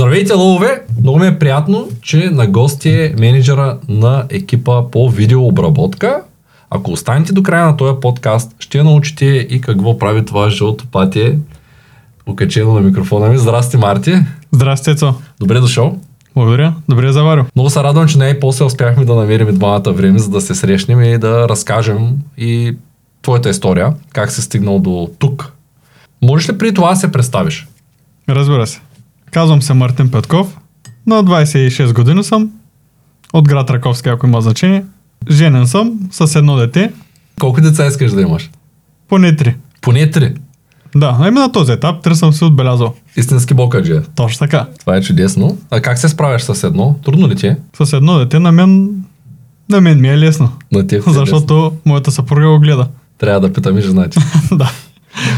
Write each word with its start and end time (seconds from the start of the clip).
Здравейте, 0.00 0.32
лъвове! 0.32 0.82
Много 1.00 1.18
ми 1.18 1.26
е 1.26 1.38
приятно, 1.38 1.88
че 2.02 2.30
на 2.30 2.46
гости 2.46 2.90
е 2.90 3.14
менеджера 3.18 3.78
на 3.88 4.24
екипа 4.30 4.82
по 4.90 5.10
видеообработка. 5.10 6.22
Ако 6.70 6.92
останете 6.92 7.32
до 7.32 7.42
края 7.42 7.66
на 7.66 7.76
този 7.76 8.00
подкаст, 8.00 8.54
ще 8.58 8.82
научите 8.82 9.24
и 9.26 9.60
какво 9.60 9.98
прави 9.98 10.24
това 10.24 10.50
жълто 10.50 10.86
патие, 10.86 11.38
окачено 12.26 12.74
на 12.74 12.80
микрофона 12.80 13.28
ми. 13.28 13.38
Здрасти, 13.38 13.76
Марти! 13.76 14.14
Здрасти, 14.52 14.96
Цо. 14.96 15.14
Добре 15.40 15.60
дошъл! 15.60 15.98
Благодаря. 16.34 16.74
Добре 16.88 17.12
заварил. 17.12 17.44
Много 17.56 17.70
се 17.70 17.82
радвам, 17.82 18.08
че 18.08 18.18
най-после 18.18 18.64
успяхме 18.64 19.04
да 19.04 19.14
намерим 19.14 19.54
двамата 19.54 19.92
време, 19.92 20.18
за 20.18 20.30
да 20.30 20.40
се 20.40 20.54
срещнем 20.54 21.02
и 21.02 21.18
да 21.18 21.48
разкажем 21.48 22.16
и 22.38 22.76
твоята 23.22 23.50
история, 23.50 23.94
как 24.12 24.30
се 24.30 24.42
стигнал 24.42 24.78
до 24.78 25.10
тук. 25.18 25.52
Можеш 26.22 26.48
ли 26.48 26.58
при 26.58 26.74
това 26.74 26.90
да 26.90 26.96
се 26.96 27.12
представиш? 27.12 27.68
Разбира 28.28 28.66
се. 28.66 28.80
Казвам 29.30 29.62
се 29.62 29.74
Мартин 29.74 30.10
Петков. 30.10 30.58
На 31.06 31.24
26 31.24 31.94
години 31.94 32.24
съм. 32.24 32.50
От 33.32 33.48
град 33.48 33.70
Раковски, 33.70 34.08
ако 34.08 34.26
има 34.26 34.40
значение. 34.40 34.84
Женен 35.30 35.66
съм 35.66 35.98
с 36.10 36.36
едно 36.36 36.56
дете. 36.56 36.92
Колко 37.40 37.60
деца 37.60 37.86
искаш 37.86 38.12
да 38.12 38.22
имаш? 38.22 38.50
Поне 39.08 39.36
три. 39.36 39.56
Поне 39.80 40.10
три. 40.10 40.34
Да, 40.96 41.16
а 41.20 41.28
именно 41.28 41.46
на 41.46 41.52
този 41.52 41.72
етап 41.72 42.02
три 42.02 42.14
съм 42.16 42.32
се 42.32 42.44
отбелязал. 42.44 42.94
Истински 43.16 43.54
бокаджи. 43.54 44.00
Точно 44.14 44.38
така. 44.38 44.66
Това 44.80 44.96
е 44.96 45.02
чудесно. 45.02 45.58
А 45.70 45.80
как 45.80 45.98
се 45.98 46.08
справяш 46.08 46.42
с 46.42 46.64
едно? 46.64 46.96
Трудно 47.04 47.28
ли 47.28 47.36
ти 47.36 47.46
е? 47.46 47.56
С 47.82 47.92
едно 47.92 48.18
дете 48.18 48.38
на 48.38 48.52
мен, 48.52 48.90
на 49.68 49.80
мен 49.80 50.00
ми 50.00 50.08
е 50.08 50.18
лесно. 50.18 50.52
На 50.72 50.86
ти 50.86 50.94
е 50.94 50.98
лесно. 50.98 51.12
Защото 51.12 51.72
моята 51.86 52.10
съпруга 52.10 52.48
го 52.48 52.58
гледа. 52.58 52.88
Трябва 53.18 53.40
да 53.40 53.52
питам 53.52 53.78
и 53.78 53.82
жена 53.82 54.08
ти. 54.08 54.18
да. 54.52 54.70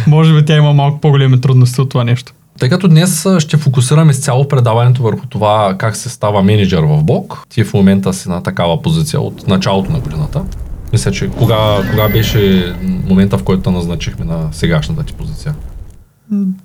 Може 0.07 0.35
би 0.35 0.45
тя 0.45 0.57
има 0.57 0.73
малко 0.73 1.01
по-големи 1.01 1.41
трудности 1.41 1.81
от 1.81 1.91
това 1.91 2.05
нещо. 2.05 2.33
Тъй 2.59 2.69
като 2.69 2.89
днес 2.89 3.27
ще 3.39 3.57
фокусираме 3.57 4.11
изцяло 4.11 4.49
предаването 4.49 5.03
върху 5.03 5.27
това 5.27 5.75
как 5.79 5.97
се 5.97 6.09
става 6.09 6.43
менеджер 6.43 6.83
в 6.83 7.03
Бог. 7.05 7.47
Ти 7.49 7.65
в 7.65 7.75
момента 7.75 8.13
си 8.13 8.29
на 8.29 8.43
такава 8.43 8.83
позиция 8.83 9.21
от 9.21 9.49
началото 9.49 9.93
на 9.93 10.01
годината. 10.01 10.45
Мисля, 10.93 11.11
че 11.13 11.31
кога, 11.31 11.89
кога 11.91 12.09
беше 12.09 12.75
момента, 13.09 13.39
в 13.39 13.45
който 13.45 13.71
назначихме 13.71 14.25
на 14.25 14.49
сегашната 14.53 15.05
ти 15.05 15.13
позиция? 15.13 15.55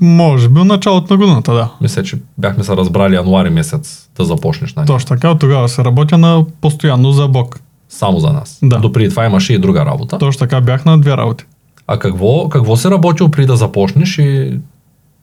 Може 0.01 0.49
би 0.49 0.59
от 0.59 0.67
началото 0.67 1.13
на 1.13 1.17
годината, 1.17 1.53
да. 1.53 1.71
Мисля, 1.81 2.03
че 2.03 2.17
бяхме 2.37 2.63
се 2.63 2.75
разбрали 2.77 3.15
януари 3.15 3.49
месец 3.49 4.09
да 4.17 4.25
започнеш 4.25 4.73
на 4.73 4.85
Точно 4.85 5.07
така, 5.07 5.29
от 5.29 5.39
тогава 5.39 5.69
се 5.69 5.83
работя 5.83 6.17
на 6.17 6.45
постоянно 6.61 7.11
за 7.11 7.27
Бог. 7.27 7.59
Само 7.89 8.19
за 8.19 8.33
нас. 8.33 8.59
Да. 8.63 8.79
Допреди 8.79 9.09
това 9.09 9.25
имаше 9.25 9.53
и 9.53 9.57
друга 9.57 9.85
работа. 9.85 10.17
Точно 10.17 10.39
така 10.39 10.61
бях 10.61 10.85
на 10.85 10.97
две 11.01 11.17
работи. 11.17 11.45
А 11.87 11.99
какво, 11.99 12.49
какво 12.49 12.75
си 12.75 12.87
работил 12.87 13.29
при 13.29 13.45
да 13.45 13.57
започнеш 13.57 14.17
и 14.17 14.59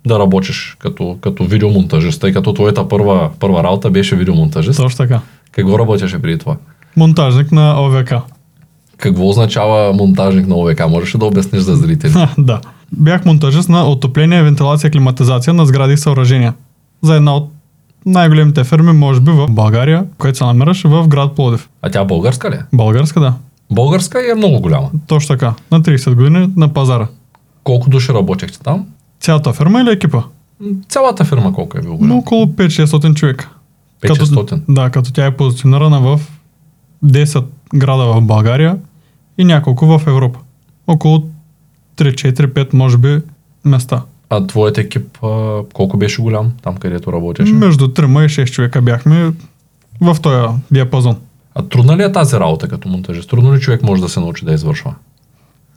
да 0.07 0.19
работиш 0.19 0.77
като, 0.79 1.19
като 1.21 1.45
видеомонтажист, 1.45 2.21
тъй 2.21 2.33
като 2.33 2.53
твоята 2.53 2.89
първа, 2.89 3.31
първа 3.41 3.65
работа 3.65 3.91
беше 3.91 4.17
видеомонтажист? 4.17 4.77
Точно 4.77 4.97
така. 4.97 5.21
Какво 5.53 5.79
работеше 5.79 6.23
преди 6.23 6.39
това? 6.39 6.57
Монтажник 6.97 7.53
на 7.53 7.81
ОВК. 7.81 8.15
Какво 8.99 9.29
означава 9.29 9.93
монтажник 9.93 10.47
на 10.47 10.55
ОВК? 10.55 10.89
Можеш 10.89 11.15
ли 11.15 11.19
да 11.19 11.25
обясниш 11.25 11.63
за 11.63 11.77
зрители? 11.77 12.13
да. 12.39 12.61
Бях 12.93 13.25
монтажист 13.25 13.69
на 13.69 13.89
отопление, 13.89 14.43
вентилация, 14.43 14.91
климатизация 14.91 15.55
на 15.55 15.67
сгради 15.67 15.93
и 15.93 15.97
съоръжения. 15.97 16.55
За 17.03 17.15
една 17.15 17.37
от 17.37 17.51
най-големите 18.07 18.65
фирми, 18.65 18.93
може 18.93 19.21
би 19.21 19.31
в 19.31 19.47
България, 19.51 20.05
която 20.19 20.39
се 20.39 20.45
намираше 20.45 20.89
в 20.89 21.09
град 21.09 21.35
Плодив. 21.35 21.69
А 21.83 21.91
тя 21.91 22.05
българска 22.05 22.51
ли 22.51 22.55
е? 22.55 22.63
Българска, 22.73 23.21
да. 23.21 23.35
Българска 23.71 24.27
и 24.27 24.31
е 24.31 24.35
много 24.35 24.61
голяма. 24.61 24.91
Точно 25.07 25.35
така. 25.35 25.55
На 25.71 25.83
30 25.83 26.15
години 26.15 26.51
на 26.57 26.69
пазара. 26.69 27.07
Колко 27.65 27.91
души 27.91 28.13
работехте 28.13 28.59
там? 28.59 28.87
Цялата 29.25 29.53
фирма 29.53 29.81
или 29.81 29.91
екипа? 29.91 30.23
Цялата 30.89 31.25
фирма 31.25 31.53
колко 31.53 31.79
е 31.79 31.81
бил 31.81 31.91
Но 31.91 31.97
голяма? 31.97 32.19
около 32.19 32.47
5-600 32.47 33.15
човека. 33.15 33.51
500. 34.03 34.61
Да, 34.69 34.91
като 34.91 35.13
тя 35.13 35.27
е 35.27 35.37
позиционирана 35.37 36.01
в 36.01 36.21
10 37.05 37.45
града 37.75 38.05
в 38.05 38.21
България 38.21 38.79
и 39.39 39.45
няколко 39.45 39.87
в 39.87 40.03
Европа. 40.07 40.39
Около 40.87 41.25
3-4-5, 41.97 42.75
може 42.75 42.99
би, 42.99 43.21
места. 43.65 44.03
А 44.31 44.47
твоят 44.47 44.79
екип 44.79 45.25
а, 45.25 45.61
колко 45.75 45.97
беше 45.97 46.23
голям 46.23 46.53
там, 46.63 46.77
където 46.77 47.13
работеше? 47.13 47.53
Между 47.53 47.89
3 47.89 48.25
и 48.25 48.29
6 48.29 48.51
човека 48.51 48.83
бяхме 48.83 49.33
в 50.01 50.17
този 50.23 50.49
диапазон. 50.71 51.17
А 51.55 51.63
трудна 51.63 51.97
ли 51.97 52.03
е 52.03 52.13
тази 52.13 52.37
работа 52.37 52.69
като 52.69 52.89
монтажист? 52.89 53.31
Трудно 53.31 53.55
ли 53.55 53.61
човек 53.61 53.83
може 53.83 54.03
да 54.03 54.09
се 54.09 54.21
научи 54.21 54.45
да 54.45 54.53
извършва? 54.53 54.95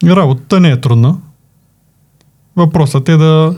Работата 0.03 0.59
не 0.59 0.69
е 0.69 0.81
трудна. 0.81 1.16
Въпросът 2.57 3.09
е 3.09 3.18
да 3.18 3.56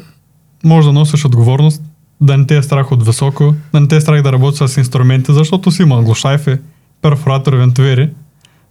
може 0.63 0.87
да 0.87 0.93
носиш 0.93 1.25
отговорност, 1.25 1.81
да 2.21 2.37
не 2.37 2.45
те 2.45 2.57
е 2.57 2.63
страх 2.63 2.91
от 2.91 3.05
високо, 3.05 3.53
да 3.73 3.79
не 3.79 3.87
те 3.87 3.95
е 3.95 4.01
страх 4.01 4.21
да 4.21 4.31
работиш 4.31 4.69
с 4.69 4.77
инструменти, 4.77 5.33
защото 5.33 5.71
си 5.71 5.81
има 5.81 6.03
глушайфи, 6.03 6.57
перфоратори, 7.01 7.57
вентовери 7.57 8.09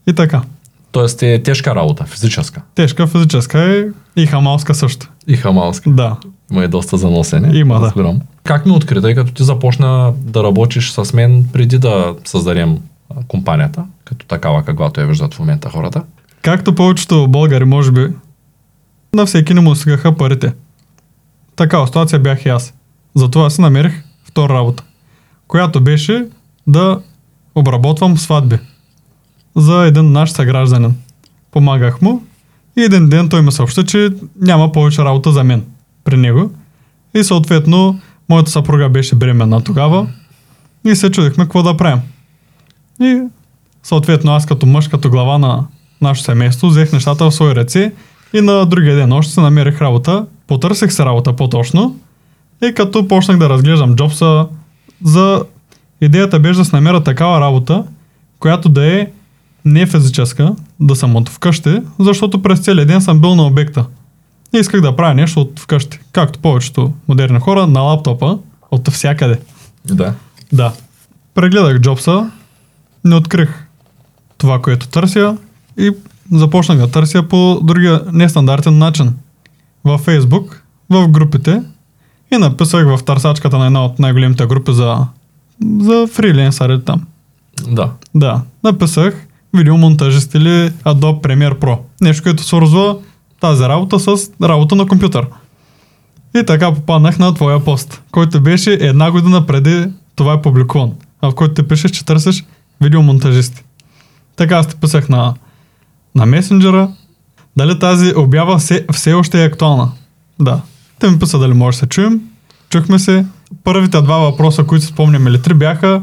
и 0.07 0.13
така. 0.13 0.43
Тоест 0.93 1.23
е 1.23 1.43
тежка 1.43 1.75
работа, 1.75 2.05
физическа. 2.05 2.63
Тежка 2.75 3.07
физическа 3.07 3.61
е 3.61 3.85
и 4.23 4.27
хамалска 4.27 4.75
също. 4.75 5.09
И 5.27 5.37
хамалска. 5.37 5.91
Да. 5.91 6.17
Има 6.53 6.65
и 6.65 6.69
доста 6.69 6.97
за 6.97 7.11
носене. 7.11 7.59
Има, 7.59 7.81
да. 7.81 7.87
разбирам. 7.87 8.21
Как 8.45 8.67
ми 8.67 8.73
откри, 8.73 9.01
тъй 9.01 9.15
като 9.15 9.33
ти 9.33 9.45
започна 9.45 10.13
да 10.17 10.45
работиш 10.45 10.91
с 10.91 11.13
мен 11.13 11.47
преди 11.53 11.79
да 11.79 12.15
създадем 12.25 12.79
компанията, 13.29 13.85
като 14.05 14.27
такава, 14.27 14.63
каквато 14.63 15.01
я 15.01 15.07
виждат 15.07 15.35
в 15.35 15.39
момента 15.39 15.71
хората? 15.71 16.03
Както 16.43 16.75
повечето 16.75 17.29
българи, 17.29 17.65
може 17.65 17.93
би, 17.93 18.07
на 19.15 19.27
всеки 19.27 19.55
не 19.55 19.61
му 19.61 19.75
стигаха 19.75 20.17
парите. 20.17 20.55
Такава 21.57 21.87
ситуация 21.87 22.19
бях 22.19 22.47
и 22.47 22.49
аз. 22.49 22.75
Затова 23.15 23.51
си 23.51 23.61
намерих 23.61 24.03
втора 24.25 24.55
работа, 24.55 24.85
която 25.49 25.81
беше 25.81 26.27
да 26.67 27.01
обработвам 27.55 28.19
сватби 28.19 28.59
за 29.57 29.85
един 29.87 30.13
наш 30.13 30.31
съгражданин. 30.31 30.97
Помагах 31.51 32.03
му 32.03 32.23
и 32.77 32.83
един 32.83 33.09
ден 33.09 33.29
той 33.29 33.43
ме 33.43 33.51
съобщи, 33.51 33.87
че 33.87 34.11
няма 34.41 34.73
повече 34.73 35.03
работа 35.03 35.33
за 35.33 35.45
мен 35.45 35.65
при 36.05 36.17
него. 36.17 36.51
И 37.15 37.25
съответно, 37.25 38.01
моята 38.29 38.51
съпруга 38.51 38.89
беше 38.89 39.15
бременна 39.15 39.65
тогава 39.65 40.07
и 40.85 40.97
се 40.97 41.11
чудихме 41.11 41.45
какво 41.45 41.63
да 41.63 41.77
правим. 41.77 42.01
И 43.01 43.23
съответно 43.83 44.33
аз 44.33 44.47
като 44.47 44.67
мъж, 44.67 44.89
като 44.89 45.11
глава 45.11 45.39
на 45.39 45.67
нашето 46.01 46.25
семейство, 46.25 46.69
взех 46.69 46.93
нещата 46.93 47.25
в 47.25 47.35
свои 47.35 47.55
ръце 47.55 47.93
и 48.33 48.41
на 48.41 48.67
другия 48.67 48.97
ден 48.97 49.13
още 49.13 49.33
се 49.33 49.41
намерих 49.41 49.81
работа. 49.81 50.27
Потърсих 50.47 50.93
се 50.93 51.05
работа 51.05 51.37
по-точно 51.37 51.97
и 52.63 52.75
като 52.75 53.09
почнах 53.09 53.39
да 53.39 53.49
разглеждам 53.49 53.97
джобса 53.97 54.47
за... 55.05 55.45
Идеята 56.01 56.41
беше 56.41 56.59
да 56.59 56.65
се 56.65 56.77
намеря 56.77 57.03
такава 57.03 57.41
работа, 57.41 57.85
която 58.39 58.69
да 58.69 58.87
е 58.87 59.07
не 59.65 59.87
физическа, 59.87 60.55
да 60.81 60.97
съм 60.97 61.17
от 61.17 61.29
вкъщи, 61.29 61.81
защото 61.99 62.43
през 62.43 62.61
целия 62.61 62.87
ден 62.87 63.03
съм 63.03 63.21
бил 63.21 63.35
на 63.35 63.47
обекта. 63.47 63.85
И 64.55 64.59
исках 64.59 64.81
да 64.81 64.97
правя 64.97 65.15
нещо 65.15 65.41
от 65.41 65.61
вкъщи. 65.61 65.99
Както 66.13 66.39
повечето 66.39 66.93
модерни 67.09 67.41
хора, 67.41 67.67
на 67.67 67.81
лаптопа, 67.81 68.39
от 68.71 68.91
всякъде. 68.91 69.41
Да. 69.85 70.15
Да. 70.53 70.73
Прегледах 71.35 71.79
джобса, 71.79 72.31
не 73.05 73.15
открих 73.15 73.67
това, 74.39 74.63
което 74.63 74.89
търся 74.89 75.37
и 75.79 75.91
започнах 76.33 76.79
да 76.79 76.91
търся 76.91 77.23
по 77.23 77.61
другия 77.63 78.03
нестандартен 78.13 78.79
начин. 78.79 79.15
Във 79.85 80.01
Фейсбук, 80.01 80.63
в 80.91 81.09
групите 81.09 81.63
и 82.33 82.37
написах 82.37 82.87
в 82.87 83.05
търсачката 83.05 83.59
на 83.59 83.67
една 83.67 83.85
от 83.85 83.99
най-големите 83.99 84.47
групи 84.47 84.73
за, 84.73 85.07
за 85.81 86.07
фриленсъри 86.13 86.85
там. 86.85 87.07
Да. 87.69 87.91
Да, 88.15 88.43
написах 88.65 89.27
видеомонтажист 89.55 90.35
или 90.35 90.71
Adobe 90.71 91.21
Premiere 91.21 91.55
Pro. 91.55 91.79
Нещо, 92.01 92.23
което 92.23 92.43
свързва 92.43 92.97
тази 93.41 93.63
работа 93.63 93.99
с 94.01 94.31
работа 94.43 94.75
на 94.75 94.87
компютър. 94.87 95.27
И 96.37 96.47
така 96.47 96.75
попаднах 96.75 97.19
на 97.19 97.35
твоя 97.35 97.65
пост, 97.65 98.03
който 98.11 98.41
беше 98.41 98.73
една 98.73 99.11
година 99.11 99.47
преди 99.47 99.87
това 100.17 100.33
е 100.33 100.43
публикуван, 100.43 100.93
а 101.23 101.31
в 101.31 101.35
който 101.35 101.55
ти 101.55 101.69
пишеш, 101.69 101.91
че 101.91 102.05
търсиш 102.05 102.45
видеомонтажисти. 102.81 103.63
Така 104.37 104.57
аз 104.57 104.67
ти 104.67 104.77
писах 104.77 105.09
на, 105.09 105.35
на 106.19 106.27
месенджера, 106.27 106.89
дали 107.57 107.79
тази 107.79 108.13
обява 108.17 108.59
все, 108.59 108.87
все 108.93 109.13
още 109.13 109.43
е 109.43 109.47
актуална. 109.47 109.89
Да. 110.41 110.61
Те 110.99 111.11
ми 111.11 111.19
писа 111.19 111.39
дали 111.39 111.55
може 111.55 111.75
да 111.75 111.79
се 111.79 111.87
чуем. 111.87 112.21
Чухме 112.71 112.99
се. 112.99 113.25
Първите 113.65 114.01
два 114.01 114.19
въпроса, 114.19 114.65
които 114.65 114.87
спомням 114.87 115.27
или 115.27 115.43
три, 115.43 115.55
бяха 115.55 116.03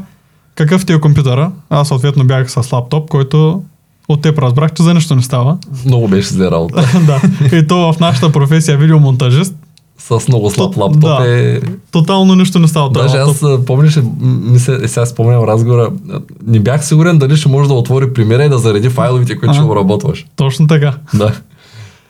какъв 0.54 0.86
ти 0.86 0.92
е 0.92 1.00
компютъра? 1.00 1.52
Аз 1.70 1.88
съответно 1.88 2.24
бях 2.24 2.50
с 2.50 2.72
лаптоп, 2.72 3.08
който 3.08 3.62
от 4.08 4.22
теб 4.22 4.38
разбрах, 4.38 4.72
че 4.72 4.82
за 4.82 4.94
нищо 4.94 5.16
не 5.16 5.22
става. 5.22 5.58
Много 5.84 6.08
беше 6.08 6.28
зле 6.28 6.50
работа. 6.50 6.88
да. 7.06 7.20
И 7.56 7.66
то 7.66 7.92
в 7.92 8.00
нашата 8.00 8.32
професия 8.32 8.78
видеомонтажист, 8.78 9.54
С 9.98 10.28
много 10.28 10.50
слаб 10.50 10.74
То- 10.74 10.80
лаптоп 10.80 11.00
да. 11.00 11.38
е... 11.40 11.60
тотално 11.92 12.34
нищо 12.34 12.58
не 12.58 12.68
става. 12.68 12.90
Даже 12.90 13.18
лаптоп. 13.18 13.36
аз 13.36 13.42
а, 13.42 13.64
помниш, 13.64 13.98
мисля, 14.20 14.78
е, 14.82 14.88
сега 14.88 15.06
спомням 15.06 15.44
разговора, 15.44 15.90
а, 16.10 16.20
не 16.46 16.60
бях 16.60 16.86
сигурен 16.86 17.18
дали 17.18 17.36
ще 17.36 17.48
може 17.48 17.68
да 17.68 17.74
отвори 17.74 18.12
примера 18.12 18.44
и 18.44 18.48
да 18.48 18.58
зареди 18.58 18.88
файловете, 18.88 19.38
които 19.38 19.54
ще 19.54 19.60
Ага. 19.60 19.70
обработваш. 19.70 20.26
Точно 20.36 20.66
така. 20.66 20.94
Да. 21.14 21.32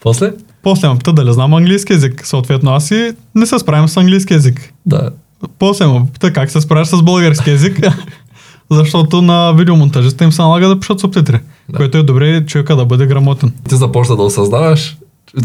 После? 0.00 0.32
После 0.62 0.88
ме 0.88 0.96
пита 0.96 1.12
дали 1.12 1.32
знам 1.32 1.54
английски 1.54 1.92
язик. 1.92 2.26
Съответно 2.26 2.70
аз 2.70 2.90
и 2.90 3.12
не 3.34 3.46
се 3.46 3.58
справям 3.58 3.88
с 3.88 3.96
английски 3.96 4.32
язик. 4.32 4.72
Да. 4.86 5.10
После 5.58 5.86
му 5.86 6.06
попита 6.06 6.32
как 6.32 6.50
се 6.50 6.60
справяш 6.60 6.88
с 6.88 7.02
български 7.02 7.50
язик, 7.50 7.80
защото 8.70 9.22
на 9.22 9.52
видеомонтажиста 9.52 10.24
им 10.24 10.32
се 10.32 10.42
налага 10.42 10.68
да 10.68 10.80
пишат 10.80 11.00
субтитри, 11.00 11.40
Да. 11.68 11.76
което 11.76 11.98
е 11.98 12.02
добре 12.02 12.46
човека 12.46 12.76
да 12.76 12.84
бъде 12.84 13.06
грамотен. 13.06 13.52
Ти 13.68 13.76
започна 13.76 14.16
да 14.16 14.22
осъзнаваш 14.22 14.96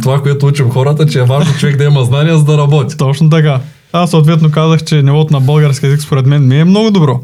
това, 0.01 0.21
което 0.21 0.45
учим 0.47 0.69
хората, 0.69 1.05
че 1.05 1.19
е 1.19 1.23
важно 1.23 1.53
човек 1.53 1.77
да 1.77 1.83
има 1.83 2.03
знания, 2.05 2.37
за 2.37 2.43
да 2.43 2.57
работи. 2.57 2.97
Точно 2.97 3.29
така. 3.29 3.59
Аз 3.93 4.09
съответно 4.09 4.51
казах, 4.51 4.83
че 4.83 5.01
нивото 5.01 5.33
на 5.33 5.39
български 5.39 5.85
язик 5.85 6.01
според 6.01 6.25
мен 6.25 6.47
ми 6.47 6.59
е 6.59 6.65
много 6.65 6.91
добро. 6.91 7.19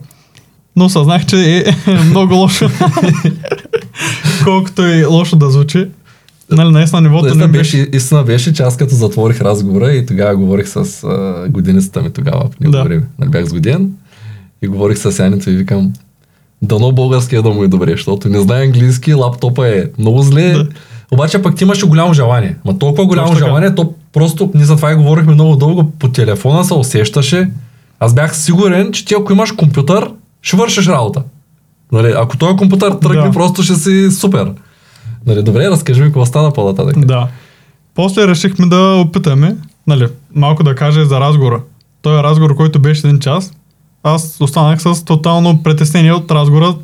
Но 0.76 0.90
съзнах, 0.90 1.26
че 1.26 1.58
е 1.88 1.92
много 2.06 2.34
лошо. 2.34 2.70
Колкото 4.44 4.82
и 4.82 5.06
лошо 5.06 5.36
да 5.36 5.50
звучи. 5.50 5.88
Нали, 6.52 6.70
наистина 6.72 7.02
нивото 7.02 7.36
не 7.36 7.48
беше, 7.48 7.88
истина 7.94 8.24
беше, 8.24 8.54
че 8.54 8.64
аз 8.64 8.78
като 8.78 8.96
затворих 8.96 9.42
разговора 9.42 9.92
и 9.94 10.06
тогава 10.06 10.36
говорих 10.36 10.68
с 10.68 11.04
а, 11.04 11.46
годиницата 11.50 12.02
ми 12.02 12.10
тогава, 12.10 12.50
него 12.62 12.72
Да. 12.72 12.84
време. 12.84 13.04
Нали, 13.20 13.30
бях 13.30 13.46
с 13.46 13.54
годин 13.54 13.92
и 14.62 14.68
говорих 14.68 14.98
с 14.98 15.20
Янито 15.20 15.50
и 15.50 15.56
викам, 15.56 15.94
дано 16.62 16.92
българския 16.92 17.42
да 17.42 17.50
му 17.50 17.64
е 17.64 17.68
добре, 17.68 17.92
защото 17.92 18.30
не 18.30 18.42
знае 18.42 18.66
английски, 18.66 19.14
лаптопа 19.14 19.68
е 19.68 19.84
много 20.00 20.22
зле. 20.22 20.52
Да. 20.54 20.68
Обаче 21.12 21.42
пък 21.42 21.56
ти 21.56 21.64
имаше 21.64 21.86
голямо 21.86 22.14
желание. 22.14 22.56
Ма 22.66 22.80
толкова 22.80 23.06
голямо 23.06 23.28
Точно 23.28 23.46
желание, 23.46 23.76
то 23.76 23.94
просто, 24.14 24.52
ние 24.56 24.66
за 24.66 24.76
това 24.76 24.92
и 24.92 24.96
говорихме 24.96 25.34
много 25.34 25.56
дълго, 25.56 25.92
по 26.00 26.10
телефона 26.10 26.64
се 26.64 26.74
усещаше. 26.74 27.50
Аз 28.00 28.14
бях 28.14 28.38
сигурен, 28.38 28.92
че 28.92 29.06
ти 29.06 29.14
ако 29.14 29.34
имаш 29.34 29.52
компютър, 29.52 30.12
ще 30.42 30.58
вършиш 30.58 30.88
работа. 30.88 31.24
Нали, 31.92 32.14
ако 32.18 32.38
този 32.38 32.56
компютър 32.56 32.92
тръгне, 32.92 33.22
Да. 33.22 33.32
просто 33.32 33.64
ще 33.64 33.76
си 33.76 34.12
супер. 34.12 34.52
Нали, 35.26 35.44
добре, 35.44 35.70
разкажи 35.70 36.02
ми 36.02 36.08
какво 36.08 36.26
стана 36.26 36.54
по-нататък. 36.54 37.06
Да. 37.06 37.28
После 37.96 38.28
решихме 38.28 38.66
да 38.66 39.04
опитаме, 39.06 39.56
нали, 39.88 40.08
малко 40.36 40.64
да 40.64 40.76
кажа 40.76 41.06
за 41.06 41.20
разговора. 41.20 41.62
Той 42.02 42.24
разговор, 42.24 42.56
който 42.56 42.80
беше 42.80 43.08
един 43.08 43.20
час, 43.20 43.52
аз 44.04 44.38
останах 44.42 44.82
с 44.82 45.06
тотално 45.06 45.64
притеснение 45.64 46.14
от 46.14 46.32
разговора 46.32 46.76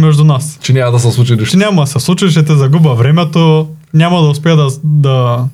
между 0.00 0.24
нас. 0.24 0.58
Че 0.62 0.72
няма 0.72 0.92
да 0.92 0.98
се 0.98 1.10
случи 1.10 1.32
нищо. 1.32 1.50
Че 1.50 1.56
няма 1.56 1.82
да 1.82 1.86
се 1.86 2.00
случи, 2.00 2.30
ще 2.30 2.44
те 2.44 2.56
загуба 2.56 2.94
времето, 2.94 3.68
няма 3.94 4.22
да 4.22 4.28
успея 4.28 4.56
да, 4.56 4.68
да, 4.84 5.44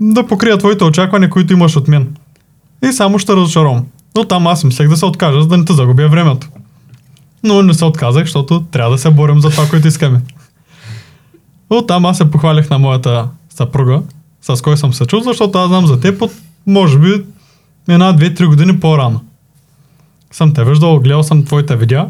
да 0.00 0.26
покрия 0.26 0.58
твоите 0.58 0.84
очаквания, 0.84 1.30
които 1.30 1.52
имаш 1.52 1.76
от 1.76 1.88
мен. 1.88 2.16
И 2.84 2.92
само 2.92 3.18
ще 3.18 3.36
разочаровам. 3.36 3.84
Но 4.16 4.24
там 4.24 4.46
аз 4.46 4.64
мислех 4.64 4.88
да 4.88 4.96
се 4.96 5.06
откажа, 5.06 5.42
за 5.42 5.48
да 5.48 5.56
не 5.56 5.64
те 5.64 5.72
загубя 5.72 6.08
времето. 6.08 6.48
Но 7.42 7.62
не 7.62 7.74
се 7.74 7.84
отказах, 7.84 8.24
защото 8.24 8.64
трябва 8.70 8.90
да 8.90 8.98
се 8.98 9.10
борим 9.10 9.40
за 9.40 9.50
това, 9.50 9.68
което 9.68 9.88
искаме. 9.88 10.20
Оттам 11.70 12.06
аз 12.06 12.16
се 12.16 12.30
похвалих 12.30 12.70
на 12.70 12.78
моята 12.78 13.28
съпруга, 13.50 14.02
с 14.42 14.62
кой 14.62 14.76
съм 14.76 14.92
се 14.92 15.06
чул, 15.06 15.20
защото 15.20 15.58
аз 15.58 15.68
знам 15.68 15.86
за 15.86 16.00
теб 16.00 16.22
от, 16.22 16.32
може 16.66 16.98
би, 16.98 17.24
една, 17.88 18.12
две, 18.12 18.34
три 18.34 18.46
години 18.46 18.80
по-рано. 18.80 19.20
Съм 20.32 20.54
те 20.54 20.64
виждал, 20.64 21.00
гледал 21.00 21.22
съм 21.22 21.44
твоите 21.44 21.76
видеа. 21.76 22.08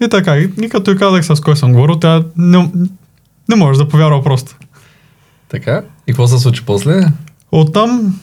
И 0.00 0.08
така, 0.08 0.36
и, 0.36 0.68
като 0.68 0.90
и 0.90 0.96
казах 0.96 1.24
с 1.24 1.40
кой 1.40 1.56
съм 1.56 1.72
говорил, 1.72 1.96
тя 1.96 2.24
не, 2.36 2.70
не 3.48 3.56
може 3.56 3.78
да 3.78 3.88
повярва 3.88 4.22
просто. 4.22 4.56
Така. 5.48 5.82
И 6.06 6.12
какво 6.12 6.26
се 6.26 6.38
случи 6.38 6.62
после? 6.66 7.06
Оттам 7.52 8.20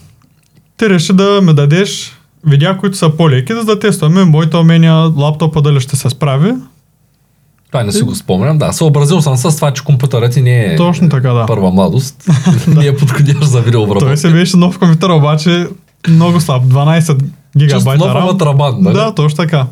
ти 0.76 0.90
реши 0.90 1.12
да 1.12 1.40
ме 1.42 1.52
дадеш 1.52 2.18
видеа, 2.46 2.78
които 2.78 2.96
са 2.96 3.10
по-леки, 3.10 3.54
за 3.54 3.64
да 3.64 3.78
тестваме 3.78 4.24
моите 4.24 4.56
умения, 4.56 4.94
лаптопа 4.94 5.62
дали 5.62 5.80
ще 5.80 5.96
се 5.96 6.10
справи. 6.10 6.52
Това 7.66 7.82
не 7.82 7.92
си 7.92 8.02
го 8.02 8.14
спомням. 8.14 8.58
Да, 8.58 8.72
съобразил 8.72 9.22
съм 9.22 9.36
с 9.36 9.56
това, 9.56 9.70
че 9.70 9.84
компютърът 9.84 10.32
ти 10.32 10.42
не 10.42 10.64
е 10.64 10.76
Точно 10.76 11.08
така, 11.08 11.32
да. 11.32 11.46
първа 11.46 11.70
младост. 11.70 12.28
не 12.68 12.86
е 12.86 12.96
подходящ 12.96 13.42
за 13.42 13.60
видеообработка. 13.60 14.06
Той 14.06 14.16
се 14.16 14.30
беше 14.30 14.56
нов 14.56 14.78
компютър, 14.78 15.10
обаче 15.10 15.68
много 16.08 16.40
слаб, 16.40 16.62
12 16.62 16.98
Чисто 17.00 17.24
гигабайта 17.58 18.04
нов, 18.06 18.14
RAM. 18.14 18.22
ама 18.22 18.38
трабант, 18.38 18.80
нали? 18.80 18.94
Да, 18.94 19.14
точно 19.14 19.36
така. 19.36 19.66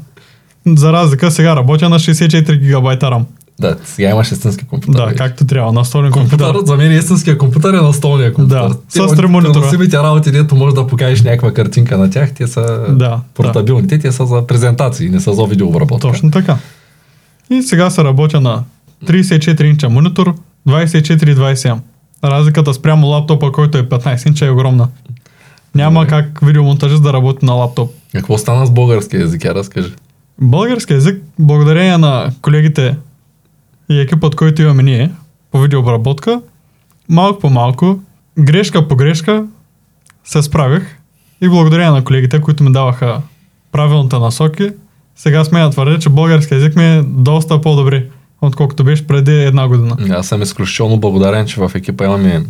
За 0.66 0.92
разлика 0.92 1.30
сега 1.30 1.56
работя 1.56 1.88
на 1.88 1.98
64 1.98 2.58
гигабайта 2.58 3.06
RAM. 3.06 3.22
Да, 3.60 3.76
сега 3.84 4.10
имаш 4.10 4.32
истински 4.32 4.64
компютър. 4.64 4.98
Да, 4.98 5.04
вече. 5.06 5.16
както 5.16 5.44
трябва, 5.46 5.72
на 5.72 5.84
столен 5.84 6.12
компютър. 6.12 6.44
Компютър, 6.44 6.66
за 6.66 6.76
мен 6.76 6.98
истинския 6.98 7.38
компютър 7.38 7.74
е 7.74 7.80
настолния 7.80 8.32
компютър. 8.32 8.68
Да, 8.68 8.74
Те 8.92 9.08
с 9.08 9.16
три 9.16 9.26
монитора. 9.26 9.60
Преносимите 9.60 9.96
работи, 9.96 10.30
дето 10.30 10.56
можеш 10.56 10.74
да 10.74 10.86
покажеш 10.86 11.22
някаква 11.22 11.52
картинка 11.52 11.98
на 11.98 12.10
тях, 12.10 12.34
те 12.34 12.46
са 12.46 12.84
Да, 12.88 13.20
портабилни. 13.34 13.88
Те, 13.88 13.98
те 13.98 14.12
са 14.12 14.26
за 14.26 14.46
презентации, 14.46 15.08
не 15.08 15.20
са 15.20 15.32
за 15.34 15.44
видеообработка. 15.44 16.08
Точно 16.08 16.30
така. 16.30 16.56
И 17.50 17.62
сега 17.62 17.90
се 17.90 18.04
работя 18.04 18.40
на 18.40 18.62
34 19.04 19.62
инча 19.62 19.88
монитор, 19.88 20.34
24 20.68 21.30
и 21.32 21.36
27. 21.36 21.78
Разликата 22.24 22.74
спрямо 22.74 23.06
лаптопа, 23.06 23.52
който 23.52 23.78
е 23.78 23.82
15 23.82 24.28
инча 24.28 24.46
е 24.46 24.50
огромна. 24.50 24.88
Няма 25.74 26.00
Добре. 26.00 26.10
как 26.10 26.40
видеомонтажист 26.42 27.02
да 27.02 27.12
работи 27.12 27.46
на 27.46 27.52
лаптоп. 27.52 27.90
Какво 28.14 28.38
стана 28.38 28.66
с 28.66 28.70
българския 28.70 29.22
език, 29.22 29.44
я 29.44 29.54
разкажи. 29.54 29.92
Български 30.40 30.92
язик, 30.92 31.22
благодарение 31.38 31.98
на 31.98 32.30
колегите 32.42 32.96
и 33.90 34.00
екипът, 34.00 34.34
който 34.34 34.62
имаме 34.62 34.82
ние 34.82 35.10
по 35.50 35.58
видеообработка, 35.58 36.40
малко 37.08 37.40
по 37.40 37.50
малко, 37.50 37.98
грешка 38.38 38.88
по 38.88 38.96
грешка, 38.96 39.46
се 40.24 40.42
справих 40.42 40.98
и 41.40 41.48
благодарение 41.48 41.90
на 41.90 42.04
колегите, 42.04 42.40
които 42.40 42.64
ми 42.64 42.72
даваха 42.72 43.20
правилните 43.72 44.18
насоки, 44.18 44.70
сега 45.16 45.44
сме 45.44 45.60
да 45.60 45.70
твърдя, 45.70 45.98
че 45.98 46.08
български 46.08 46.54
язик 46.54 46.76
ми 46.76 46.84
е 46.84 47.02
доста 47.02 47.60
по-добре, 47.60 48.06
отколкото 48.42 48.84
беше 48.84 49.06
преди 49.06 49.42
една 49.42 49.68
година. 49.68 49.96
Аз 50.10 50.26
съм 50.26 50.42
изключително 50.42 51.00
благодарен, 51.00 51.46
че 51.46 51.60
в 51.60 51.70
екипа 51.74 52.04
имаме 52.04 52.44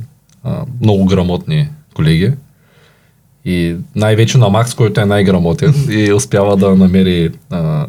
а, 0.44 0.64
много 0.80 1.04
грамотни 1.04 1.68
колеги. 1.94 2.32
И 3.46 3.76
най-вече 3.96 4.38
на 4.38 4.48
Макс, 4.48 4.74
който 4.74 5.00
е 5.00 5.04
най-грамотен 5.04 5.74
и 5.90 6.12
успява 6.12 6.56
да 6.56 6.74
намери 6.74 7.30
а, 7.50 7.86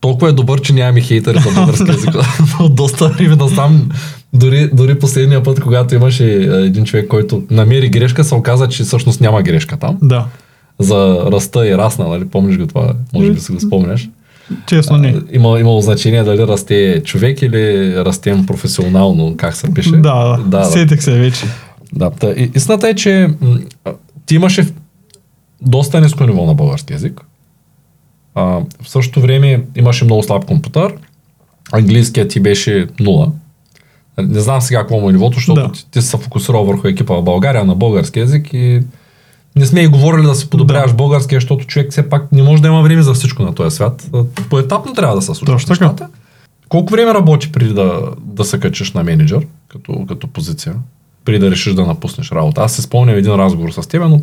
толкова 0.00 0.28
е 0.28 0.32
добър, 0.32 0.60
че 0.60 0.72
нямаме 0.72 1.00
хейтери 1.00 1.38
за 1.38 1.50
български 1.50 1.90
език. 1.90 2.14
Но 2.60 2.68
доста 2.74 3.08
време 3.08 3.36
насам, 3.36 3.88
дори, 4.32 4.70
дори 4.72 4.98
последния 4.98 5.42
път, 5.42 5.60
когато 5.60 5.94
имаше 5.94 6.24
един 6.42 6.84
човек, 6.84 7.08
който 7.08 7.42
намери 7.50 7.88
грешка, 7.88 8.24
се 8.24 8.34
оказа, 8.34 8.68
че 8.68 8.82
всъщност 8.82 9.20
няма 9.20 9.42
грешка 9.42 9.76
там. 9.76 9.98
Да, 10.02 10.26
За 10.78 11.26
ръста 11.32 11.68
и 11.68 11.76
расна, 11.78 12.08
нали? 12.08 12.24
Помниш 12.28 12.58
го 12.58 12.66
това? 12.66 12.92
Може 13.14 13.32
би 13.32 13.40
си 13.40 13.52
го 13.52 13.60
спомняш. 13.60 14.08
честно 14.66 14.96
не. 14.98 15.08
А, 15.08 15.22
Има, 15.32 15.60
имало 15.60 15.80
значение 15.80 16.22
дали 16.24 16.38
расте 16.38 17.02
човек 17.04 17.42
или 17.42 17.94
растем 18.04 18.46
професионално, 18.46 19.36
как 19.36 19.56
се 19.56 19.74
пише. 19.74 19.90
Да, 19.90 19.98
да, 19.98 20.38
да, 20.42 20.58
да. 20.58 20.64
сетих 20.64 21.02
се 21.02 21.12
вече. 21.12 21.44
Да, 21.92 22.10
истината 22.54 22.88
е, 22.88 22.94
че 22.94 23.28
ти 24.26 24.34
имаше 24.34 24.66
доста 25.62 26.00
ниско 26.00 26.26
ниво 26.26 26.46
на 26.46 26.54
български 26.54 26.92
язик. 26.92 27.20
А, 28.34 28.42
в 28.82 28.88
същото 28.88 29.20
време 29.20 29.64
имаше 29.76 30.04
много 30.04 30.22
слаб 30.22 30.44
компютър. 30.44 30.94
Английският 31.72 32.30
ти 32.30 32.40
беше 32.40 32.86
нула. 33.00 33.32
Не 34.18 34.40
знам 34.40 34.60
сега 34.60 34.80
какво 34.80 35.00
му 35.00 35.10
е 35.10 35.12
нивото, 35.12 35.34
защото 35.34 35.60
Да. 35.60 35.72
ти, 35.72 35.90
ти 35.90 36.02
си 36.02 36.08
се 36.08 36.16
фокусирал 36.18 36.64
върху 36.64 36.88
екипа 36.88 37.14
в 37.14 37.22
България 37.22 37.64
на 37.64 37.74
български 37.74 38.18
язик 38.18 38.52
и 38.52 38.82
не 39.56 39.66
сме 39.66 39.80
и 39.80 39.86
говорили 39.86 40.22
да 40.22 40.34
си 40.34 40.50
подобряваш 40.50 40.90
Да. 40.90 40.96
българския, 40.96 41.36
защото 41.40 41.66
човек 41.66 41.90
все 41.90 42.08
пак 42.08 42.32
не 42.32 42.42
може 42.42 42.62
да 42.62 42.68
има 42.68 42.82
време 42.82 43.02
за 43.02 43.14
всичко 43.14 43.42
на 43.42 43.54
този 43.54 43.76
свят. 43.76 44.10
Поетапно 44.50 44.92
трябва 44.94 45.16
да 45.16 45.22
се 45.22 45.26
случват 45.34 45.46
Точно 45.46 45.74
така. 45.74 45.84
нещата. 45.84 46.08
Колко 46.68 46.92
време 46.92 47.14
работи 47.14 47.52
преди 47.52 47.74
да, 47.74 48.02
да 48.20 48.44
се 48.44 48.60
качиш 48.60 48.92
на 48.92 49.04
менеджер 49.04 49.46
като, 49.68 50.06
като 50.08 50.26
позиция? 50.26 50.74
Преди 51.24 51.38
да 51.38 51.50
решиш 51.50 51.74
да 51.74 51.86
напуснеш 51.86 52.32
работа? 52.32 52.60
Аз 52.62 52.72
се 52.72 52.82
спомням 52.82 53.16
един 53.16 53.34
разговор 53.34 53.70
с 53.70 53.86
теб, 53.88 54.02
но 54.08 54.20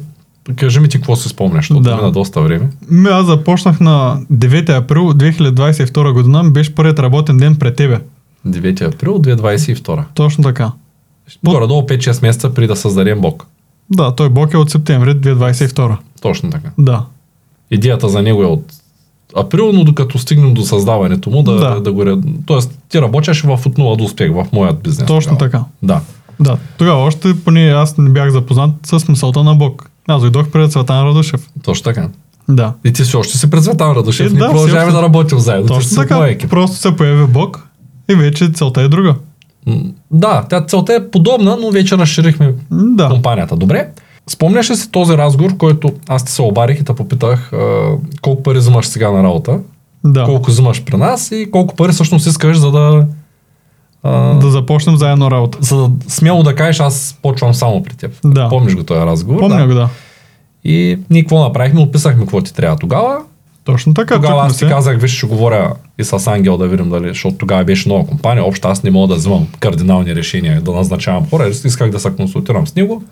кажи 0.55 0.79
ми 0.79 0.89
ти 0.89 0.97
какво 0.97 1.15
се 1.15 1.29
спомняш, 1.29 1.63
защото 1.67 1.79
Да. 1.81 1.95
мина 1.95 2.11
доста 2.11 2.41
време. 2.41 2.69
Ми, 2.89 3.09
аз 3.09 3.25
започнах 3.25 3.79
на 3.79 4.17
9 4.31 4.69
април 4.69 5.01
2022 5.03 6.13
година, 6.13 6.43
беше 6.43 6.75
първият 6.75 6.99
работен 6.99 7.37
ден 7.37 7.55
пред 7.55 7.75
тебе. 7.75 7.99
9 8.47 8.81
април 8.95 9.19
2022. 9.19 10.03
Точно 10.13 10.43
така. 10.43 10.71
Горе-долу 11.45 11.81
5-6 11.81 12.21
месеца 12.21 12.53
преди 12.53 12.67
да 12.67 12.75
създадем 12.75 13.21
Бог. 13.21 13.45
Да, 13.89 14.15
той 14.15 14.29
блок 14.29 14.53
е 14.53 14.57
от 14.57 14.71
септември 14.71 15.09
2022. 15.15 15.97
Точно 16.21 16.49
така. 16.49 16.69
Да. 16.77 17.05
Идеята 17.71 18.09
за 18.09 18.21
него 18.21 18.43
е 18.43 18.47
от 18.47 18.65
април, 19.35 19.71
но 19.73 19.83
докато 19.83 20.19
стигнем 20.19 20.53
до 20.53 20.61
създаването 20.61 21.29
му, 21.29 21.43
да, 21.43 21.55
да. 21.55 21.81
Да. 21.81 21.91
го... 21.91 22.21
Тоест, 22.45 22.79
ти 22.89 23.01
работеше 23.01 23.47
в 23.47 23.59
от 23.65 23.77
нула 23.77 23.97
до 23.97 24.03
успех 24.03 24.31
в 24.31 24.45
моят 24.53 24.83
бизнес. 24.83 25.07
Точно 25.07 25.37
тогава. 25.37 25.51
така. 25.51 25.65
Да. 25.83 26.01
Да. 26.39 26.57
Тогава 26.77 27.03
още 27.03 27.33
поне 27.45 27.69
аз 27.69 27.97
не 27.97 28.09
бях 28.09 28.29
запознат 28.29 28.71
с 28.83 29.07
мисълта 29.07 29.43
на 29.43 29.55
Бог. 29.55 29.89
Аз 30.07 30.21
дойдох 30.21 30.49
пред 30.49 30.71
Цветан 30.71 31.07
Радушев. 31.07 31.49
Точно 31.63 31.83
така. 31.83 32.09
Да. 32.49 32.73
И 32.85 32.93
ти 32.93 33.05
си 33.05 33.17
още 33.17 33.37
си 33.37 33.49
пред 33.49 33.63
Цветан 33.63 33.91
Радушев. 33.91 34.27
Е, 34.27 34.29
Ние 34.29 34.39
да, 34.39 34.49
продължаваме 34.49 34.91
все 34.91 34.95
да 34.95 35.03
работим 35.03 35.39
заедно. 35.39 35.67
Ти 35.67 35.73
Точно 35.73 35.95
моя 35.95 36.07
така. 36.07 36.27
екип. 36.27 36.49
Просто 36.49 36.77
се 36.77 36.95
появи 36.95 37.25
Бог 37.27 37.67
и 38.09 38.15
вече 38.15 38.49
целта 38.49 38.81
е 38.81 38.87
друга. 38.87 39.15
Да, 40.11 40.45
тя 40.49 40.61
целта 40.61 40.93
е 40.93 41.09
подобна, 41.11 41.57
но 41.61 41.71
вече 41.71 41.97
разширихме 41.97 42.53
Да. 42.71 43.09
компанията. 43.09 43.55
Добре. 43.55 43.89
Спомняш 44.27 44.69
ли 44.69 44.75
си 44.75 44.91
този 44.91 45.13
разговор, 45.13 45.57
който 45.57 45.91
аз 46.07 46.25
ти 46.25 46.31
се 46.31 46.41
обарих 46.41 46.79
и 46.79 46.83
те 46.83 46.93
попитах 46.93 47.53
а, 47.53 47.57
колко 48.21 48.43
пари 48.43 48.57
взимаш 48.57 48.85
сега 48.85 49.11
на 49.11 49.23
работа, 49.23 49.59
Да. 50.03 50.23
колко 50.23 50.51
взимаш 50.51 50.83
при 50.83 50.97
нас 50.97 51.31
и 51.31 51.47
колко 51.51 51.75
пари 51.75 51.91
всъщност 51.91 52.27
искаш, 52.27 52.57
за 52.57 52.71
да, 52.71 53.05
а, 54.03 54.33
Да 54.33 54.49
започнем 54.49 54.97
заедно 54.97 55.31
работа. 55.31 55.57
за 55.61 55.77
да 55.77 55.89
смело 56.07 56.43
да 56.43 56.55
кажеш, 56.55 56.79
аз 56.79 57.17
почвам 57.21 57.53
само 57.53 57.83
при 57.83 57.93
теб. 57.93 58.11
Да. 58.25 58.49
Помниш 58.49 58.75
го 58.75 58.83
този 58.83 58.99
разговор? 58.99 59.39
Помня 59.39 59.57
да. 59.59 59.67
го, 59.67 59.73
да. 59.73 59.89
И 60.63 60.99
ние 61.09 61.21
какво 61.21 61.43
направихме? 61.43 61.81
Описахме 61.81 62.21
какво 62.21 62.41
ти 62.41 62.53
трябва 62.53 62.77
тогава. 62.77 63.19
Точно 63.63 63.93
така. 63.93 64.15
Тогава 64.15 64.45
аз 64.45 64.57
ти 64.57 64.67
казах, 64.67 64.97
виж, 64.97 65.17
ще 65.17 65.27
говоря 65.27 65.73
и 65.97 66.03
с 66.03 66.27
Ангел 66.27 66.57
да 66.57 66.67
видим 66.67 66.89
дали, 66.89 67.07
защото 67.07 67.37
тогава 67.37 67.63
беше 67.63 67.89
нова 67.89 68.07
компания. 68.07 68.45
Общо 68.45 68.67
аз 68.67 68.83
не 68.83 68.91
мога 68.91 69.07
да 69.07 69.15
взимам 69.15 69.47
кардинални 69.59 70.15
решения, 70.15 70.61
да 70.61 70.71
назначавам 70.71 71.29
хора. 71.29 71.47
Исках 71.47 71.91
да 71.91 71.99
се 71.99 72.11
консултирам 72.15 72.67
с 72.67 72.75
него. 72.75 73.03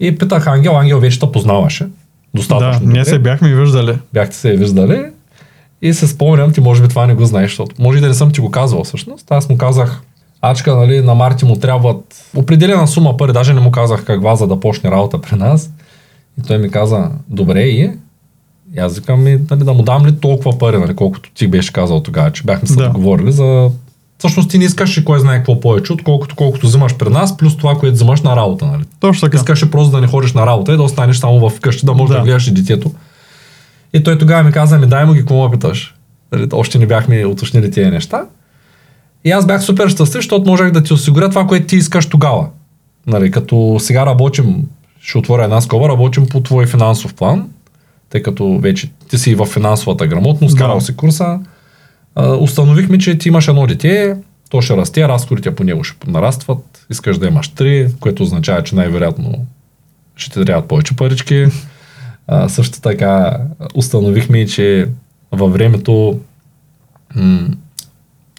И 0.00 0.18
питах 0.18 0.46
Ангел, 0.46 0.76
Ангел 0.76 1.00
вече 1.00 1.20
те 1.20 1.32
познаваше. 1.32 1.84
Да, 1.84 1.90
Достатъчно. 2.34 2.86
ние 2.86 3.00
добре. 3.00 3.04
се 3.04 3.18
бяхме 3.18 3.54
виждали. 3.54 3.98
Бяхте 4.12 4.36
се 4.36 4.56
виждали. 4.56 5.04
И 5.82 5.94
се 5.94 6.08
спомням, 6.08 6.52
ти 6.52 6.60
може 6.60 6.82
би 6.82 6.88
това 6.88 7.06
не 7.06 7.14
го 7.14 7.24
знаеш, 7.24 7.50
защото 7.50 7.74
може 7.78 7.98
и 7.98 8.00
да 8.00 8.08
не 8.08 8.14
съм 8.14 8.30
ти 8.32 8.40
го 8.40 8.50
казвал 8.50 8.84
всъщност. 8.84 9.26
Аз 9.30 9.48
му 9.48 9.58
казах, 9.58 10.02
Ачка, 10.50 10.76
нали, 10.76 11.00
на 11.00 11.14
Марти 11.14 11.44
му 11.44 11.56
трябват 11.56 12.14
определена 12.36 12.88
сума 12.88 13.16
пари, 13.16 13.32
даже 13.32 13.54
не 13.54 13.60
му 13.60 13.70
казах 13.70 14.04
каква, 14.04 14.36
за 14.36 14.46
да 14.46 14.60
почне 14.60 14.90
работа 14.90 15.20
при 15.20 15.36
нас. 15.36 15.70
И 16.40 16.42
той 16.46 16.58
ми 16.58 16.70
каза, 16.70 17.10
добре 17.28 17.60
и 17.62 17.90
и 18.76 18.78
аз 18.78 18.96
викам 18.96 19.22
ми, 19.22 19.38
нали, 19.50 19.64
да 19.64 19.72
му 19.72 19.82
дам 19.82 20.06
ли 20.06 20.16
толкова 20.16 20.58
пари, 20.58 20.78
нали, 20.78 20.96
колкото 20.96 21.30
ти 21.34 21.48
беше 21.48 21.72
казал 21.72 22.00
тогава, 22.00 22.32
че 22.32 22.42
бяхме 22.42 22.68
се 22.68 22.76
Да. 22.76 22.86
договорили 22.88 23.32
за... 23.32 23.70
Всъщност 24.18 24.50
ти 24.50 24.58
не 24.58 24.64
искаш 24.64 24.96
и 24.96 25.04
кой 25.04 25.20
знае 25.20 25.36
какво 25.36 25.60
повече, 25.60 25.92
отколкото 25.92 26.36
колкото 26.36 26.66
взимаш 26.66 26.96
при 26.96 27.08
нас, 27.08 27.36
плюс 27.36 27.56
това, 27.56 27.74
което 27.74 27.94
взимаш 27.94 28.22
на 28.22 28.36
работа. 28.36 28.66
Нали. 28.66 28.84
Точно 29.00 29.26
така. 29.26 29.36
Искаше 29.36 29.70
просто 29.70 29.90
да 29.90 30.00
не 30.00 30.06
ходиш 30.06 30.32
на 30.32 30.46
работа 30.46 30.72
и 30.72 30.76
да 30.76 30.82
останеш 30.82 31.16
само 31.16 31.50
в 31.50 31.60
къщи, 31.60 31.86
да 31.86 31.94
можеш 31.94 32.12
да, 32.12 32.18
Да. 32.18 32.24
гледаш 32.24 32.46
и 32.46 32.54
детето. 32.54 32.92
И 33.92 34.02
той 34.02 34.18
тогава 34.18 34.42
ми 34.42 34.52
каза, 34.52 34.78
ми 34.78 34.86
дай 34.86 35.04
му 35.04 35.12
ги, 35.12 35.20
какво 35.20 35.48
ме 35.48 35.50
питаш. 35.50 35.94
Нали, 36.32 36.48
Още 36.52 36.78
не 36.78 36.86
бяхме 36.86 37.26
уточнили 37.26 37.70
тия 37.70 37.90
неща. 37.90 38.24
И 39.24 39.30
аз 39.30 39.46
бях 39.46 39.62
супер 39.62 39.88
щастлив, 39.88 40.22
защото 40.22 40.50
можех 40.50 40.70
да 40.70 40.82
ти 40.82 40.92
осигуря 40.92 41.28
това, 41.28 41.46
което 41.46 41.66
ти 41.66 41.76
искаш 41.76 42.06
тогава. 42.06 42.48
Нали, 43.06 43.30
като 43.30 43.76
сега 43.78 44.06
работим, 44.06 44.68
ще 45.00 45.18
отворя 45.18 45.44
една 45.44 45.60
скоба, 45.60 45.88
работим 45.88 46.26
по 46.28 46.40
твой 46.40 46.66
финансов 46.66 47.14
план, 47.14 47.48
тъй 48.10 48.22
като 48.22 48.58
вече 48.58 48.90
ти 49.10 49.18
си 49.18 49.34
в 49.34 49.46
финансовата 49.46 50.06
грамотност, 50.06 50.58
карал 50.58 50.80
си 50.80 50.96
курса. 50.96 51.40
А, 52.14 52.28
установихме, 52.28 52.98
че 52.98 53.18
ти 53.18 53.28
имаш 53.28 53.48
едно 53.48 53.66
дете, 53.66 54.16
то 54.50 54.60
ще 54.60 54.76
расте, 54.76 55.08
разходите 55.08 55.54
по 55.54 55.64
него 55.64 55.84
ще 55.84 56.10
нарастват, 56.10 56.86
искаш 56.90 57.18
да 57.18 57.26
имаш 57.26 57.48
три, 57.48 57.88
което 58.00 58.22
означава, 58.22 58.62
че 58.62 58.74
най-вероятно 58.74 59.46
ще 60.16 60.30
ти 60.30 60.44
трябват 60.44 60.68
повече 60.68 60.96
парички. 60.96 61.46
А, 62.26 62.48
също 62.48 62.80
така 62.80 63.38
установихме, 63.74 64.46
че 64.46 64.88
във 65.32 65.52
времето 65.52 66.20
м- 67.14 67.48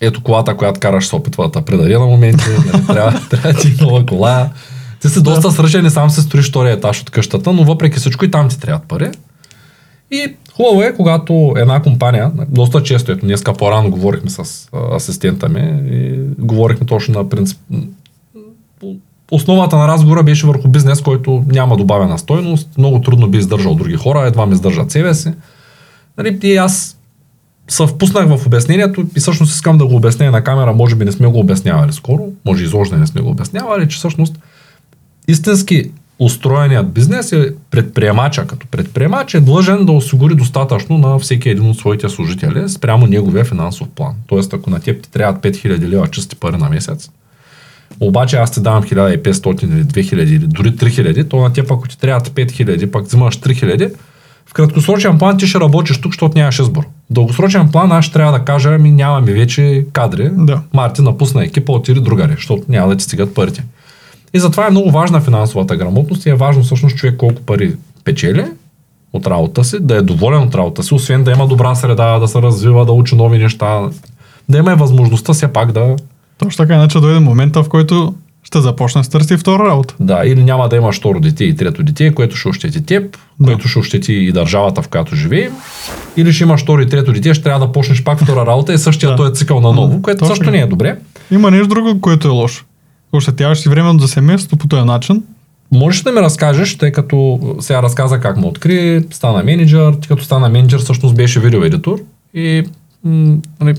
ето 0.01 0.23
колата, 0.23 0.57
която 0.57 0.79
караш 0.79 1.07
се 1.07 1.15
опитва 1.15 1.43
да 1.43 1.51
те 1.51 1.65
предаде 1.65 1.97
на 1.97 2.05
моменти, 2.05 2.45
нали, 2.49 2.85
трябва, 2.87 3.21
трябва 3.29 3.53
да 3.53 3.59
ти 3.59 3.67
е 3.67 3.83
нова 3.83 4.05
кола. 4.05 4.49
Ти 5.01 5.09
си 5.09 5.23
доста 5.23 5.51
сръчен 5.51 5.85
и 5.85 5.89
сам 5.89 6.09
се 6.09 6.21
строиш 6.21 6.49
втория 6.49 6.73
етаж 6.73 7.01
от 7.01 7.09
къщата, 7.09 7.53
но 7.53 7.63
въпреки 7.63 7.99
всичко 7.99 8.25
и 8.25 8.31
там 8.31 8.49
ти 8.49 8.59
трябват 8.59 8.87
пари. 8.87 9.11
И 10.11 10.35
хубаво 10.55 10.83
е, 10.83 10.93
когато 10.95 11.53
една 11.57 11.81
компания, 11.81 12.31
доста 12.49 12.83
често, 12.83 13.11
ето 13.11 13.25
днеска 13.25 13.53
по-рано 13.53 13.89
говорихме 13.89 14.29
с 14.29 14.69
асистента 14.95 15.49
ми 15.49 15.81
и 15.91 16.19
говорихме 16.39 16.85
точно 16.85 17.13
на 17.13 17.29
принцип. 17.29 17.59
Основата 19.31 19.77
на 19.77 19.87
разговора 19.87 20.23
беше 20.23 20.47
върху 20.47 20.67
бизнес, 20.67 21.01
който 21.01 21.43
няма 21.47 21.77
добавена 21.77 22.17
стойност, 22.17 22.69
много 22.77 23.01
трудно 23.01 23.27
би 23.27 23.37
издържал 23.37 23.75
други 23.75 23.95
хора, 23.95 24.27
едва 24.27 24.45
ми 24.45 24.53
издържат 24.53 24.91
себе 24.91 25.13
си. 25.13 25.33
Нали, 26.17 26.39
и 26.43 26.55
аз 26.55 26.94
се 27.67 27.87
впуснах 27.87 28.27
в 28.27 28.45
обяснението 28.45 29.05
и 29.17 29.19
всъщност 29.19 29.53
искам 29.53 29.77
да 29.77 29.85
го 29.85 29.95
обясня 29.95 30.31
на 30.31 30.43
камера, 30.43 30.73
може 30.73 30.95
би 30.95 31.05
не 31.05 31.11
сме 31.11 31.27
го 31.27 31.39
обяснявали 31.39 31.93
скоро, 31.93 32.27
може 32.45 32.63
изложено 32.63 32.99
не 32.99 33.07
сме 33.07 33.21
го 33.21 33.29
обяснявали, 33.29 33.89
че 33.89 33.97
всъщност 33.97 34.39
истински 35.27 35.91
устроеният 36.19 36.93
бизнес 36.93 37.31
е 37.31 37.53
предприемача. 37.71 38.47
Като 38.47 38.67
предприемач 38.67 39.33
е 39.33 39.39
длъжен 39.39 39.85
да 39.85 39.91
осигури 39.91 40.35
достатъчно 40.35 40.97
на 40.97 41.19
всеки 41.19 41.49
един 41.49 41.69
от 41.69 41.77
своите 41.77 42.09
служители 42.09 42.69
спрямо 42.69 43.07
неговия 43.07 43.45
финансов 43.45 43.87
план. 43.89 44.15
Тоест, 44.27 44.53
ако 44.53 44.69
на 44.69 44.79
теб 44.79 45.03
ти 45.03 45.11
трябват 45.11 45.43
5000 45.43 45.87
лева 45.87 46.07
чисти 46.07 46.35
пари 46.35 46.57
на 46.57 46.69
месец, 46.69 47.09
обаче 47.99 48.37
аз 48.37 48.51
ти 48.51 48.61
давам 48.61 48.83
1500 48.83 49.63
или 49.63 49.83
2000 49.83 50.13
или 50.13 50.37
дори 50.37 50.71
3000, 50.71 51.29
то 51.29 51.37
на 51.37 51.53
теб 51.53 51.71
ако 51.71 51.87
ти 51.87 51.99
трябват 51.99 52.29
5000, 52.29 52.91
пък 52.91 53.05
взимаш 53.05 53.39
3000, 53.39 53.93
в 54.49 54.53
краткосрочен 54.53 55.17
план 55.17 55.37
ти 55.37 55.47
ще 55.47 55.59
работиш 55.59 56.01
тук, 56.01 56.11
защото 56.11 56.37
нямаш 56.37 56.59
избор. 56.59 56.83
В 56.83 57.13
дългосрочен 57.13 57.71
план 57.71 57.91
аз 57.91 58.05
ще 58.05 58.13
трябва 58.13 58.31
да 58.31 58.45
кажа, 58.45 58.69
ами 58.75 58.91
нямаме 58.91 59.33
вече 59.33 59.85
кадри. 59.93 60.29
Да. 60.33 60.61
Марти 60.73 61.01
напусна 61.01 61.43
екипа, 61.43 61.73
отиде 61.73 61.99
другаре, 61.99 62.33
защото 62.35 62.63
няма 62.69 62.87
да 62.87 62.95
ти 62.95 63.03
стигат 63.03 63.33
парите. 63.33 63.63
И 64.33 64.39
затова 64.39 64.67
е 64.67 64.71
много 64.71 64.91
важна 64.91 65.21
финансовата 65.21 65.75
грамотност 65.75 66.25
и 66.25 66.29
е 66.29 66.35
важно 66.35 66.63
всъщност 66.63 66.97
човек 66.97 67.17
колко 67.17 67.41
пари 67.41 67.75
печели 68.03 68.45
от 69.13 69.27
работа 69.27 69.63
си, 69.63 69.77
да 69.79 69.95
е 69.95 70.01
доволен 70.01 70.41
от 70.41 70.55
работа 70.55 70.83
си, 70.83 70.93
освен 70.93 71.23
да 71.23 71.31
има 71.31 71.47
добра 71.47 71.75
среда, 71.75 72.19
да 72.19 72.27
се 72.27 72.41
развива, 72.41 72.85
да 72.85 72.91
учи 72.91 73.15
нови 73.15 73.37
неща, 73.37 73.81
да 74.49 74.57
има 74.57 74.71
и 74.71 74.75
възможността 74.75 75.33
все 75.33 75.47
пак 75.47 75.71
да, 75.71 75.95
Точно 76.37 76.63
така, 76.63 76.75
иначе 76.75 76.99
дойде 76.99 77.19
момента, 77.19 77.63
в 77.63 77.69
който 77.69 78.15
ще 78.55 78.61
започне 78.61 79.01
да 79.01 79.09
търси 79.09 79.37
втора 79.37 79.63
работа. 79.63 79.95
да, 79.99 80.21
или 80.25 80.43
няма 80.43 80.69
да 80.69 80.75
имаш 80.75 80.97
второ 80.97 81.19
дете 81.19 81.43
и 81.43 81.55
трето 81.55 81.83
дете, 81.83 82.13
което 82.15 82.35
ще 82.35 82.47
ощети 82.49 82.85
теб, 82.85 83.17
Да. 83.39 83.45
което 83.45 83.67
ще 83.67 83.79
ощети 83.79 84.13
и 84.13 84.31
държавата, 84.31 84.81
в 84.81 84.87
която 84.87 85.15
живеем, 85.15 85.51
или 86.17 86.33
ще 86.33 86.43
имаш 86.43 86.61
второ 86.61 86.81
и 86.81 86.89
трето 86.89 87.13
дете, 87.13 87.33
ще 87.33 87.43
трябва 87.43 87.65
да 87.67 87.71
почнеш 87.71 88.03
пак 88.03 88.23
втора 88.23 88.45
работа 88.45 88.73
и 88.73 88.77
същия 88.77 89.09
Да. 89.09 89.15
този 89.15 89.33
цикъл 89.33 89.61
на 89.61 89.71
ново, 89.73 90.01
което 90.01 90.19
точно 90.19 90.35
също 90.35 90.51
не 90.51 90.57
е 90.57 90.65
добре. 90.65 90.97
Има 91.31 91.51
нещо 91.51 91.67
друго, 91.67 92.01
което 92.01 92.27
е 92.27 92.31
лошо. 92.31 92.65
Ощетяваш 93.13 93.59
си 93.59 93.69
времето 93.69 94.01
за 94.01 94.07
семейството 94.07 94.57
по 94.57 94.67
този 94.67 94.83
начин. 94.85 95.23
Можеш 95.71 96.01
да 96.01 96.11
ми 96.11 96.21
разкажеш, 96.21 96.77
тъй 96.77 96.91
като 96.91 97.39
сега 97.59 97.83
разказа 97.83 98.19
как 98.19 98.37
му 98.37 98.47
откри, 98.47 99.03
стана 99.11 99.43
менеджер, 99.43 99.93
ти 100.01 100.07
като 100.07 100.23
стана 100.23 100.49
менеджер 100.49 100.79
всъщност 100.79 101.15
беше 101.15 101.39
видеоедитор 101.39 101.99
и 102.33 102.63
м, 103.03 103.37
нали, 103.61 103.75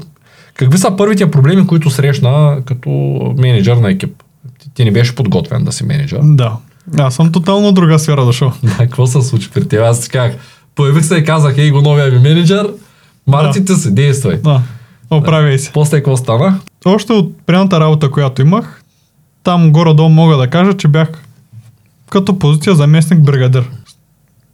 какви 0.55 0.79
са 0.79 0.97
първите 0.97 1.31
проблеми, 1.31 1.67
които 1.67 1.91
срещна 1.91 2.59
като 2.65 2.89
менеджер 3.39 3.77
на 3.77 3.91
екип? 3.91 4.23
Ти, 4.77 4.85
не 4.85 4.91
беше 4.91 5.15
подготвен 5.15 5.65
да 5.65 5.73
си 5.73 5.85
менеджер. 5.85 6.21
Да. 6.23 6.57
Аз 6.99 7.15
съм 7.15 7.33
тотално 7.33 7.69
от 7.69 7.75
друга 7.75 7.99
сфера 7.99 8.25
дошъл. 8.25 8.53
Да, 8.63 8.77
какво 8.77 9.07
се 9.07 9.23
случи 9.23 9.51
при 9.51 9.69
теб? 9.69 9.81
Аз 9.81 10.09
казах, 10.09 10.37
появих 10.75 11.05
се 11.05 11.17
и 11.17 11.25
казах, 11.25 11.59
ей 11.59 11.71
го 11.71 11.81
новия 11.81 12.11
ми 12.11 12.19
менеджер, 12.19 12.73
Марти 13.27 13.65
ти 13.65 13.75
си, 13.75 13.95
действай. 13.95 14.37
Да. 14.37 14.63
Оправяй 15.11 15.59
се. 15.59 15.73
После 15.73 15.97
какво 15.97 16.17
стана? 16.17 16.61
Още 16.85 17.13
от 17.13 17.47
предната 17.47 17.81
работа, 17.81 18.11
която 18.11 18.43
имах, 18.43 18.83
там 19.43 19.73
горе-долу 19.73 20.09
мога 20.09 20.37
да 20.37 20.51
кажа, 20.51 20.77
че 20.77 20.89
бях 20.89 21.09
като 22.11 22.39
позиция 22.39 22.75
заместник 22.75 23.21
бригадир. 23.21 23.71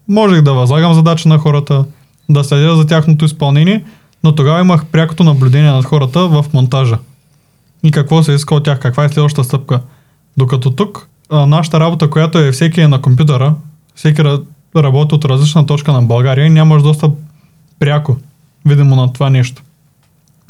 Можех 0.08 0.42
да 0.42 0.52
възлагам 0.52 0.94
задача 0.94 1.28
на 1.28 1.38
хората, 1.38 1.84
да 2.30 2.44
следя 2.44 2.76
за 2.76 2.86
тяхното 2.86 3.24
изпълнение, 3.24 3.84
но 4.24 4.34
тогава 4.34 4.60
имах 4.60 4.86
прякото 4.86 5.24
наблюдение 5.24 5.70
над 5.70 5.84
хората 5.84 6.28
в 6.28 6.44
монтажа. 6.52 6.98
И 7.82 7.90
какво 7.90 8.22
се 8.22 8.32
иска 8.32 8.54
от 8.54 8.64
тях, 8.64 8.80
каква 8.80 9.04
е 9.04 9.08
следващата 9.08 9.44
стъпка. 9.44 9.80
Докато 10.36 10.70
тук, 10.70 11.08
а, 11.30 11.46
нашата 11.46 11.80
работа, 11.80 12.10
която 12.10 12.38
е 12.38 12.52
всеки 12.52 12.80
е 12.80 12.88
на 12.88 13.02
компютъра, 13.02 13.54
всеки 13.94 14.22
ра- 14.22 14.44
работи 14.76 15.14
от 15.14 15.24
различна 15.24 15.66
точка 15.66 15.92
на 15.92 16.02
България 16.02 16.46
и 16.46 16.50
нямаш 16.50 16.82
достъп 16.82 17.18
пряко, 17.78 18.16
видимо 18.66 18.96
на 18.96 19.12
това 19.12 19.30
нещо. 19.30 19.62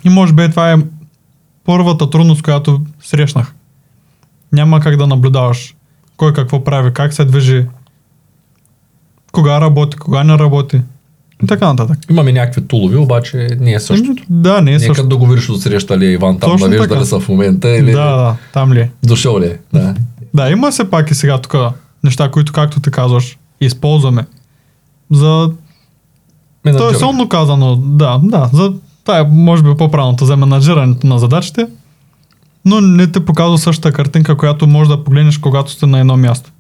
И 0.05 0.09
може 0.09 0.33
би 0.33 0.51
това 0.51 0.73
е 0.73 0.77
първата 1.65 2.11
трудност, 2.11 2.43
която 2.43 2.81
срещнах. 3.03 3.55
Няма 4.53 4.81
как 4.81 4.97
да 4.97 5.07
наблюдаваш 5.07 5.75
кой 6.17 6.33
какво 6.33 6.65
прави, 6.65 6.93
как 6.93 7.13
се 7.13 7.25
движи, 7.25 7.67
кога 9.33 9.61
работи, 9.61 9.97
кога 9.97 10.25
не 10.25 10.39
работи 10.39 10.81
и 11.43 11.47
така 11.47 11.67
нататък. 11.67 11.99
Имаме 12.11 12.33
някакви 12.33 12.61
тулови, 12.67 12.97
обаче 12.97 13.49
не 13.61 13.73
е 13.73 13.81
същото. 13.81 14.23
Да, 14.31 14.61
не 14.61 14.71
е 14.71 14.79
Нека 14.79 14.95
също. 14.95 15.09
договориш 15.09 15.49
от 15.49 15.61
среща 15.61 15.99
ли 15.99 16.07
е 16.07 16.11
Иван 16.13 16.39
там, 16.39 16.51
Точно 16.51 16.67
да 16.67 16.71
вижда 16.71 16.89
така. 16.89 17.01
ли 17.01 17.07
са 17.07 17.21
в 17.21 17.29
момента 17.29 17.69
или 17.71 17.93
Да, 17.93 18.17
да, 18.17 18.37
там 18.53 18.73
ли 18.73 18.81
е. 18.81 18.91
дошъл 19.03 19.41
ли 19.41 19.47
е. 19.47 19.59
Да. 19.73 19.95
Да, 20.35 20.51
има 20.51 20.73
се 20.73 20.91
пак 20.91 21.11
и 21.11 21.15
сега 21.15 21.39
тук 21.39 21.57
неща, 22.05 22.31
които, 22.31 22.53
както 22.53 22.81
ти 22.81 22.91
казваш, 22.91 23.39
използваме. 23.61 24.27
За... 25.11 25.51
То 26.65 26.91
е 26.91 26.95
силно 26.95 27.29
казано, 27.29 27.77
да, 27.77 28.21
да, 28.25 28.51
за 28.53 28.73
тая 29.05 29.25
може 29.25 29.63
би 29.63 29.75
по-правилното 29.79 30.25
за 30.27 30.37
менаджирането 30.37 31.07
на 31.07 31.19
задачите, 31.19 31.67
но 32.65 32.81
не 32.81 33.07
те 33.07 33.25
показва 33.25 33.59
същата 33.59 33.93
картинка, 33.93 34.37
която 34.37 34.67
може 34.67 34.91
да 34.91 35.05
погледнеш, 35.05 35.39
когато 35.39 35.71
сте 35.71 35.87
на 35.87 36.01
едно 36.01 36.17
място. 36.17 36.51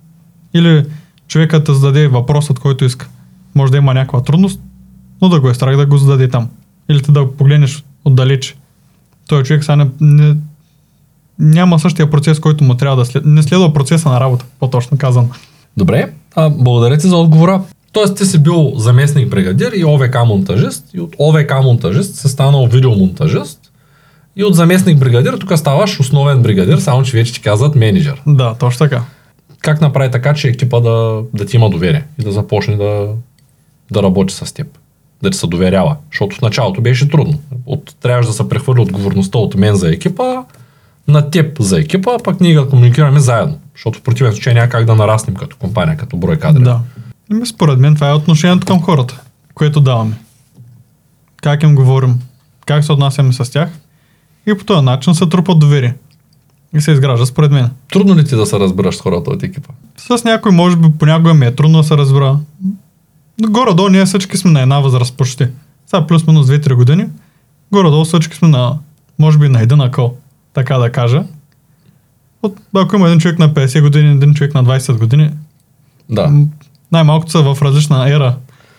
Или 0.54 0.84
човекът 1.28 1.64
те 1.66 1.74
зададе 1.74 2.08
въпросът, 2.08 2.58
който 2.58 2.84
иска. 2.84 3.08
Може 3.54 3.72
да 3.72 3.78
има 3.78 3.94
някаква 3.94 4.22
трудност, 4.22 4.60
но 5.22 5.28
да 5.28 5.40
го 5.40 5.48
е 5.48 5.54
страх 5.54 5.76
да 5.76 5.86
го 5.86 5.98
зададе 5.98 6.28
там. 6.28 6.48
Или 6.90 7.02
ти 7.02 7.12
да 7.12 7.24
го 7.24 7.32
погледнеш 7.32 7.84
отдалеч. 8.04 8.56
Той 9.28 9.42
човек 9.42 9.64
сега 9.64 9.76
не, 9.76 9.86
не, 10.00 10.36
няма 11.38 11.78
същия 11.78 12.10
процес, 12.10 12.40
който 12.40 12.64
му 12.64 12.74
трябва 12.74 12.96
да 12.96 13.04
след... 13.04 13.26
Не 13.26 13.42
следва 13.42 13.72
процеса 13.72 14.08
на 14.08 14.20
работа, 14.20 14.44
по-точно 14.60 14.98
казано. 14.98 15.28
Добре, 15.76 16.12
а, 16.34 16.50
благодаря 16.50 16.98
ти 16.98 17.08
за 17.08 17.16
отговора. 17.16 17.62
Тоест 17.92 18.16
ти 18.16 18.24
си 18.24 18.38
бил 18.38 18.72
заместник 18.76 19.28
бригадир 19.28 19.72
и 19.72 19.84
ОВК 19.84 20.16
монтажист 20.26 20.84
и 20.94 21.00
от 21.00 21.16
ОВК 21.18 21.52
монтажист 21.62 22.14
се 22.14 22.28
станал 22.28 22.66
видеомонтажист 22.66 23.72
и 24.36 24.44
от 24.44 24.54
заместник 24.54 24.98
бригадир 24.98 25.32
тук 25.32 25.58
ставаш 25.58 26.00
основен 26.00 26.42
бригадир, 26.42 26.78
само 26.78 27.02
че 27.02 27.16
вече 27.16 27.32
ти 27.32 27.40
казват 27.40 27.74
менеджер. 27.74 28.22
Да, 28.26 28.54
точно 28.54 28.78
така. 28.78 29.02
как 29.58 29.80
направи 29.80 30.10
така, 30.10 30.34
че 30.34 30.48
екипа 30.48 30.80
да, 30.80 31.22
да 31.34 31.46
ти 31.46 31.56
има 31.56 31.70
доверие 31.70 32.04
и 32.18 32.22
да 32.22 32.32
започне 32.32 32.76
да, 32.76 33.08
да 33.90 34.02
работи 34.02 34.34
с 34.34 34.54
теб. 34.54 34.66
Да 35.22 35.30
ти 35.30 35.38
се 35.38 35.46
доверява. 35.46 35.96
Защото 36.10 36.36
в 36.36 36.40
началото 36.40 36.80
беше 36.80 37.08
трудно. 37.08 37.38
От, 37.66 37.94
трябваше 38.00 38.28
да 38.28 38.34
се 38.34 38.48
прехвърли 38.48 38.80
отговорността 38.80 39.38
от 39.38 39.54
мен 39.54 39.74
за 39.74 39.92
екипа 39.92 40.44
на 41.08 41.30
теб 41.30 41.60
за 41.60 41.80
екипа, 41.80 42.10
а 42.14 42.22
пък 42.22 42.40
ние 42.40 42.54
да 42.54 42.68
комуникираме 42.68 43.20
заедно. 43.20 43.58
Защото 43.74 43.98
в 43.98 44.02
противен 44.02 44.32
случай 44.32 44.54
няма 44.54 44.68
как 44.68 44.84
да 44.84 44.94
нараснем 44.94 45.36
като 45.36 45.56
компания, 45.56 45.96
като 45.96 46.16
брой 46.16 46.36
кадри. 46.36 46.62
Да. 46.62 46.80
Ами, 47.30 47.46
според 47.46 47.78
мен 47.78 47.94
това 47.94 48.08
е 48.10 48.12
отношението 48.12 48.66
към 48.66 48.82
хората, 48.82 49.20
което 49.54 49.80
даваме. 49.80 50.14
Как 51.42 51.62
им 51.62 51.74
говорим, 51.74 52.20
как 52.66 52.84
се 52.84 52.92
отнасяме 52.92 53.32
с 53.32 53.52
тях 53.52 53.68
и 54.46 54.58
по 54.58 54.64
този 54.64 54.84
начин 54.84 55.14
се 55.14 55.26
трупат 55.26 55.58
доверие. 55.58 55.94
И 56.74 56.80
се 56.80 56.92
изгражда 56.92 57.26
според 57.26 57.52
мен. 57.52 57.70
Трудно 57.92 58.16
ли 58.16 58.24
ти 58.24 58.36
да 58.36 58.46
се 58.46 58.58
разбираш 58.58 58.96
с 58.96 59.00
хората 59.00 59.30
от 59.30 59.42
екипа? 59.42 59.72
С 59.96 60.24
някой 60.24 60.52
може 60.52 60.76
би 60.76 60.88
понякога 60.98 61.34
ми 61.34 61.46
е 61.46 61.54
трудно 61.54 61.78
да 61.78 61.84
се 61.84 61.96
разбера. 61.96 62.38
Горе-долу 63.48 63.88
ние 63.88 64.04
всички 64.04 64.36
сме 64.36 64.50
на 64.50 64.60
една 64.60 64.80
възраст 64.80 65.16
почти. 65.16 65.46
Сега 65.86 66.06
плюс-минус 66.06 66.46
2-3 66.46 66.74
години. 66.74 67.06
Горе-долу 67.72 68.04
всички 68.04 68.36
сме 68.36 68.48
на, 68.48 68.78
може 69.18 69.38
би 69.38 69.48
на 69.48 69.62
един 69.62 69.80
акъл, 69.80 70.16
така 70.54 70.78
да 70.78 70.92
кажа. 70.92 71.24
От, 72.42 72.56
ако 72.74 72.96
има 72.96 73.06
един 73.06 73.20
човек 73.20 73.38
на 73.38 73.50
50 73.50 73.80
години, 73.80 74.10
един 74.10 74.34
човек 74.34 74.54
на 74.54 74.64
20 74.64 74.98
години, 74.98 75.30
Да. 76.10 76.32
най-малкото 76.92 77.32
са 77.32 77.54
в 77.54 77.62
различна 77.62 78.10
ера 78.10 78.36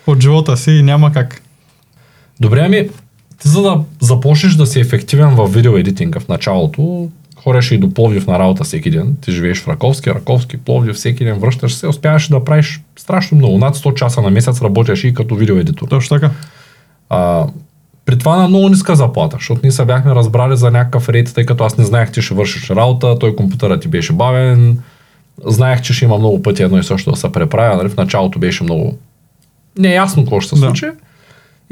от 0.08 0.22
живота 0.22 0.58
си 0.58 0.72
и 0.72 0.84
няма 0.84 1.12
как. 1.12 1.41
Добре, 2.39 2.60
ами, 2.65 2.89
ти 3.41 3.48
за 3.50 3.62
да 3.62 3.84
започнеш 4.00 4.53
да 4.53 4.67
си 4.67 4.79
ефективен 4.79 5.36
в 5.36 5.48
видеоедитинга 5.48 6.20
в 6.20 6.27
началото, 6.27 7.10
ходиш 7.43 7.71
и 7.71 7.77
до 7.77 7.93
Пловдив 7.93 8.27
на 8.27 8.39
работа 8.39 8.63
всеки 8.63 8.89
ден. 8.89 9.15
Ти 9.21 9.31
живееш 9.31 9.62
в 9.62 9.67
Раковски, 9.67 10.09
Раковски, 10.09 10.57
Пловдив, 10.57 10.95
всеки 10.95 11.25
ден 11.25 11.39
връщаш 11.39 11.73
се, 11.73 11.88
успяваш 11.88 12.27
да 12.27 12.43
правиш 12.43 12.81
страшно 12.95 13.38
много. 13.38 13.57
Над 13.57 13.75
100 13.75 13.93
часа 13.93 14.21
на 14.21 14.29
месец 14.29 14.62
работиш 14.62 15.03
и 15.03 15.13
като 15.13 15.35
видеоедитор. 15.35 15.88
Точно 15.88 16.19
така. 16.19 16.31
А, 17.09 17.47
при 18.05 18.17
това 18.17 18.38
на 18.38 18.47
много 18.47 18.69
ниска 18.69 18.95
заплата, 18.95 19.38
защото 19.39 19.62
ние 19.63 19.71
се 19.71 19.85
бяхме 19.85 20.15
разбрали 20.15 20.57
за 20.57 20.71
някакъв 20.71 21.09
рейд, 21.09 21.33
тъй 21.35 21.45
като 21.45 21.63
аз 21.63 21.77
не 21.77 21.85
знаех, 21.85 22.12
че 22.12 22.21
ще 22.21 22.33
вършиш 22.33 22.69
работа, 22.69 23.19
той 23.19 23.35
компютърът 23.35 23.81
ти 23.81 23.88
беше 23.88 24.13
бавен, 24.13 24.79
знаех, 25.45 25.81
че 25.81 25.93
ще 25.93 26.05
има 26.05 26.17
много 26.17 26.41
пъти 26.41 26.63
едно 26.63 26.77
и 26.77 26.83
също 26.83 27.12
да 27.12 27.17
се 27.17 27.31
преправя, 27.31 27.77
нали? 27.77 27.89
в 27.89 27.97
началото 27.97 28.39
беше 28.39 28.63
много 28.63 28.97
неясно 29.79 30.23
какво 30.23 30.41
ще 30.41 30.55
се 30.55 30.65
Да. 30.65 30.93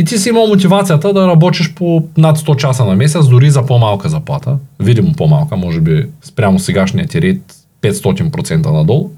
И 0.01 0.05
ти 0.05 0.17
си 0.17 0.29
имал 0.29 0.48
мотивацията 0.48 1.13
да 1.13 1.27
работиш 1.27 1.74
по 1.74 2.03
над 2.17 2.38
100 2.38 2.55
часа 2.55 2.86
на 2.86 2.96
месец, 2.96 3.27
дори 3.27 3.50
за 3.50 3.65
по-малка 3.65 4.10
заплата, 4.10 4.58
видимо 4.79 5.13
по-малка, 5.13 5.58
може 5.58 5.79
би 5.79 6.05
спрямо 6.22 6.60
сегашния 6.60 7.08
ти 7.08 7.22
рейд 7.22 7.41
500% 7.81 8.72
надолу. 8.72 9.10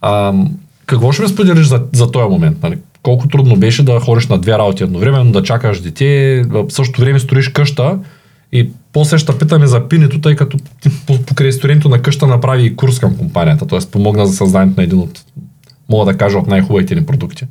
А, 0.00 0.32
какво 0.86 1.12
ще 1.12 1.22
ми 1.22 1.28
споделиш 1.28 1.66
за, 1.66 1.82
за 1.92 2.10
този 2.10 2.30
момент? 2.30 2.62
Нали? 2.62 2.78
Колко 3.02 3.28
трудно 3.28 3.56
беше 3.56 3.82
да 3.82 4.00
ходиш 4.00 4.26
на 4.26 4.38
две 4.38 4.52
работи 4.52 4.82
едновременно, 4.82 5.32
да 5.32 5.42
чакаш 5.42 5.80
дете, 5.80 6.42
в 6.48 6.66
същото 6.68 7.00
време 7.00 7.18
строиш 7.18 7.48
къща 7.48 7.98
и 8.52 8.70
после 8.92 9.18
ще 9.18 9.38
питаме 9.38 9.66
за 9.66 9.88
пинето, 9.88 10.20
тъй 10.20 10.36
като 10.36 10.56
ти 10.80 10.88
по- 11.06 11.22
покрай 11.22 11.52
строенето 11.52 11.88
на 11.88 12.02
къща 12.02 12.26
направи 12.26 12.64
и 12.66 12.76
курс 12.76 12.98
към 12.98 13.16
компанията, 13.16 13.66
т.е. 13.66 13.78
помогна 13.90 14.26
за 14.26 14.32
създаването 14.32 14.80
на 14.80 14.84
един 14.84 14.98
от, 14.98 15.24
мога 15.88 16.12
да 16.12 16.18
кажа, 16.18 16.38
от 16.38 16.46
най-хубавите 16.46 16.94
ни 16.94 17.06
продукти. 17.06 17.46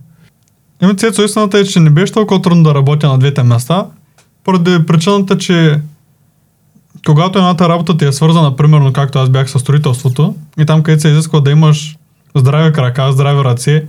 Еми, 0.82 0.98
Цецо, 0.98 1.24
истината 1.24 1.60
е, 1.60 1.64
че 1.64 1.80
не 1.80 1.90
беше 1.90 2.14
толкова 2.14 2.42
трудно 2.42 2.64
да 2.64 2.76
работя 2.76 3.08
на 3.08 3.18
двете 3.18 3.44
места, 3.44 3.86
поради 4.44 4.86
причината, 4.86 5.38
че 5.38 5.80
когато 7.06 7.40
едната 7.40 7.70
работа 7.70 7.98
ти 7.98 8.06
е 8.06 8.12
свързана, 8.12 8.56
примерно 8.56 8.94
както 8.94 9.20
аз 9.20 9.30
бях 9.30 9.50
със 9.50 9.62
строителството, 9.62 10.36
и 10.60 10.66
там 10.66 10.84
където 10.84 11.02
се 11.02 11.10
изисква 11.10 11.40
да 11.40 11.52
имаш 11.52 11.98
здрави 12.36 12.74
крака, 12.74 13.12
здрави 13.12 13.44
ръце, 13.44 13.86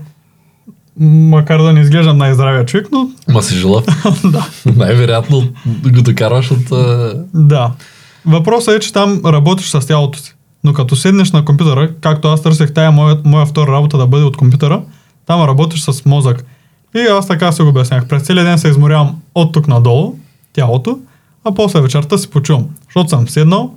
макар 1.00 1.62
да 1.62 1.72
не 1.72 1.80
изглеждам 1.80 2.18
най-здравия 2.18 2.66
човек, 2.66 2.88
но 2.92 3.08
Ма 3.28 3.42
си 3.42 3.54
жилав. 3.54 3.84
да. 4.24 4.48
Най-вероятно 4.76 5.52
го 5.66 6.02
докарваш 6.02 6.50
от... 6.50 6.68
Да. 7.34 7.72
Въпросът 8.26 8.74
е, 8.74 8.80
че 8.80 8.92
там 8.92 9.20
работиш 9.26 9.70
с 9.70 9.86
тялото 9.86 10.18
си. 10.18 10.34
Но 10.64 10.72
като 10.72 10.96
седнеш 10.96 11.32
на 11.32 11.44
компютъра, 11.44 11.90
както 12.00 12.28
аз 12.28 12.42
търсех 12.42 12.72
тая 12.72 12.92
моя, 12.92 13.18
моя 13.24 13.46
втора 13.46 13.72
работа 13.72 13.98
да 13.98 14.06
бъде 14.06 14.24
от 14.24 14.36
компютъра, 14.36 14.82
там 15.26 15.42
работиш 15.42 15.82
с 15.82 16.04
мозък. 16.04 16.44
И 16.96 17.00
аз 17.00 17.26
така 17.26 17.52
се 17.52 17.62
го 17.62 17.68
обяснях. 17.68 18.06
През 18.06 18.22
целия 18.22 18.44
ден 18.44 18.58
се 18.58 18.68
изморявам 18.68 19.16
от 19.34 19.52
тук 19.52 19.68
надолу, 19.68 20.14
тялото, 20.52 20.98
а 21.44 21.54
после 21.54 21.80
вечерта 21.80 22.18
си 22.18 22.30
почувам. 22.30 22.66
Защото 22.84 23.10
съм 23.10 23.28
седнал 23.28 23.74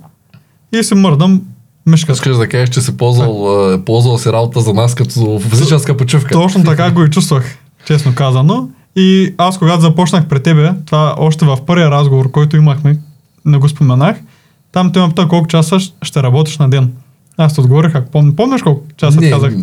и 0.72 0.82
си 0.82 0.94
мърдам 0.94 1.42
мишката. 1.86 2.12
Искаш 2.12 2.36
да 2.36 2.48
кажеш, 2.48 2.68
че 2.68 2.80
си 2.80 2.96
ползвал, 2.96 3.64
а, 3.72 3.84
ползвал 3.84 4.18
си 4.18 4.32
работа 4.32 4.60
за 4.60 4.74
нас 4.74 4.94
като 4.94 5.40
физическа 5.40 5.96
почивка. 5.96 6.34
Точно 6.34 6.64
така 6.64 6.90
го 6.90 7.04
и 7.04 7.10
чувствах, 7.10 7.58
честно 7.86 8.14
казано. 8.14 8.68
И 8.96 9.34
аз 9.38 9.58
когато 9.58 9.80
започнах 9.80 10.28
при 10.28 10.42
тебе, 10.42 10.72
това 10.86 11.14
още 11.18 11.44
в 11.44 11.58
първия 11.66 11.90
разговор, 11.90 12.30
който 12.30 12.56
имахме, 12.56 12.98
не 13.44 13.58
го 13.58 13.68
споменах, 13.68 14.16
там 14.72 14.92
те 14.92 15.00
ме 15.00 15.08
пита 15.08 15.28
колко 15.28 15.46
часа 15.46 15.78
ще 16.02 16.22
работиш 16.22 16.58
на 16.58 16.70
ден. 16.70 16.92
Аз 17.36 17.54
ти 17.54 17.60
отговорих, 17.60 17.94
ако 17.94 18.10
помня, 18.10 18.36
помниш 18.36 18.62
колко 18.62 18.82
часа 18.96 19.20
Не, 19.20 19.30
казах? 19.30 19.54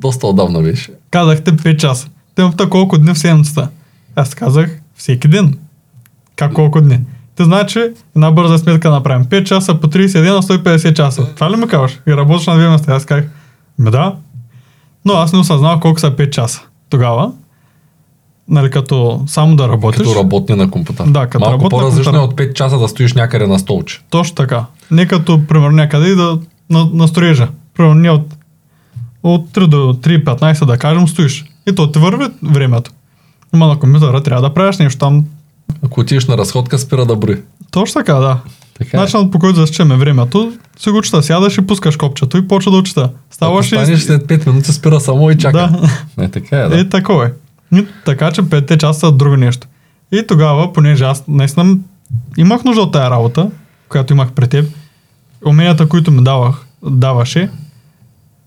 доста 0.00 0.26
отдавна 0.26 0.62
беше. 0.62 0.90
Казахте 1.10 1.52
5 1.52 1.76
часа. 1.76 2.08
Те 2.34 2.44
ме 2.44 2.50
пита 2.50 2.68
колко 2.68 2.98
дни 2.98 3.14
в 3.14 3.18
седмицата. 3.18 3.68
Аз 4.16 4.34
казах 4.34 4.80
всеки 4.94 5.28
ден. 5.28 5.58
Как 6.36 6.52
колко 6.52 6.80
дни? 6.80 7.00
Те 7.36 7.44
значи 7.44 7.80
една 8.16 8.30
бърза 8.30 8.58
сметка 8.58 8.90
направим. 8.90 9.24
5 9.24 9.44
часа 9.44 9.74
по 9.74 9.86
30 9.86 10.22
дена, 10.22 10.42
150 10.42 10.92
часа. 10.92 11.26
Това 11.34 11.50
ли 11.50 11.56
ме 11.56 11.66
казваш? 11.66 12.00
И 12.08 12.12
работиш 12.12 12.46
на 12.46 12.54
две 12.54 12.68
места. 12.68 12.94
Аз 12.94 13.04
казах, 13.04 13.28
ме 13.78 13.90
да. 13.90 14.14
Но 15.04 15.12
аз 15.12 15.32
не 15.32 15.38
осъзнавах 15.38 15.80
колко 15.80 16.00
са 16.00 16.10
5 16.10 16.30
часа. 16.30 16.62
Тогава, 16.88 17.32
нали, 18.48 18.70
като 18.70 19.24
само 19.26 19.56
да 19.56 19.68
работиш. 19.68 19.98
Като 19.98 20.14
работни 20.14 20.56
на 20.56 20.70
компютър. 20.70 21.06
Да, 21.06 21.26
като 21.26 21.44
Малко 21.44 21.68
по-различно 21.68 22.16
е 22.16 22.20
от 22.20 22.34
5 22.34 22.52
часа 22.52 22.78
да 22.78 22.88
стоиш 22.88 23.14
някъде 23.14 23.46
на 23.46 23.58
столче. 23.58 24.00
Точно 24.10 24.34
така. 24.34 24.64
Не 24.90 25.06
като, 25.06 25.46
примерно, 25.46 25.76
някъде 25.76 26.08
и 26.08 26.14
да 26.14 26.38
на, 26.70 26.88
на 26.92 27.08
строежа. 27.08 27.48
Примерно, 27.76 27.94
не 27.94 28.10
от, 28.10 28.36
от 29.22 29.48
3 29.48 29.66
до 29.66 29.76
3.15 29.76 30.64
да 30.64 30.78
кажем, 30.78 31.08
стоиш. 31.08 31.44
И 31.70 31.74
то 31.74 31.92
ти 31.92 31.98
върви 31.98 32.26
времето. 32.42 32.90
Ама 33.52 33.66
на 33.66 33.78
компютъра 33.78 34.22
трябва 34.22 34.48
да 34.48 34.54
правиш 34.54 34.78
нещо 34.78 34.98
там. 34.98 35.24
Ако 35.82 36.00
отидеш 36.00 36.26
на 36.26 36.38
разходка, 36.38 36.78
спира 36.78 37.06
да 37.06 37.16
брои. 37.16 37.36
Точно 37.70 38.00
така, 38.00 38.14
да. 38.14 38.38
Така 38.78 38.96
е. 38.96 39.00
Начинът 39.00 39.32
по 39.32 39.38
който 39.38 39.60
засичаме 39.60 39.96
времето, 39.96 40.52
си 40.78 40.90
го 40.90 41.02
чета, 41.02 41.22
сядаш 41.22 41.58
и 41.58 41.66
пускаш 41.66 41.96
копчето 41.96 42.36
и 42.38 42.48
почва 42.48 42.72
да 42.72 42.78
учета. 42.78 43.00
Ако 43.00 43.14
Ставаш 43.30 43.66
и... 43.66 43.68
станеш 43.68 44.02
след 44.02 44.22
5 44.22 44.46
минути, 44.46 44.72
спира 44.72 45.00
само 45.00 45.30
и 45.30 45.38
чака. 45.38 45.58
Да. 45.58 45.88
Не, 46.22 46.30
така 46.30 46.56
е, 46.58 46.68
да. 46.68 46.80
Е, 46.80 46.88
такова 46.88 47.26
е. 47.26 47.30
И, 47.78 47.86
така 48.04 48.32
че 48.32 48.42
петте 48.42 48.78
часа 48.78 49.00
са 49.00 49.12
друго 49.12 49.36
нещо. 49.36 49.66
И 50.12 50.24
тогава, 50.28 50.72
понеже 50.72 51.04
аз 51.04 51.24
наистина 51.28 51.76
имах 52.36 52.64
нужда 52.64 52.82
от 52.82 52.92
тая 52.92 53.10
работа, 53.10 53.50
която 53.88 54.12
имах 54.12 54.32
при 54.32 54.48
теб, 54.48 54.70
уменията, 55.44 55.88
които 55.88 56.10
ми 56.10 56.24
давах, 56.24 56.66
даваше, 56.82 57.50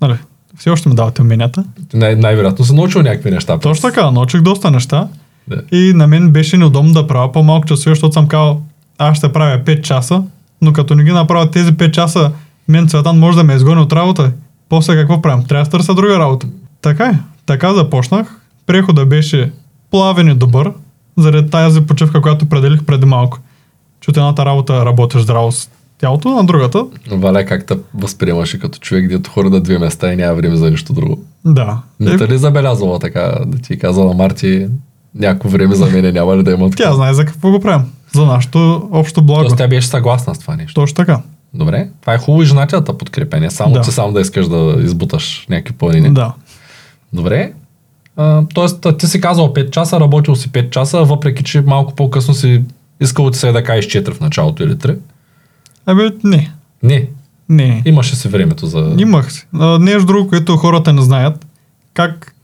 нали, 0.02 0.16
все 0.58 0.70
още 0.70 0.90
ми 0.90 0.96
давате 0.96 1.22
уменията. 1.22 1.64
Най- 1.94 2.16
най-вероятно 2.16 2.66
си 2.66 2.74
научил 2.76 3.02
някакви 3.02 3.32
неща. 3.32 3.60
Точно 3.60 3.90
така, 3.90 4.12
научих 4.12 4.42
доста 4.42 4.72
неща 4.72 5.08
Да. 5.48 5.62
и 5.72 5.94
на 5.94 6.08
мен 6.08 6.30
беше 6.32 6.58
неудобно 6.58 6.94
да 6.94 7.08
правя 7.08 7.32
по-малко 7.32 7.68
часове, 7.68 7.92
защото 7.96 8.14
съм 8.14 8.28
казал, 8.28 8.62
аз 8.98 9.18
ще 9.18 9.32
правя 9.34 9.60
5 9.64 9.82
часа, 9.82 10.24
но 10.62 10.74
като 10.74 10.96
не 10.96 11.04
ги 11.04 11.12
направя 11.12 11.52
тези 11.52 11.72
5 11.72 11.92
часа, 11.92 12.32
мен 12.68 12.88
Цветан 12.88 13.20
може 13.20 13.38
да 13.38 13.44
ме 13.44 13.54
изгони 13.56 13.82
от 13.82 13.94
работа. 13.94 14.32
После 14.70 14.96
какво 14.96 15.22
правим? 15.22 15.44
Трябва 15.46 15.64
да 15.66 15.70
търся 15.72 15.94
друга 15.94 16.20
работа. 16.20 16.48
Така 16.82 17.06
е. 17.06 17.20
Така 17.46 17.74
започнах. 17.74 18.40
Прехода 18.66 19.06
беше 19.06 19.52
плавен 19.92 20.28
и 20.28 20.34
добър, 20.36 20.72
заради 21.18 21.50
тази 21.50 21.82
почивка, 21.82 22.22
която 22.22 22.46
пределих 22.50 22.84
преди 22.84 23.06
малко. 23.06 23.40
Че 24.02 24.10
от 24.10 24.18
едната 24.18 24.46
работа 24.46 24.86
работиш 24.86 25.22
здраво 25.22 25.52
тялото, 26.04 26.30
на 26.32 26.44
другата, 26.44 26.86
Валя, 27.12 27.46
как 27.46 27.66
те 27.66 27.78
възприемаше 27.94 28.60
като 28.60 28.80
човек, 28.80 29.08
дето 29.08 29.30
хора 29.30 29.50
на 29.50 29.62
две 29.62 29.80
места 29.80 30.14
и 30.14 30.16
няма 30.16 30.36
време 30.36 30.56
за 30.56 30.72
нищо 30.72 30.94
друго. 30.94 31.20
да. 31.46 31.78
Не 32.00 32.12
Е, 32.12 32.18
те 32.18 32.28
ли 32.28 32.38
забелязала 32.38 33.00
така, 33.00 33.40
да 33.46 33.58
ти 33.58 33.74
е 33.74 33.78
казала 33.78 34.14
Марти, 34.14 34.68
някакво 35.16 35.50
време 35.50 35.76
за 35.76 35.86
мене 35.86 36.12
няма 36.12 36.38
ли 36.38 36.44
да 36.44 36.52
има 36.52 36.70
тя 36.70 36.94
знае 36.94 37.14
за 37.14 37.26
какво 37.26 37.52
го 37.52 37.60
правим. 37.60 37.86
За 38.16 38.26
нашето 38.26 38.90
общо 38.92 39.22
благо. 39.22 39.42
Тоест 39.42 39.58
тя 39.58 39.68
беше 39.68 39.88
съгласна 39.88 40.36
с 40.36 40.40
това 40.40 40.56
нещо. 40.56 40.74
Точно 40.74 40.96
така. 40.96 41.22
Добре, 41.54 41.90
това 42.02 42.14
е 42.14 42.18
хубаво 42.18 42.44
и 42.44 42.46
жената 42.46 42.82
да 42.82 42.98
подкрепя, 42.98 43.40
не 43.40 43.52
само 43.52 43.74
Да. 43.74 43.82
ти 43.82 43.92
сам 43.92 44.14
да 44.14 44.22
искаш 44.22 44.48
да 44.48 44.76
избуташ 44.80 45.46
някакви 45.50 45.74
планини. 45.74 46.14
Да. 46.14 46.34
Добре. 47.14 47.54
А, 48.18 48.44
тоест, 48.54 48.88
ти 49.00 49.08
си 49.08 49.22
казал 49.22 49.54
5 49.54 49.70
часа, 49.70 50.00
работил 50.00 50.36
си 50.36 50.50
5 50.50 50.70
часа, 50.70 51.04
въпреки 51.04 51.44
че 51.44 51.62
малко 51.62 51.96
по-късно 51.96 52.34
си 52.34 52.62
искал 53.02 53.32
ти 53.32 53.40
се 53.40 53.52
да 53.52 53.64
кажеш 53.64 53.86
4 53.88 54.14
в 54.14 54.20
началото 54.20 54.64
или 54.64 54.74
3. 54.74 54.98
Абе, 55.86 56.12
не. 56.24 56.52
Не, 56.84 57.08
Не. 57.50 57.82
имаше 57.86 58.16
си 58.16 58.28
времето 58.28 58.66
за... 58.68 58.96
Имах 58.98 59.34
си. 59.34 59.48
А, 59.54 59.80
Нещо 59.80 60.06
друго, 60.06 60.30
което 60.30 60.58
хората 60.58 60.94
не 60.94 61.02
знаят. 61.02 61.46
Как 61.94 62.36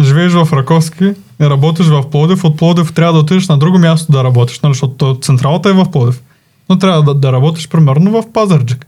живееш 0.00 0.32
в 0.32 0.48
Раковски 0.52 1.04
и 1.04 1.14
работиш 1.40 1.86
в 1.86 2.10
Плодив, 2.10 2.44
от 2.44 2.56
Плодив 2.56 2.92
трябва 2.92 3.12
да 3.12 3.18
отидеш 3.18 3.48
на 3.48 3.58
друго 3.58 3.78
място 3.78 4.12
да 4.12 4.24
работиш, 4.24 4.60
нали, 4.60 4.74
защото 4.74 4.94
то- 4.94 5.18
централата 5.22 5.70
е 5.70 5.72
в 5.72 5.90
Плодив. 5.90 6.22
Но 6.68 6.78
трябва 6.78 7.02
да, 7.02 7.14
да 7.14 7.32
работиш 7.32 7.68
примерно 7.68 8.10
в 8.10 8.32
Пазарджик. 8.32 8.86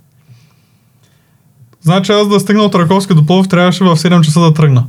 Значи 1.80 2.12
аз 2.12 2.28
да 2.28 2.40
стигна 2.40 2.62
от 2.62 2.74
Раковски 2.74 3.14
до 3.14 3.26
Пловдив 3.26 3.48
трябваше 3.50 3.84
в 3.84 3.96
7 3.96 4.20
часа 4.20 4.40
да 4.40 4.54
тръгна. 4.54 4.86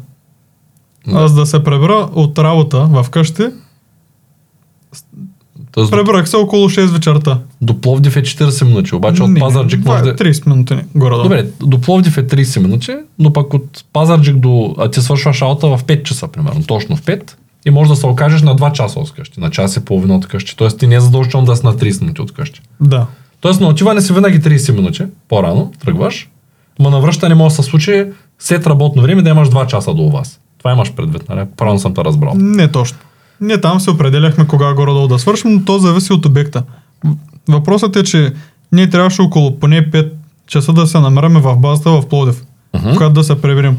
Да. 1.08 1.18
Аз 1.20 1.34
да 1.34 1.46
се 1.46 1.64
пребера 1.64 2.10
от 2.14 2.40
работа 2.40 2.80
в 2.86 3.06
къщи, 3.10 3.44
Тоест, 5.72 5.92
пребрах 5.92 6.30
се 6.30 6.38
около 6.38 6.70
6 6.70 6.86
вечерта. 6.86 7.40
До 7.64 7.82
Пловдив 7.82 8.18
е 8.18 8.22
40 8.22 8.66
минути, 8.66 8.96
обаче 8.96 9.24
от 9.24 9.30
Не, 9.30 9.40
Пазарджик 9.40 9.82
това 9.82 9.94
може 9.94 10.10
е 10.10 10.14
да... 10.14 10.24
30 10.24 10.48
минути 10.48 10.76
горе 10.96 11.16
Добре, 11.16 11.46
до 11.60 11.82
Пловдив 11.82 12.18
е 12.18 12.28
30 12.28 12.60
минути, 12.60 12.96
но 13.20 13.34
пък 13.34 13.54
от 13.54 13.86
Пазарджик 13.94 14.36
до... 14.36 14.76
А 14.78 14.92
ти 14.92 15.02
свършваш 15.02 15.42
работа 15.42 15.68
в 15.68 15.84
5 15.84 16.04
часа, 16.04 16.28
примерно, 16.28 16.64
точно 16.64 16.96
в 16.96 17.02
5. 17.02 17.32
И 17.66 17.72
може 17.72 17.90
да 17.90 17.96
се 17.96 18.08
окажеш 18.08 18.42
на 18.42 18.56
2 18.56 18.72
часа 18.72 19.00
от 19.00 19.12
къщи, 19.12 19.40
на 19.40 19.50
час 19.50 19.76
и 19.76 19.86
половина 19.86 20.16
от 20.16 20.28
къщи. 20.28 20.58
Тоест 20.58 20.80
ти 20.80 20.88
не 20.88 20.96
е 20.96 21.00
задължително 21.00 21.46
да 21.46 21.56
си 21.56 21.66
на 21.66 21.74
30 21.74 22.02
минути 22.02 22.22
от 22.22 22.34
къщи. 22.34 22.62
Да. 22.82 23.08
Тоест 23.42 23.62
на 23.62 23.68
отиване 23.68 24.02
си 24.02 24.14
винаги 24.14 24.42
30 24.42 24.76
минути, 24.76 25.04
по-рано, 25.30 25.74
тръгваш, 25.86 26.30
но 26.80 26.90
на 26.90 27.00
връщане 27.00 27.36
може 27.36 27.56
да 27.56 27.64
се 27.64 27.70
случи 27.70 28.06
след 28.40 28.68
работно 28.68 29.02
време 29.02 29.22
да 29.22 29.30
имаш 29.30 29.50
2 29.50 29.68
часа 29.68 29.94
до 29.94 30.10
вас. 30.10 30.40
Това 30.58 30.72
имаш 30.72 30.94
предвид, 30.94 31.30
нали? 31.30 31.46
Правилно 31.58 31.80
съм 31.80 31.94
те 31.94 32.04
разбрал. 32.04 32.34
Не 32.36 32.68
точно. 32.68 32.98
Ние 33.42 33.62
там 33.62 33.80
се 33.80 33.92
определяхме 33.92 34.48
кога 34.48 34.74
горе-долу 34.74 35.08
да 35.08 35.20
свършим, 35.20 35.54
но 35.54 35.66
то 35.66 35.80
зависи 35.80 36.14
от 36.14 36.26
обекта. 36.26 36.64
В- 37.44 37.52
Въпросът 37.52 37.96
е, 37.96 38.04
че 38.04 38.34
ние 38.72 38.90
трябваше 38.90 39.22
около 39.22 39.60
поне 39.60 39.92
5 39.92 40.12
часа 40.48 40.74
да 40.74 40.88
се 40.88 41.00
намираме 41.00 41.40
в 41.40 41.56
базата 41.56 41.92
в 41.92 42.08
Плодив, 42.08 42.44
Мгм. 42.76 42.90
когато 42.90 43.14
да 43.14 43.24
се 43.24 43.42
преберем. 43.42 43.78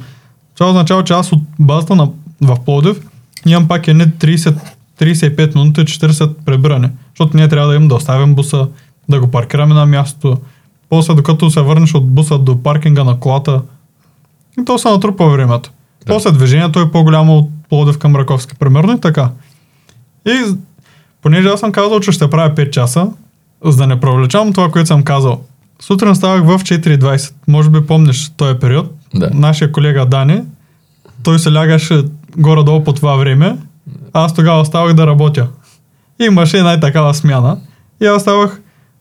Това 0.55 0.69
означава, 0.69 1.05
че 1.05 1.13
аз 1.13 1.33
от 1.33 1.41
базата 1.59 1.95
на, 1.95 2.09
в 2.41 2.57
Плодив 2.57 3.01
имам 3.47 3.69
пак 3.69 3.89
едни 3.89 4.05
30, 4.05 4.55
35 4.99 5.55
минути, 5.55 5.81
40 5.81 6.35
пребиране. 6.37 6.91
Защото 7.09 7.37
ние 7.37 7.49
трябва 7.49 7.69
да 7.69 7.77
им 7.77 7.89
да 7.89 7.95
оставим 7.95 8.35
буса, 8.35 8.69
да 9.09 9.21
го 9.21 9.29
паркираме 9.29 9.75
на 9.75 9.87
мястото. 9.87 10.39
После, 10.89 11.15
докато 11.15 11.51
се 11.51 11.61
върнеш 11.61 11.95
от 11.95 12.07
буса 12.07 12.39
до 12.39 12.63
паркинга 12.63 13.05
на 13.05 13.21
колата, 13.21 13.63
и 14.61 14.65
то 14.65 14.79
се 14.79 14.89
натрупа 14.89 15.27
времето. 15.27 15.71
Да. 16.01 16.07
После 16.07 16.31
движението 16.31 16.81
е 16.81 16.91
по-голямо 16.91 17.39
от 17.39 17.51
Плодив 17.69 17.99
към 17.99 18.17
Раковски, 18.17 18.55
примерно 18.55 18.93
и 18.93 19.01
така. 19.01 19.31
И 20.27 20.43
понеже 21.23 21.49
аз 21.49 21.61
съм 21.61 21.73
казал, 21.73 22.01
че 22.01 22.13
ще 22.13 22.31
правя 22.31 22.55
5 22.55 22.71
часа, 22.71 23.09
за 23.65 23.77
да 23.77 23.87
не 23.87 24.01
провлечам 24.01 24.53
това, 24.53 24.71
което 24.71 24.87
съм 24.87 25.03
казал. 25.03 25.41
Сутрин 25.83 26.15
ставах 26.15 26.43
в 26.45 26.65
4.20. 26.65 27.33
Може 27.49 27.71
би 27.71 27.87
помниш 27.87 28.33
този 28.37 28.59
период. 28.59 28.95
Да. 29.15 29.31
Нашия 29.35 29.73
колега 29.73 30.07
Дани, 30.07 30.43
той 31.23 31.39
се 31.39 31.53
лягаше 31.53 32.03
горе-долу 32.37 32.85
по 32.85 32.93
това 32.93 33.17
време. 33.17 33.57
Аз 34.13 34.35
тогава 34.35 34.65
ставах 34.65 34.95
да 34.95 35.07
работя. 35.07 35.49
Имаше 36.21 36.59
една 36.59 36.73
и 36.73 36.81
такава 36.81 37.15
смяна. 37.15 37.59
И 38.03 38.07
аз 38.07 38.23
ставах 38.23 38.61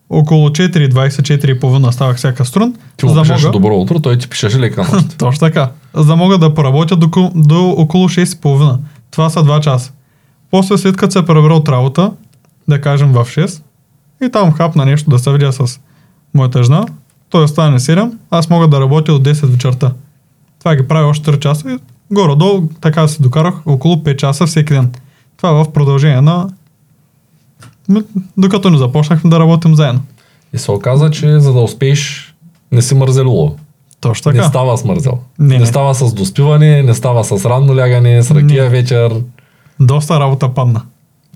около 0.09 0.49
4.20, 0.49 0.91
4.30 0.91 1.91
ставах 1.91 2.17
всяка 2.17 2.45
струн. 2.45 2.75
Ти 2.97 3.05
му 3.05 3.21
пишеше 3.21 3.49
добро 3.49 3.75
утро, 3.75 3.99
той 3.99 4.17
ти 4.17 4.29
пишеше 4.29 4.59
лека 4.59 4.81
нощ. 4.93 5.17
Точно 5.17 5.39
така. 5.39 5.69
За 5.93 6.05
да 6.05 6.15
мога 6.15 6.37
да 6.37 6.53
поработя 6.53 6.95
до, 6.95 7.31
до 7.35 7.69
около 7.69 8.09
6.30. 8.09 8.77
Това 9.11 9.29
са 9.29 9.43
2 9.43 9.59
часа. 9.59 9.91
После 10.51 10.77
след 10.77 10.97
като 10.97 11.11
се 11.11 11.25
пребера 11.25 11.53
от 11.53 11.69
работа, 11.69 12.11
да 12.67 12.81
кажем 12.81 13.11
в 13.11 13.25
6, 13.25 13.61
и 14.23 14.31
там 14.31 14.51
хапна 14.51 14.85
нещо 14.85 15.09
да 15.09 15.19
се 15.19 15.31
видя 15.31 15.51
с 15.51 15.79
моята 16.33 16.63
жена, 16.63 16.85
той 17.29 17.43
остане 17.43 17.79
7, 17.79 18.11
аз 18.31 18.49
мога 18.49 18.67
да 18.67 18.79
работя 18.79 19.13
от 19.13 19.23
10 19.23 19.45
вечерта. 19.45 19.91
Това 20.59 20.75
ги 20.75 20.87
прави 20.87 21.05
още 21.05 21.31
3 21.31 21.39
часа 21.39 21.71
и 21.71 21.77
горе-долу 22.11 22.67
така 22.81 23.07
си 23.07 23.21
докарах 23.21 23.53
около 23.67 23.95
5 23.95 24.15
часа 24.15 24.45
всеки 24.45 24.73
ден. 24.73 24.91
Това 25.37 25.63
в 25.63 25.71
продължение 25.71 26.21
на... 26.21 26.49
Докато 28.37 28.69
не 28.69 28.77
започнахме 28.77 29.29
да 29.29 29.39
работим 29.39 29.75
заедно. 29.75 30.01
И 30.53 30.57
се 30.57 30.71
оказа, 30.71 31.11
че 31.11 31.39
за 31.39 31.53
да 31.53 31.59
успееш, 31.59 32.33
не 32.71 32.81
си 32.81 32.95
мързелуло. 32.95 33.55
Точно 34.01 34.31
Не 34.31 34.37
така. 34.37 34.49
става 34.49 34.77
с 34.77 34.83
мързел. 34.83 35.19
Не, 35.39 35.47
Не, 35.47 35.59
не. 35.59 35.65
става 35.65 35.95
с 35.95 36.13
доспиване, 36.13 36.83
не 36.83 36.93
става 36.93 37.23
с 37.23 37.45
ранно 37.45 37.77
лягане, 37.77 38.23
с 38.23 38.31
ракия 38.31 38.63
Не. 38.63 38.69
вечер. 38.69 39.21
Доста 39.79 40.19
работа 40.19 40.49
падна. 40.49 40.81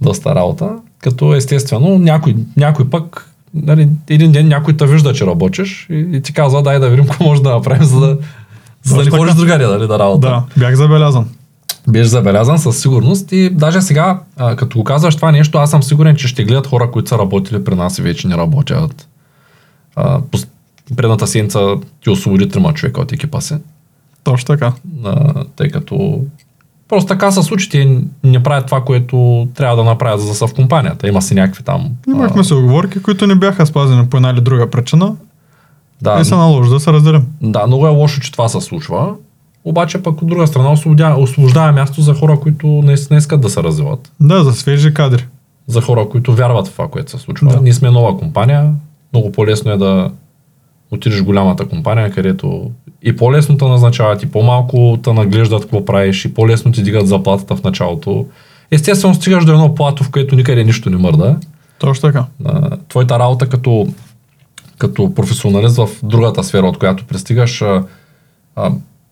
Доста 0.02 0.36
работа. 0.36 0.70
Като 1.02 1.36
естествено, 1.36 2.00
някой, 2.00 2.36
някой 2.58 2.90
пък, 2.90 3.32
нали, 3.54 3.90
един 4.10 4.32
ден 4.32 4.48
някой 4.48 4.78
те 4.78 4.88
вижда, 4.88 5.14
че 5.14 5.26
работиш 5.26 5.88
и, 5.90 6.10
и 6.14 6.22
ти 6.22 6.34
казва, 6.34 6.64
дай 6.64 6.80
да 6.80 6.90
видим 6.90 7.06
какво 7.06 7.24
може 7.24 7.42
да 7.42 7.50
направим, 7.50 7.84
за 7.84 8.00
да, 8.00 8.18
за 8.84 8.98
да 8.98 9.04
не 9.04 9.10
ходиш 9.10 9.36
другаде, 9.36 9.66
нали, 9.68 9.88
да 9.88 10.00
работа. 10.00 10.28
Да, 10.28 10.44
бях 10.58 10.76
забелязан. 10.76 11.26
Беше 11.88 12.10
забелязан 12.10 12.60
със 12.60 12.82
сигурност 12.82 13.32
и 13.32 13.50
даже 13.50 13.82
сега, 13.82 14.20
а, 14.38 14.56
като 14.56 14.78
го 14.78 14.84
казваш 14.84 15.16
това 15.16 15.32
нещо, 15.32 15.58
аз 15.58 15.70
съм 15.70 15.84
сигурен, 15.84 16.16
че 16.16 16.28
ще 16.28 16.44
гледат 16.44 16.68
хора, 16.68 16.92
които 16.92 17.10
са 17.10 17.18
работили 17.18 17.64
при 17.64 17.76
нас 17.76 17.98
и 17.98 18.02
вече 18.02 18.28
не 18.28 18.38
работят. 18.38 19.08
А, 19.96 20.22
предната 20.96 21.28
седмица 21.28 21.76
ти 22.04 22.10
освободи 22.10 22.50
трима 22.50 22.74
човека 22.74 23.02
от 23.02 23.12
екипа 23.12 23.42
си, 23.42 23.56
Точно 24.24 24.48
така. 24.48 24.74
а, 25.04 25.44
тъй 25.56 25.70
като 25.70 26.22
просто 26.88 27.08
така 27.08 27.32
се 27.32 27.44
случи, 27.44 27.70
те 27.70 28.02
не 28.24 28.44
правят 28.44 28.66
това, 28.66 28.82
което 28.82 29.48
трябва 29.56 29.76
да 29.76 29.84
направят, 29.84 30.22
за 30.22 30.28
да 30.28 30.34
са 30.34 30.48
в 30.48 30.54
компанията. 30.54 31.08
Има 31.08 31.22
си 31.22 31.36
някакви 31.36 31.64
там... 31.64 31.90
Имахме 32.08 32.44
се 32.44 32.54
оговорки, 32.54 33.02
които 33.02 33.28
не 33.28 33.36
бяха 33.36 33.66
спазени 33.66 34.10
по 34.10 34.18
една 34.18 34.30
или 34.30 34.42
друга 34.42 34.70
причина 34.70 35.16
да, 36.02 36.20
и 36.22 36.26
се 36.26 36.36
наложи 36.36 36.70
да 36.70 36.80
се 36.80 36.94
разделим. 36.94 37.26
да, 37.42 37.68
много 37.68 37.88
е 37.88 37.90
лошо, 37.90 38.22
че 38.22 38.32
това 38.32 38.50
се 38.50 38.62
случва. 38.62 39.14
Обаче 39.64 40.04
пък 40.04 40.22
от 40.22 40.28
друга 40.28 40.48
страна 40.48 40.72
освобождава 41.18 41.72
място 41.72 42.02
за 42.02 42.14
хора, 42.14 42.40
които 42.40 42.68
наистина 42.68 43.18
искат 43.18 43.42
да 43.42 43.50
се 43.50 43.64
развиват. 43.64 44.12
Да, 44.20 44.44
за 44.44 44.54
свежи 44.54 44.94
кадри. 44.94 45.26
за 45.68 45.82
хора, 45.82 46.10
които 46.10 46.36
вярват 46.36 46.68
в 46.68 46.72
това, 46.72 46.88
което 46.88 47.12
се 47.12 47.18
случва. 47.18 47.48
Да. 47.48 47.62
Ние 47.62 47.74
сме 47.74 47.92
нова 47.92 48.18
компания, 48.18 48.74
много 49.14 49.32
по-лесно 49.32 49.72
е 49.72 49.78
да 49.78 50.12
отидеш 50.92 51.20
в 51.20 51.26
голямата 51.26 51.68
компания, 51.68 52.12
където 52.12 52.72
и 53.02 53.16
по-лесно 53.16 53.58
те 53.58 53.66
назначават, 53.66 54.24
и 54.24 54.26
по-малко 54.26 55.00
те 55.04 55.14
наглеждат 55.14 55.62
какво 55.62 55.86
правиш, 55.86 56.26
и 56.26 56.34
по-лесно 56.34 56.72
ти 56.72 56.84
дигат 56.84 57.08
заплатата 57.08 57.56
в 57.56 57.64
началото. 57.64 58.26
Естествено, 58.72 59.14
стигаш 59.14 59.46
до 59.46 59.52
едно 59.52 59.76
плато, 59.76 60.04
в 60.04 60.12
което 60.12 60.36
никъде 60.36 60.64
нищо 60.64 60.90
не 60.90 60.98
мърда. 60.98 61.38
Точно 61.80 62.10
така. 62.10 62.26
Твоята 62.90 63.20
работа 63.20 63.50
като, 63.50 63.88
като 64.78 65.14
професионалист 65.14 65.78
в 65.78 65.90
другата 66.04 66.44
сфера, 66.44 66.68
от 66.68 66.78
която 66.78 67.06
пристигаш, 67.06 67.64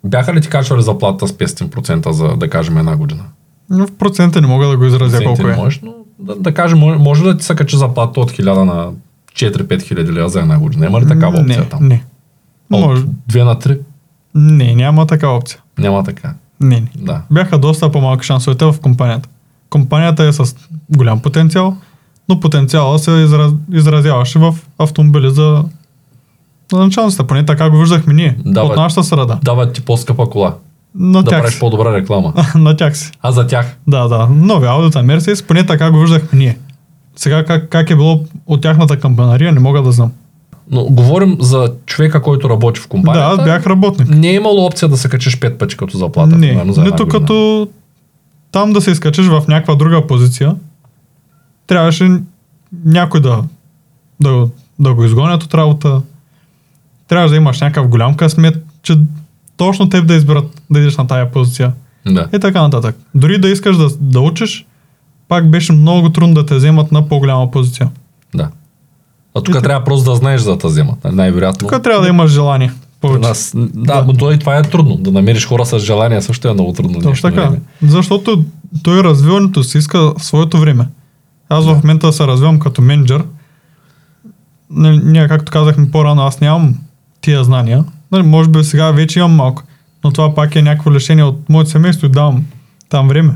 бяха 0.03 0.33
ли 0.33 0.41
ти 0.41 0.49
качвали 0.49 0.81
заплатата 0.81 1.27
с 1.27 1.31
500% 1.31 2.09
за, 2.09 2.27
да 2.27 2.49
кажем, 2.49 2.77
една 2.77 2.97
година? 2.97 3.23
Но 3.69 3.87
В 3.87 3.91
процента 3.91 4.41
не 4.41 4.47
мога 4.47 4.67
да 4.67 4.77
го 4.77 4.85
изразя 4.85 5.23
колко 5.23 5.47
е. 5.47 5.55
можеш, 5.55 5.79
но 5.83 5.93
да, 6.19 6.35
да 6.35 6.53
кажем, 6.53 6.79
може, 6.79 6.99
може 6.99 7.23
да 7.23 7.37
ти 7.37 7.45
се 7.45 7.55
качи 7.55 7.77
заплата 7.77 8.19
от 8.19 8.31
1000 8.31 8.63
на 8.63 8.91
4-5 9.35 9.81
хиляди 9.81 10.11
лева 10.11 10.29
за 10.29 10.39
една 10.39 10.59
година. 10.59 10.85
Има 10.85 11.01
ли 11.01 11.07
такава 11.07 11.39
опция 11.39 11.59
не, 11.59 11.65
там? 11.65 11.87
Не. 11.87 12.03
Може. 12.69 13.01
От 13.01 13.09
2 13.31 13.43
на 13.43 13.55
3? 13.55 13.79
Не, 14.35 14.75
няма 14.75 15.05
такава 15.05 15.37
опция. 15.37 15.59
Няма 15.77 16.03
така. 16.03 16.33
Не, 16.61 16.75
не. 16.75 16.89
Да. 16.97 17.21
Бяха 17.31 17.57
доста 17.57 17.91
по-малки 17.91 18.25
шансовете 18.25 18.65
в 18.65 18.75
компанията. 18.81 19.29
Компанията 19.69 20.23
е 20.23 20.33
с 20.33 20.55
голям 20.89 21.19
потенциал, 21.19 21.77
но 22.29 22.39
потенциала 22.39 22.99
се 22.99 23.11
израз... 23.11 23.53
изразяваше 23.73 24.39
в 24.39 24.55
автомобили 24.79 25.29
за 25.29 25.63
началницата. 26.71 27.27
Поне 27.27 27.45
така 27.45 27.69
го 27.69 27.77
виждахме 27.77 28.13
ние. 28.13 28.37
Да, 28.45 28.63
от 28.63 28.75
нашата 28.75 29.03
среда. 29.03 29.39
Дават 29.43 29.73
ти 29.73 29.81
по-скъпа 29.81 30.29
кола. 30.29 30.55
На 30.95 31.23
да 31.23 31.29
тях 31.29 31.39
правиш 31.39 31.53
си. 31.53 31.59
по-добра 31.59 31.93
реклама. 31.93 32.33
на 32.55 32.77
тях 32.77 32.97
си. 32.97 33.11
А 33.21 33.31
за 33.31 33.47
тях? 33.47 33.77
Да, 33.87 34.07
да. 34.07 34.27
Нови 34.27 34.67
аудита 34.67 35.03
Мерсис, 35.03 35.43
поне 35.43 35.65
така 35.65 35.91
го 35.91 35.99
виждахме 35.99 36.39
ние. 36.39 36.57
Сега 37.15 37.45
как, 37.45 37.69
как 37.69 37.89
е 37.89 37.95
било 37.95 38.23
от 38.47 38.61
тяхната 38.61 38.99
кампанария, 38.99 39.51
не 39.51 39.59
мога 39.59 39.81
да 39.81 39.91
знам. 39.91 40.11
Но 40.71 40.83
говорим 40.83 41.37
за 41.39 41.73
човека, 41.85 42.21
който 42.21 42.49
работи 42.49 42.79
в 42.79 42.87
компанията. 42.87 43.37
Да, 43.37 43.43
бях 43.43 43.67
работник. 43.67 44.09
Не 44.09 44.29
е 44.29 44.33
имало 44.33 44.65
опция 44.65 44.89
да 44.89 44.97
се 44.97 45.09
качиш 45.09 45.39
5 45.39 45.57
пъти 45.57 45.77
като 45.77 45.97
заплата. 45.97 46.35
не, 46.35 46.47
примерно, 46.47 46.73
за 46.73 46.83
нито 46.83 47.05
година. 47.05 47.19
като 47.19 47.67
там 48.51 48.73
да 48.73 48.81
се 48.81 48.91
изкачиш 48.91 49.27
в 49.27 49.43
някаква 49.47 49.75
друга 49.75 50.07
позиция, 50.07 50.55
трябваше 51.67 52.09
някой 52.85 53.21
да, 53.21 53.43
да, 54.19 54.47
да 54.79 54.93
го 54.93 55.05
изгонят 55.05 55.43
от 55.43 55.53
работа. 55.53 56.01
Трябваше 57.07 57.29
да 57.31 57.37
имаш 57.37 57.61
някакъв 57.61 57.87
голям 57.87 58.15
късмет, 58.15 58.65
че 58.81 58.97
точно 59.57 59.89
теб 59.89 60.07
да 60.07 60.13
изберат 60.13 60.61
да 60.69 60.79
идеш 60.79 60.97
на 60.97 61.07
тая 61.07 61.31
позиция. 61.31 61.71
Да. 62.05 62.27
И 62.35 62.39
така 62.39 62.61
нататък. 62.61 62.95
Дори 63.15 63.37
да 63.37 63.49
искаш 63.49 63.77
да, 63.77 63.89
да 63.99 64.19
учиш, 64.19 64.65
пак 65.27 65.49
беше 65.49 65.73
много 65.73 66.09
трудно 66.09 66.33
да 66.35 66.45
те 66.45 66.55
вземат 66.55 66.91
на 66.91 67.07
по-голяма 67.07 67.51
позиция. 67.51 67.89
Да. 68.35 68.49
А 69.35 69.41
тук 69.41 69.55
И 69.55 69.61
трябва 69.61 69.83
просто 69.83 70.09
да 70.09 70.15
знаеш 70.15 70.41
за 70.41 70.57
тази 70.57 70.73
зема. 70.73 70.93
Най-вероятно. 71.11 71.67
Тук 71.67 71.83
трябва 71.83 72.01
да 72.01 72.07
имаш 72.07 72.31
желание. 72.31 72.71
Повече. 73.01 73.27
нас, 73.27 73.53
да, 73.55 73.93
Да. 73.93 74.03
но 74.07 74.13
то 74.13 74.31
и 74.31 74.39
това 74.39 74.57
е 74.57 74.61
трудно. 74.61 74.95
Да 74.95 75.11
намериш 75.11 75.47
хора 75.47 75.65
с 75.65 75.79
желание 75.79 76.21
също 76.21 76.47
е 76.47 76.53
много 76.53 76.73
трудно. 76.73 77.01
Точно 77.01 77.29
така. 77.29 77.41
време. 77.41 77.61
Защото 77.81 78.43
той 78.83 79.03
развиването 79.03 79.63
си 79.63 79.77
иска 79.77 80.13
своето 80.17 80.57
време. 80.59 80.87
Аз 81.49 81.65
в 81.65 81.75
момента 81.75 82.13
се 82.13 82.27
развивам 82.27 82.59
като 82.59 82.81
менеджер. 82.81 83.23
Нали, 84.69 85.01
Ние, 85.03 85.27
както 85.27 85.51
казахме 85.51 85.91
по-рано, 85.91 86.21
аз 86.21 86.41
нямам 86.41 86.75
тия 87.21 87.43
знания. 87.43 87.83
Нали, 88.11 88.23
може 88.23 88.49
би 88.49 88.63
сега 88.63 88.91
вече 88.91 89.19
имам 89.19 89.35
малко. 89.35 89.63
Но 90.03 90.11
това 90.11 90.35
пак 90.35 90.55
е 90.55 90.61
някакво 90.61 90.93
лишение 90.93 91.23
от 91.23 91.49
моето 91.49 91.69
семейство 91.69 92.05
и 92.05 92.09
давам 92.09 92.45
там 92.89 93.07
време. 93.07 93.33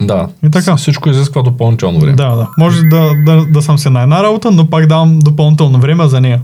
Да. 0.00 0.28
И 0.46 0.50
така. 0.50 0.76
Всичко 0.76 1.10
изисква 1.10 1.42
допълнително 1.42 2.00
време. 2.00 2.16
Да, 2.16 2.36
да. 2.36 2.48
Може 2.58 2.82
да, 2.82 3.14
да, 3.26 3.46
да 3.46 3.62
съм 3.62 3.78
се 3.78 3.90
на 3.90 4.02
една 4.02 4.22
работа, 4.22 4.50
но 4.50 4.70
пак 4.70 4.86
давам 4.86 5.18
допълнително 5.18 5.80
време 5.80 6.08
за 6.08 6.20
нея. 6.20 6.40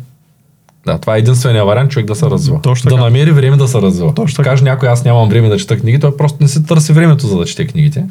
Да, 0.87 0.99
това 0.99 1.17
е 1.17 1.19
единствения 1.19 1.65
вариант 1.65 1.91
човек 1.91 2.07
да 2.07 2.15
се 2.15 2.27
развива. 2.27 2.61
Точно 2.61 2.89
да 2.89 2.97
намери 2.97 3.33
време 3.33 3.57
да 3.57 3.69
се 3.69 3.83
развива. 3.83 4.15
Точно 4.15 4.37
така. 4.37 4.51
Каже 4.51 4.65
някой, 4.65 4.89
аз 4.89 5.05
нямам 5.05 5.29
време 5.29 5.49
да 5.49 5.57
чета 5.57 5.81
книги, 5.81 6.01
той 6.01 6.17
просто 6.17 6.39
не 6.41 6.49
си 6.49 6.67
търси 6.67 6.93
времето 6.93 7.27
за 7.27 7.39
да 7.39 7.45
чете 7.45 7.67
книгите. 7.67 8.05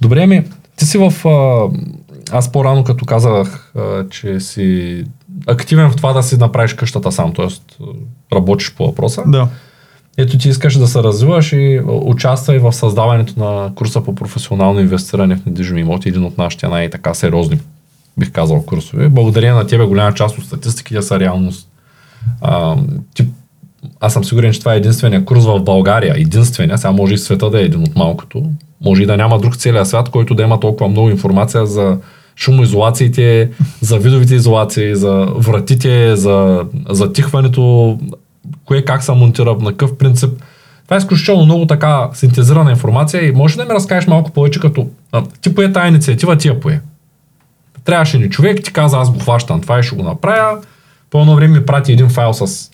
Добре, 0.00 0.26
ми, 0.26 0.44
ти 0.76 0.86
си 0.86 0.98
в... 0.98 1.28
А, 1.28 1.68
аз 2.36 2.52
по-рано 2.52 2.84
като 2.84 3.04
казах, 3.04 3.72
а, 3.78 4.08
че 4.10 4.40
си 4.40 5.04
активен 5.46 5.90
в 5.90 5.96
това 5.96 6.12
да 6.12 6.22
си 6.22 6.36
направиш 6.36 6.74
къщата 6.74 7.12
сам, 7.12 7.32
т.е. 7.34 7.46
работиш 8.34 8.74
по 8.74 8.86
въпроса. 8.86 9.22
Да. 9.26 9.48
Ето 10.18 10.38
ти 10.38 10.48
искаш 10.48 10.78
да 10.78 10.86
се 10.86 11.02
развиваш 11.02 11.52
и 11.52 11.80
участвай 11.86 12.58
в 12.58 12.72
създаването 12.72 13.34
на 13.36 13.74
курса 13.74 14.00
по 14.00 14.14
професионално 14.14 14.80
инвестиране 14.80 15.36
в 15.36 15.46
недвижими 15.46 15.80
имоти, 15.80 16.08
един 16.08 16.24
от 16.24 16.38
нашите 16.38 16.68
най-така 16.68 17.14
сериозни, 17.14 17.58
бих 18.18 18.32
казал, 18.32 18.62
курсове. 18.62 19.08
Благодарение 19.08 19.54
на 19.54 19.66
тебе 19.66 19.84
голяма 19.84 20.14
част 20.14 20.38
от 20.38 20.44
статистиките 20.44 21.02
са 21.02 21.20
реалност. 21.20 21.68
А, 22.40 22.76
ти, 23.14 23.26
аз 24.00 24.12
съм 24.12 24.24
сигурен, 24.24 24.52
че 24.52 24.60
това 24.60 24.74
е 24.74 24.76
единствения 24.76 25.24
курс 25.24 25.44
в 25.44 25.60
България. 25.60 26.14
Единствения, 26.16 26.78
сега 26.78 26.92
може 26.92 27.14
и 27.14 27.18
света 27.18 27.50
да 27.50 27.60
е 27.60 27.64
един 27.64 27.82
от 27.82 27.96
малкото. 27.96 28.42
Може 28.84 29.02
и 29.02 29.06
да 29.06 29.16
няма 29.16 29.38
друг 29.38 29.56
целия 29.56 29.86
свят, 29.86 30.08
който 30.08 30.34
да 30.34 30.42
има 30.42 30.60
толкова 30.60 30.88
много 30.88 31.10
информация 31.10 31.66
за 31.66 31.98
шумоизолациите, 32.36 33.50
за 33.80 33.98
видовите 33.98 34.34
изолации, 34.34 34.94
за 34.94 35.28
вратите, 35.36 36.16
за 36.16 36.64
затихването, 36.88 37.98
кое 38.64 38.82
как 38.82 39.02
се 39.02 39.12
монтира, 39.12 39.56
на 39.60 39.70
какъв 39.70 39.96
принцип. 39.96 40.30
Това 40.84 40.96
е 40.96 40.98
изключително 40.98 41.44
много 41.44 41.66
така 41.66 42.08
синтезирана 42.14 42.70
информация 42.70 43.28
и 43.28 43.32
може 43.32 43.56
да 43.56 43.64
ми 43.64 43.70
разкажеш 43.70 44.06
малко 44.08 44.30
повече 44.30 44.60
като 44.60 44.88
а, 45.12 45.22
ти 45.40 45.54
пое 45.54 45.72
тази 45.72 45.88
инициатива, 45.88 46.36
ти 46.36 46.48
я 46.48 46.60
пое. 46.60 46.80
Трябваше 47.84 48.18
ни 48.18 48.30
човек, 48.30 48.62
ти 48.64 48.72
каза 48.72 48.98
аз 48.98 49.10
го 49.12 49.18
хващам 49.18 49.60
това 49.60 49.78
и 49.78 49.82
ще 49.82 49.96
го 49.96 50.02
направя. 50.02 50.58
По 51.10 51.20
едно 51.20 51.36
време 51.36 51.58
ми 51.58 51.66
прати 51.66 51.92
един 51.92 52.08
файл 52.08 52.32
с 52.32 52.70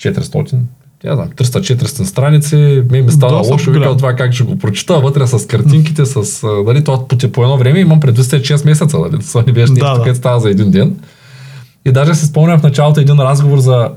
400, 0.00 0.58
я 1.04 1.14
знам, 1.14 1.28
300-400 1.28 2.02
страници, 2.02 2.82
ми 2.90 3.02
ми 3.02 3.10
става 3.12 3.32
Доста 3.32 3.52
лошо, 3.52 3.70
голям. 3.70 3.82
вика 3.82 3.96
това 3.96 4.14
как 4.14 4.32
ще 4.32 4.44
го 4.44 4.58
прочита, 4.58 5.00
вътре 5.00 5.26
с 5.26 5.46
картинките, 5.46 6.06
с, 6.06 6.40
дали, 6.66 6.84
това 6.84 7.08
по, 7.08 7.16
по 7.32 7.42
едно 7.42 7.56
време 7.56 7.78
имам 7.80 8.00
предвид 8.00 8.26
след 8.26 8.42
6 8.42 8.64
месеца, 8.64 8.98
дали, 8.98 9.22
това 9.22 9.44
не 9.46 9.52
беше 9.52 9.66
Да, 9.66 9.72
нещо, 9.72 9.96
да. 9.96 10.02
което 10.02 10.18
става 10.18 10.40
за 10.40 10.50
един 10.50 10.70
ден. 10.70 10.96
И 11.84 11.92
даже 11.92 12.14
се 12.14 12.26
спомням 12.26 12.58
в 12.58 12.62
началото 12.62 13.00
един 13.00 13.18
разговор 13.18 13.58
за 13.58 13.90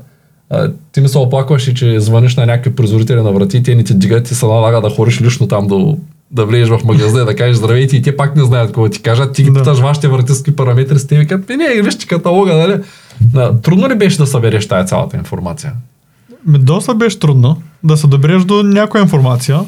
а, 0.50 0.70
ти 0.92 1.00
ми 1.00 1.08
се 1.08 1.18
оплакваш 1.18 1.68
и 1.68 1.74
че 1.74 2.00
звъниш 2.00 2.36
на 2.36 2.46
някакви 2.46 2.74
производители 2.74 3.22
на 3.22 3.32
врати, 3.32 3.62
те 3.62 3.74
не 3.74 3.84
ти 3.84 3.94
дигат, 3.94 4.24
ти 4.24 4.34
се 4.34 4.46
налага 4.46 4.80
да 4.80 4.90
ходиш 4.90 5.20
лично 5.20 5.48
там 5.48 5.66
да, 5.66 5.94
да 6.30 6.44
влезеш 6.46 6.68
в 6.68 6.84
магазина 6.84 7.22
и 7.22 7.24
да 7.24 7.36
кажеш 7.36 7.56
здравейте 7.56 7.96
и 7.96 8.02
те 8.02 8.16
пак 8.16 8.36
не 8.36 8.44
знаят 8.44 8.66
какво 8.66 8.88
ти 8.88 9.02
кажат. 9.02 9.32
Ти 9.34 9.42
ги 9.42 9.50
Да. 9.50 9.58
питаш 9.60 9.78
вашите 9.78 10.08
вратистки 10.08 10.56
параметри 10.56 10.98
с 10.98 11.06
те 11.06 11.18
викат, 11.18 11.48
ми 11.48 11.56
не, 11.56 11.82
вижте 11.82 12.06
каталога, 12.06 12.54
нали? 12.56 12.80
Да, 13.20 13.60
трудно 13.60 13.88
ли 13.88 13.94
беше 13.94 14.18
да 14.18 14.26
събереш 14.26 14.68
тая 14.68 14.84
цялата 14.84 15.16
информация? 15.16 15.72
Доста 16.46 16.94
беше 16.94 17.18
трудно 17.18 17.62
да 17.84 17.96
се 17.96 18.06
добереш 18.06 18.44
до 18.44 18.62
някоя 18.62 19.02
информация. 19.02 19.60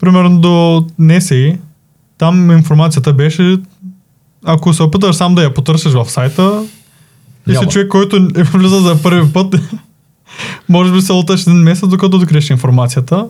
Примерно 0.00 0.40
до 0.40 0.86
НСИ. 0.98 1.58
Там 2.18 2.50
информацията 2.50 3.12
беше, 3.12 3.58
ако 4.44 4.72
се 4.72 4.82
опиташ 4.82 5.16
сам 5.16 5.34
да 5.34 5.42
я 5.42 5.54
потърсиш 5.54 5.92
в 5.92 6.10
сайта, 6.10 6.62
и 7.48 7.56
си 7.56 7.66
човек, 7.66 7.88
който 7.88 8.16
е 8.16 8.42
влиза 8.42 8.80
за 8.80 9.02
първи 9.02 9.32
път, 9.32 9.54
може 10.68 10.92
би 10.92 11.00
се 11.00 11.12
луташ 11.12 11.42
един 11.42 11.56
месец, 11.58 11.88
докато 11.88 12.16
откриеш 12.16 12.50
информацията. 12.50 13.26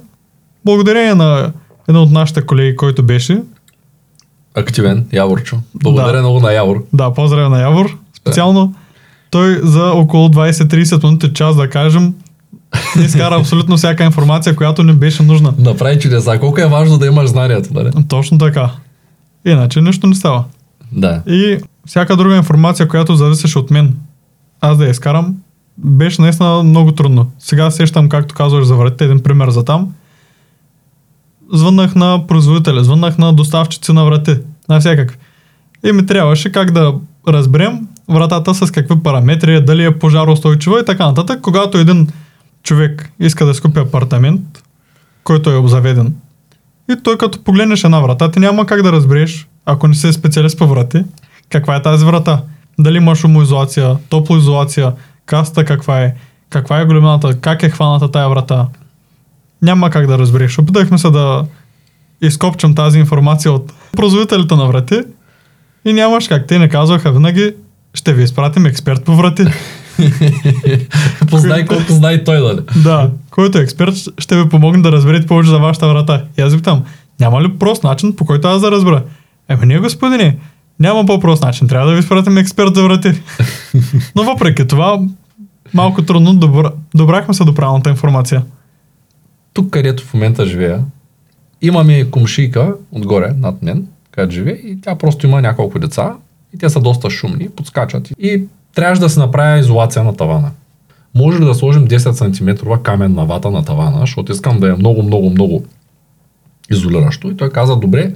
Благодарение 0.64 1.14
на 1.14 1.52
един 1.88 2.00
от 2.00 2.10
нашите 2.10 2.42
колеги, 2.42 2.76
който 2.76 3.02
беше, 3.02 3.42
Активен, 4.54 5.06
Яворчо. 5.12 5.56
Благодаря 5.74 6.12
Да. 6.12 6.20
много 6.20 6.40
на 6.40 6.52
Явор. 6.52 6.84
да, 6.92 7.14
поздравя 7.14 7.48
на 7.48 7.60
Явор, 7.60 7.96
специално, 8.16 8.74
той 9.30 9.60
за 9.62 9.84
около 9.84 10.28
20-30 10.28 11.04
минути, 11.04 11.32
час 11.32 11.56
да 11.56 11.70
кажем, 11.70 12.14
ни 12.96 13.04
изкара 13.04 13.36
абсолютно 13.40 13.76
всяка 13.76 14.04
информация, 14.04 14.56
която 14.56 14.82
не 14.82 14.92
беше 14.92 15.22
нужна. 15.22 15.54
Направи 15.58 15.98
чудеса. 15.98 16.38
Колко 16.40 16.60
е 16.60 16.66
важно 16.66 16.98
да 16.98 17.06
имаш 17.06 17.28
знанието, 17.28 17.68
нали? 17.74 17.90
Точно 18.08 18.38
така. 18.38 18.70
Иначе 19.46 19.80
нищо 19.80 20.06
не 20.06 20.14
става. 20.14 20.44
Да. 20.92 21.22
И 21.26 21.58
всяка 21.86 22.16
друга 22.16 22.36
информация, 22.36 22.88
която 22.88 23.16
зависеше 23.16 23.58
от 23.58 23.70
мен, 23.70 23.96
аз 24.60 24.78
да 24.78 24.84
я 24.84 24.90
изкарам, 24.90 25.36
беше 25.78 26.22
наистина 26.22 26.62
много 26.62 26.92
трудно. 26.92 27.30
Сега 27.38 27.70
сещам, 27.70 28.08
както 28.08 28.34
казваш 28.34 28.64
за 28.64 28.74
вратите, 28.74 29.04
един 29.04 29.22
пример 29.22 29.50
за 29.50 29.64
там. 29.64 29.94
Звъннах 31.52 31.94
на 31.94 32.26
производителя, 32.26 32.84
звъннах 32.84 33.18
на 33.18 33.32
доставчици 33.32 33.92
на 33.92 34.04
врати, 34.04 34.36
на 34.68 34.80
всякакви. 34.80 35.18
И 35.84 35.92
ми 35.92 36.06
трябваше 36.06 36.52
как 36.52 36.70
да 36.70 36.94
разберем 37.28 37.88
вратата 38.08 38.54
с 38.54 38.70
какви 38.70 39.02
параметри, 39.02 39.54
е, 39.54 39.60
дали 39.60 39.84
е 39.84 39.98
пожаростойчива 39.98 40.80
и 40.80 40.84
така 40.84 41.06
нататък. 41.06 41.40
Когато 41.40 41.78
един 41.78 42.08
човек 42.62 43.12
иска 43.20 43.46
да 43.46 43.54
си 43.54 43.60
купи 43.60 43.80
апартамент, 43.80 44.62
който 45.24 45.50
е 45.50 45.56
обзаведен, 45.56 46.14
и 46.90 46.96
той 47.02 47.18
като 47.18 47.44
погледнеш 47.44 47.84
една 47.84 48.00
врата, 48.00 48.30
ти 48.30 48.38
няма 48.38 48.66
как 48.66 48.82
да 48.82 48.92
разбереш, 48.92 49.48
ако 49.66 49.88
не 49.88 49.94
си 49.94 50.12
специалист 50.12 50.58
по 50.58 50.66
врати, 50.66 51.04
каква 51.50 51.76
е 51.76 51.82
тази 51.82 52.04
врата. 52.04 52.42
Дали 52.78 52.96
има 52.96 53.14
шумоизолация, 53.14 53.96
топлоизолация, 54.08 54.92
каста 55.26 55.64
каква 55.64 56.00
е, 56.00 56.14
каква 56.50 56.80
е 56.80 56.84
големината, 56.84 57.40
как 57.40 57.62
е 57.62 57.70
хваната 57.70 58.10
тая 58.10 58.28
врата. 58.28 58.66
Няма 59.62 59.90
как 59.90 60.06
да 60.06 60.18
разбереш. 60.18 60.58
Опитахме 60.58 60.98
се 60.98 61.10
да 61.10 61.44
изкопчам 62.22 62.74
тази 62.74 62.98
информация 62.98 63.52
от 63.52 63.72
производителите 63.92 64.54
на 64.54 64.66
врати 64.66 65.00
и 65.84 65.92
нямаш 65.92 66.28
как. 66.28 66.46
Те 66.46 66.58
не 66.58 66.68
казваха 66.68 67.12
винаги, 67.12 67.54
ще 67.94 68.14
ви 68.14 68.22
изпратим 68.22 68.66
експерт 68.66 69.04
по 69.04 69.16
врати. 69.16 69.44
Познай 71.30 71.66
колко 71.66 71.92
знае 71.92 72.24
той, 72.24 72.40
нали? 72.40 72.60
Да, 72.82 73.10
който 73.30 73.58
е 73.58 73.60
експерт, 73.60 73.94
ще 74.18 74.42
ви 74.42 74.48
помогне 74.48 74.82
да 74.82 74.92
разберете 74.92 75.26
повече 75.26 75.50
за 75.50 75.58
вашата 75.58 75.88
врата. 75.88 76.22
И 76.38 76.42
аз 76.42 76.52
ви 76.52 76.58
питам, 76.58 76.84
няма 77.20 77.42
ли 77.42 77.58
прост 77.58 77.84
начин, 77.84 78.16
по 78.16 78.24
който 78.24 78.48
аз 78.48 78.60
да 78.60 78.70
разбера? 78.70 79.02
Еми 79.48 79.66
не, 79.66 79.78
господине, 79.78 80.36
няма 80.80 81.06
по-прост 81.06 81.42
начин. 81.42 81.68
Трябва 81.68 81.88
да 81.88 81.94
ви 81.94 82.00
изпратим 82.00 82.38
експерт 82.38 82.74
за 82.74 82.82
врати. 82.82 83.12
Но 84.16 84.24
въпреки 84.24 84.66
това, 84.66 85.00
малко 85.74 86.02
трудно 86.02 86.34
добра... 86.34 86.70
добрахме 86.94 87.34
се 87.34 87.44
до 87.44 87.54
правилната 87.54 87.90
информация. 87.90 88.42
Тук, 89.52 89.70
където 89.70 90.04
в 90.04 90.14
момента 90.14 90.46
живея, 90.46 90.84
имаме 91.62 92.10
комшийка 92.10 92.74
отгоре 92.92 93.34
над 93.38 93.62
мен, 93.62 93.86
където 94.10 94.34
живее 94.34 94.54
и 94.54 94.80
тя 94.80 94.94
просто 94.94 95.26
има 95.26 95.42
няколко 95.42 95.78
деца 95.78 96.14
и 96.54 96.58
те 96.58 96.70
са 96.70 96.80
доста 96.80 97.10
шумни, 97.10 97.48
подскачат 97.48 98.08
и 98.18 98.44
трябваше 98.74 99.00
да 99.00 99.08
се 99.08 99.20
направя 99.20 99.58
изолация 99.58 100.04
на 100.04 100.16
тавана. 100.16 100.50
Може 101.14 101.40
ли 101.40 101.44
да 101.44 101.54
сложим 101.54 101.88
10 101.88 102.12
см 102.12 102.72
каменна 102.82 103.24
вата 103.24 103.50
на 103.50 103.64
тавана, 103.64 104.00
защото 104.00 104.32
искам 104.32 104.60
да 104.60 104.68
е 104.68 104.74
много, 104.74 105.02
много, 105.02 105.30
много 105.30 105.64
изолиращо. 106.70 107.30
И 107.30 107.36
той 107.36 107.50
каза, 107.50 107.76
добре, 107.76 108.12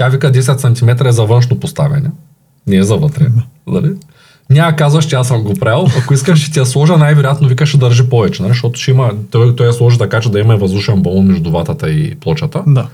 тя 0.00 0.08
вика 0.08 0.32
10 0.32 0.74
см 0.74 1.06
е 1.06 1.12
за 1.12 1.24
външно 1.24 1.60
поставяне, 1.60 2.10
не 2.66 2.76
е 2.76 2.82
за 2.82 2.96
вътре. 2.96 3.26
Нали? 3.66 3.94
Няма 4.50 4.76
казваш, 4.76 5.06
че 5.06 5.16
аз 5.16 5.28
съм 5.28 5.42
го 5.42 5.54
правил. 5.54 5.86
Ако 5.98 6.14
искаш, 6.14 6.42
ще 6.42 6.52
ти 6.52 6.58
я 6.58 6.66
сложа, 6.66 6.96
най-вероятно 6.96 7.48
вика 7.48 7.66
ще 7.66 7.78
държи 7.78 8.08
повече, 8.08 8.42
нали? 8.42 8.52
защото 8.52 8.80
ще 8.80 8.90
има, 8.90 9.12
той, 9.30 9.56
той 9.56 9.66
я 9.66 9.72
сложи 9.72 9.98
така, 9.98 10.20
че 10.20 10.30
да 10.30 10.40
има 10.40 10.56
въздушен 10.56 11.02
балон 11.02 11.26
между 11.26 11.50
ватата 11.50 11.90
и 11.90 12.14
плочата. 12.14 12.62
Да. 12.66 12.86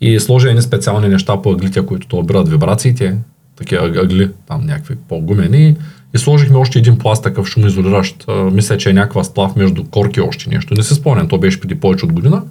И 0.00 0.20
сложи 0.20 0.48
едни 0.48 0.62
специални 0.62 1.08
неща 1.08 1.42
по 1.42 1.50
ъглите, 1.50 1.86
които 1.86 2.08
толбират 2.08 2.48
вибрациите, 2.48 3.16
такива 3.56 3.88
ъг- 3.88 4.02
ъгли, 4.02 4.30
там 4.48 4.66
някакви 4.66 4.96
по-гумени. 5.08 5.76
И 6.14 6.18
сложихме 6.18 6.56
още 6.56 6.78
един 6.78 6.98
пласт 6.98 7.22
такъв 7.22 7.48
шумоизолиращ. 7.48 8.24
Мисля, 8.52 8.78
че 8.78 8.90
е 8.90 8.92
някаква 8.92 9.24
сплав 9.24 9.56
между 9.56 9.84
корки 9.84 10.20
още 10.20 10.50
нещо. 10.50 10.74
Не 10.74 10.82
се 10.82 10.94
спомням, 10.94 11.28
то 11.28 11.38
беше 11.38 11.60
преди 11.60 11.74
повече 11.74 12.04
от 12.04 12.12
година. 12.12 12.42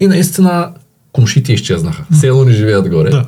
И 0.00 0.06
наистина 0.06 0.72
комшите 1.12 1.52
изчезнаха. 1.52 2.04
Едно 2.22 2.44
не 2.44 2.52
живеят 2.52 2.88
горе. 2.88 3.10
Да. 3.10 3.24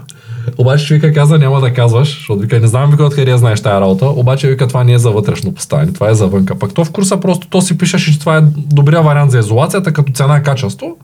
Обаче 0.59 0.87
човека 0.87 1.13
каза, 1.13 1.39
няма 1.39 1.61
да 1.61 1.73
казваш, 1.73 2.17
защото 2.19 2.41
вика, 2.41 2.61
не 2.61 2.67
знам 2.67 2.91
вика 2.91 3.05
откъде 3.05 3.39
знаеш 3.39 3.61
тая 3.61 3.81
работа, 3.81 4.07
обаче 4.07 4.49
вика, 4.49 4.69
това 4.69 4.85
не 4.85 4.93
е 4.93 4.99
за 4.99 5.11
вътрешно 5.11 5.55
поставяне, 5.55 5.93
това 5.93 6.11
е 6.11 6.15
за 6.15 6.27
вънка. 6.27 6.59
Пък 6.59 6.75
то 6.75 6.85
в 6.85 6.91
курса 6.91 7.21
просто 7.21 7.49
то 7.49 7.63
си 7.63 7.79
пишеше, 7.79 8.13
че 8.13 8.21
това 8.21 8.37
е 8.37 8.43
добрия 8.57 9.03
вариант 9.03 9.31
за 9.31 9.39
изолацията, 9.39 9.93
като 9.93 10.13
цена 10.13 10.43
качество. 10.43 10.97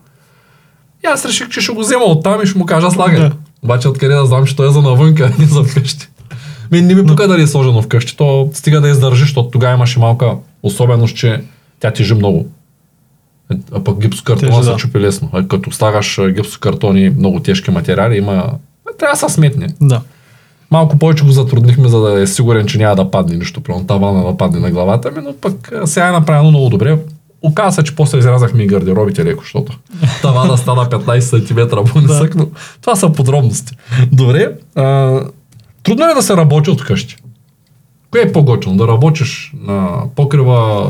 И 1.03 1.07
аз 1.07 1.25
реших, 1.25 1.49
че 1.49 1.61
ще 1.61 1.71
го 1.71 1.81
взема 1.81 2.03
оттам 2.05 2.41
и 2.43 2.47
ще 2.47 2.59
му 2.59 2.65
кажа 2.65 2.91
слагай. 2.91 3.19
Да. 3.19 3.31
Обаче 3.63 3.87
откъде 3.87 4.15
да 4.15 4.25
знам, 4.25 4.45
че 4.45 4.55
той 4.55 4.67
е 4.67 4.71
за 4.71 4.81
навънка, 4.81 5.31
не 5.39 5.45
за 5.45 5.63
вкъщи. 5.63 6.07
Ми 6.71 6.81
не 6.81 6.95
ми 6.95 7.05
пука 7.05 7.27
дали 7.27 7.41
е 7.41 7.47
сложено 7.47 7.81
вкъщи, 7.81 8.17
то 8.17 8.49
стига 8.53 8.81
да 8.81 8.89
издържи, 8.89 9.21
защото 9.21 9.49
тогава 9.49 9.73
имаше 9.73 9.99
малка 9.99 10.35
особеност, 10.63 11.15
че 11.15 11.41
тя 11.79 11.91
тежи 11.91 12.13
много. 12.13 12.47
А 13.71 13.83
пък 13.83 14.01
гипсокартона 14.01 14.51
Тежи, 14.51 14.63
се 14.63 14.71
да. 14.71 14.77
чупи 14.77 14.99
лесно. 14.99 15.29
А 15.33 15.47
като 15.47 15.71
слагаш 15.71 16.19
а, 16.19 16.31
гипсокартони, 16.31 17.09
много 17.09 17.39
тежки 17.39 17.71
материали, 17.71 18.17
има... 18.17 18.51
Трябва 18.99 19.13
да 19.13 19.29
се 19.29 19.33
сметне. 19.33 19.67
Да. 19.81 20.01
Малко 20.71 20.97
повече 20.97 21.23
го 21.23 21.31
затруднихме, 21.31 21.87
за 21.87 21.99
да 21.99 22.21
е 22.21 22.27
сигурен, 22.27 22.67
че 22.67 22.77
няма 22.77 22.95
да 22.95 23.11
падне 23.11 23.35
нищо, 23.35 23.61
примерно 23.61 23.87
тавана 23.87 24.25
да 24.25 24.37
падне 24.37 24.59
на 24.59 24.71
главата 24.71 25.11
ми, 25.11 25.17
но 25.23 25.33
пък 25.33 25.71
сега 25.85 26.07
е 26.07 26.11
направено 26.11 26.49
много 26.49 26.69
добре. 26.69 26.99
Оказа 27.41 27.75
се, 27.75 27.83
че 27.83 27.95
после 27.95 28.17
изрязахме 28.17 28.63
и 28.63 28.67
гардеробите 28.67 29.25
леко, 29.25 29.43
защото 29.43 29.79
тавана 30.21 30.57
стана 30.57 30.85
15 30.85 31.19
см 31.19 31.91
по-нисък, 31.91 32.35
но 32.35 32.47
това 32.81 32.95
са 32.95 33.11
подробности. 33.11 33.75
Добре, 34.11 34.51
а, 34.75 35.19
трудно 35.83 36.05
е 36.05 36.13
да 36.13 36.21
се 36.21 36.37
работи 36.37 36.69
от 36.69 36.83
къщи. 36.83 37.15
Кое 38.11 38.21
е 38.21 38.31
по-готино? 38.31 38.77
Да 38.77 38.87
работиш 38.87 39.53
на 39.61 40.03
покрива, 40.15 40.89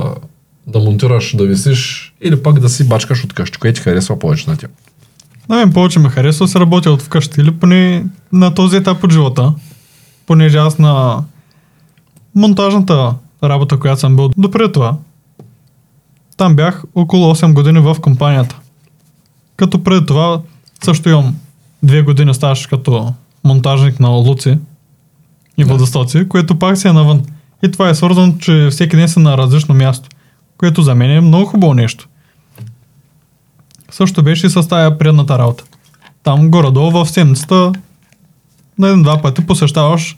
да 0.68 0.80
монтираш, 0.80 1.36
да 1.36 1.46
висиш 1.46 2.11
или 2.22 2.44
пък 2.44 2.60
да 2.60 2.70
си 2.70 2.88
бачкаш 2.88 3.24
от 3.24 3.34
къщи? 3.34 3.60
Кое 3.60 3.74
ти 3.74 3.82
харесва 3.82 4.20
повече 4.20 4.50
на 4.50 4.58
теб? 4.58 4.72
На 5.50 5.56
мен 5.56 5.74
повече 5.74 6.00
ме 6.00 6.10
харесва 6.10 6.46
да 6.46 6.52
се 6.52 6.60
работя 6.60 6.92
от 6.92 7.02
вкъщи 7.02 7.42
или 7.42 7.52
поне 7.52 8.06
на 8.34 8.54
този 8.54 8.78
етап 8.78 9.04
от 9.04 9.12
живота. 9.14 9.54
Понеже 10.28 10.58
аз 10.58 10.80
на 10.80 11.24
монтажната 12.36 13.16
работа, 13.44 13.80
която 13.80 14.00
съм 14.00 14.16
бил 14.16 14.30
допреди 14.38 14.72
това, 14.72 14.98
там 16.38 16.56
бях 16.56 16.84
около 16.96 17.36
8 17.36 17.54
години 17.54 17.80
в 17.80 17.96
компанията. 18.02 18.60
Като 19.58 19.84
преди 19.84 20.06
това 20.06 20.42
също 20.84 21.10
имам 21.10 21.36
две 21.84 22.02
години 22.02 22.34
стаж 22.34 22.68
като 22.68 23.14
монтажник 23.44 24.00
на 24.00 24.10
луци 24.10 24.58
и 25.58 25.64
Да. 25.64 25.70
водостоци, 25.72 26.28
което 26.30 26.60
пак 26.60 26.78
си 26.78 26.88
е 26.88 26.94
навън. 26.94 27.22
И 27.64 27.72
това 27.72 27.90
е 27.90 27.96
свързано, 27.96 28.38
че 28.40 28.68
всеки 28.72 28.96
ден 28.96 29.10
си 29.10 29.20
на 29.20 29.38
различно 29.38 29.76
място, 29.76 30.10
което 30.58 30.82
за 30.82 30.96
мен 30.96 31.12
е 31.12 31.22
много 31.22 31.46
хубаво 31.46 31.74
нещо. 31.74 32.08
Също 33.92 34.24
беше 34.24 34.50
с 34.50 34.68
тая 34.68 34.98
предната 34.98 35.40
работа. 35.40 35.64
Там 36.24 36.52
горе-долу 36.52 36.92
в 36.92 37.06
седмицата 37.06 37.72
на 38.78 38.88
един-два 38.88 39.22
пъти 39.22 39.46
посещаваш 39.46 40.18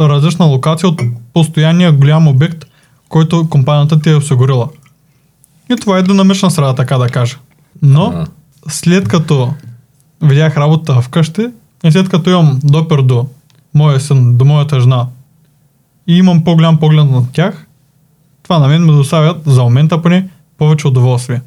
различна 0.00 0.46
локация 0.46 0.88
от 0.88 1.00
постоянния 1.32 1.92
голям 1.92 2.28
обект, 2.28 2.64
който 3.08 3.48
компанията 3.50 4.00
ти 4.00 4.10
е 4.10 4.14
осигурила. 4.14 4.68
И 5.72 5.76
това 5.76 5.98
е 5.98 6.02
динамична 6.02 6.50
среда, 6.50 6.74
така 6.74 6.98
да 6.98 7.08
кажа. 7.08 7.36
Но, 7.82 8.04
А. 8.04 8.26
след 8.68 9.08
като 9.08 9.52
видях 10.22 10.56
работа 10.56 11.00
вкъщи 11.00 11.46
и 11.84 11.92
след 11.92 12.08
като 12.08 12.30
имам 12.30 12.60
допер 12.64 13.02
до 13.02 13.26
моя 13.74 14.00
син, 14.00 14.36
до 14.36 14.44
моята 14.44 14.80
жена 14.80 15.06
и 16.06 16.16
имам 16.16 16.44
по-голям 16.44 16.78
поглед 16.78 17.10
над 17.10 17.24
тях, 17.32 17.66
това 18.42 18.58
на 18.58 18.68
мен 18.68 18.84
ме 18.84 18.92
доставят, 18.92 19.42
за 19.46 19.62
момента 19.62 20.02
поне, 20.02 20.28
повече 20.58 20.88
удоволствие. 20.88 21.40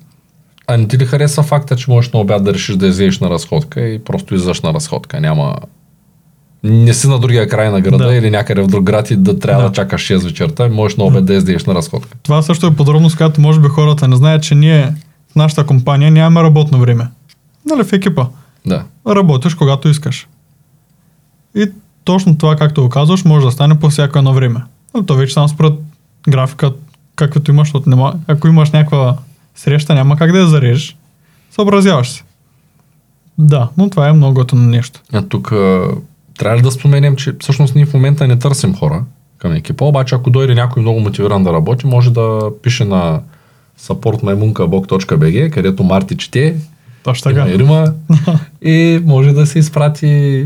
А 0.68 0.78
не 0.78 0.88
ти 0.88 0.98
ли 0.98 1.06
харесва 1.06 1.44
факта, 1.44 1.76
че 1.76 1.92
можеш 1.92 2.12
на 2.12 2.20
обяд 2.20 2.44
да 2.44 2.54
решиш 2.54 2.76
да 2.76 2.88
излезеш 2.88 3.20
на 3.20 3.30
разходка 3.30 3.82
и 3.82 4.00
просто 4.00 4.36
излизаш 4.36 4.62
на 4.62 4.74
разходка? 4.74 5.22
Няма... 5.22 5.56
Не 6.64 6.94
си 6.94 7.08
на 7.08 7.20
другия 7.20 7.50
край 7.50 7.72
на 7.72 7.82
града 7.82 8.04
Да. 8.08 8.16
или 8.16 8.30
някъде 8.32 8.62
в 8.62 8.68
друг 8.68 8.84
град 8.84 9.12
и 9.12 9.16
да 9.16 9.40
трябва 9.40 9.64
да, 9.64 9.70
Да. 9.70 9.76
чакаш 9.76 10.02
6 10.02 10.18
вечерта, 10.24 10.70
можеш 10.70 10.98
на 10.98 11.04
обед 11.04 11.26
да 11.26 11.34
излезеш 11.34 11.66
на 11.66 11.76
разходка. 11.76 12.18
Това 12.24 12.42
също 12.42 12.68
е 12.68 12.76
подробност, 12.76 13.18
която 13.18 13.42
може 13.42 13.60
би 13.60 13.68
хората 13.68 14.08
не 14.08 14.16
знаят, 14.16 14.44
че 14.44 14.56
ние 14.56 14.96
в 15.32 15.36
нашата 15.36 15.66
компания 15.66 16.12
нямаме 16.12 16.44
работно 16.44 16.80
време. 16.80 17.08
Нали, 17.66 17.84
в 17.84 17.94
екипа. 17.94 18.26
Да. 18.66 18.84
Работиш 19.08 19.56
когато 19.56 19.90
искаш. 19.90 20.28
И 21.56 21.72
точно 22.04 22.38
това, 22.38 22.56
както 22.56 22.82
го 22.82 22.90
казваш, 22.90 23.26
може 23.26 23.46
да 23.46 23.52
стане 23.52 23.80
по 23.80 23.90
всяко 23.90 24.18
едно 24.18 24.34
време. 24.34 24.62
Но 24.96 25.04
то 25.06 25.16
вече 25.16 25.34
само 25.34 25.48
според 25.50 25.74
графика, 26.30 26.72
каквито 27.16 27.52
имаш, 27.52 27.74
от 27.74 27.88
нема, 27.88 28.14
ако 28.28 28.48
имаш 28.48 28.72
някаква 28.72 29.16
среща, 29.58 29.96
няма 29.96 30.18
как 30.18 30.32
да 30.32 30.40
я 30.40 30.48
зарежеш. 30.48 30.98
Съобразяваш 31.52 32.10
се. 32.10 32.24
Да, 33.38 33.70
но 33.78 33.90
това 33.90 34.10
е 34.10 34.14
много 34.14 34.34
готино 34.34 34.62
нещо. 34.62 35.02
А 35.14 35.22
тук 35.22 35.54
трябва 36.38 36.62
да 36.62 36.72
споменем, 36.72 37.16
че 37.16 37.36
всъщност 37.40 37.76
ние 37.76 37.86
в 37.86 37.94
момента 37.94 38.28
не 38.28 38.40
търсим 38.40 38.76
хора 38.76 39.04
към 39.38 39.52
екипа, 39.54 39.86
обаче 39.86 40.16
ако 40.16 40.30
дойде 40.30 40.56
някой 40.56 40.82
много 40.82 41.00
мотивиран 41.00 41.44
да 41.44 41.54
работи, 41.54 41.88
може 41.88 42.14
да 42.14 42.52
пише 42.64 42.86
на 42.86 43.22
supportmaimunkabog.bg, 43.82 45.52
където 45.52 45.84
Марти 45.84 46.18
чете, 46.18 46.56
Точно 47.04 47.32
има 47.32 47.40
така. 47.40 47.56
и 47.56 47.60
Рима 47.60 47.94
и 48.62 49.02
може 49.06 49.32
да 49.32 49.46
се 49.46 49.60
изпрати 49.60 50.46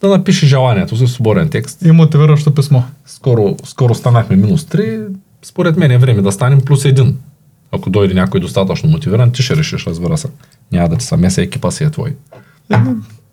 да 0.00 0.08
напише 0.08 0.46
желанието 0.46 0.96
за 0.96 1.08
свободен 1.08 1.48
текст. 1.48 1.82
И 1.82 1.90
мотивиращо 1.90 2.54
писмо. 2.54 2.82
Скоро, 3.06 3.56
скоро 3.64 3.94
станахме 3.94 4.36
минус 4.36 4.64
3, 4.64 5.06
според 5.42 5.76
мен 5.76 5.90
е 5.90 5.98
време 5.98 6.22
да 6.22 6.32
станем 6.32 6.60
плюс 6.60 6.82
1. 6.82 7.14
Ако 7.72 7.90
дойде 7.90 8.14
някой 8.14 8.40
достатъчно 8.40 8.90
мотивиран, 8.90 9.32
ти 9.32 9.42
ще 9.42 9.56
решиш, 9.56 9.86
разбира 9.86 10.18
се. 10.18 10.28
Няма 10.72 10.88
да 10.88 10.96
ти 10.96 11.04
съмеся, 11.04 11.42
екипа 11.42 11.70
си 11.70 11.84
е 11.84 11.90
твой. 11.90 12.14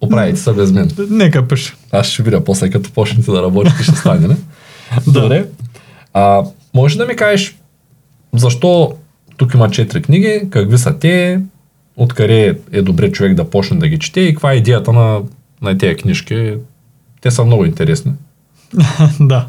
Оправите 0.02 0.40
се 0.40 0.54
без 0.54 0.72
мен. 0.72 0.92
Нека 1.10 1.48
пише. 1.48 1.74
Аз 1.92 2.08
ще 2.08 2.24
видя 2.24 2.44
после, 2.44 2.70
като 2.70 2.92
почнете 2.92 3.32
да 3.32 3.42
работите, 3.42 3.84
ще 3.84 3.96
стане, 3.96 4.28
не? 4.28 4.36
Добре. 5.08 5.46
А, 6.14 6.44
можеш 6.74 6.98
да 6.98 7.06
ми 7.06 7.16
кажеш, 7.16 7.58
защо 8.34 8.94
тук 9.38 9.54
има 9.54 9.70
четири 9.70 10.02
книги, 10.02 10.42
какви 10.50 10.78
са 10.78 11.00
те, 11.00 11.42
откъде 11.98 12.60
е 12.72 12.82
добре 12.82 13.12
човек 13.12 13.34
да 13.34 13.50
почне 13.50 13.78
да 13.78 13.88
ги 13.88 14.00
чете 14.00 14.22
и 14.22 14.34
каква 14.34 14.54
е 14.54 14.56
идеята 14.56 14.94
на, 14.94 15.22
на 15.62 15.78
тези 15.78 15.96
книжки. 15.96 16.54
Те 17.22 17.32
са 17.32 17.46
много 17.46 17.66
интересни. 17.66 18.12
да. 19.20 19.48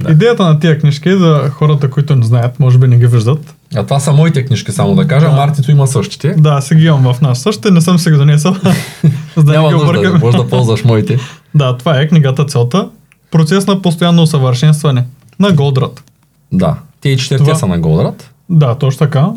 Да. 0.00 0.12
Идеята 0.12 0.44
на 0.44 0.60
тия 0.60 0.78
книжки 0.78 1.18
за 1.18 1.50
хората, 1.50 1.90
които 1.90 2.16
не 2.16 2.26
знаят, 2.26 2.60
може 2.60 2.78
би 2.78 2.88
не 2.88 2.98
ги 2.98 3.06
виждат. 3.06 3.54
А 3.74 3.82
това 3.84 4.00
са 4.00 4.12
моите 4.12 4.44
книжки, 4.44 4.72
само 4.72 4.94
да 4.94 5.06
кажа. 5.06 5.26
Да. 5.26 5.32
Мартито 5.32 5.70
има 5.70 5.86
същите. 5.86 6.28
Да, 6.30 6.60
си 6.60 6.74
ги 6.74 6.84
имам 6.84 7.04
в 7.04 7.20
нас. 7.20 7.40
Също 7.40 7.70
не 7.70 7.80
съм 7.80 7.98
си 7.98 8.10
ги 8.10 8.16
донесъл. 8.16 8.56
за 9.36 9.44
да 9.44 9.52
Няма 9.52 9.70
нужда, 9.70 9.86
объркам. 9.90 10.20
може 10.20 10.36
да 10.36 10.48
ползваш 10.48 10.84
моите. 10.84 11.18
Да, 11.54 11.76
това 11.76 12.00
е 12.00 12.08
книгата 12.08 12.44
Целта. 12.44 12.88
Процес 13.30 13.66
на 13.66 13.82
постоянно 13.82 14.22
усъвършенстване 14.22 15.04
на 15.40 15.52
Голдрат. 15.52 16.04
Да. 16.52 16.74
Те 17.00 17.08
и 17.08 17.16
четирите 17.16 17.44
Това- 17.44 17.54
са 17.56 17.66
на 17.66 17.78
Голдрат. 17.78 18.30
Да, 18.48 18.74
точно 18.74 18.98
така. 18.98 19.28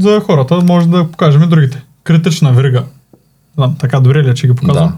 За 0.00 0.20
хората 0.20 0.56
може 0.56 0.88
да 0.88 1.04
покажем 1.04 1.42
и 1.42 1.46
другите. 1.46 1.82
Критична 2.04 2.52
верига. 2.52 2.84
Знам, 3.54 3.76
така 3.78 4.00
добре 4.00 4.22
ли 4.22 4.30
е, 4.30 4.34
че 4.34 4.46
ги 4.46 4.52
Да. 4.52 4.60
показвам? 4.60 4.96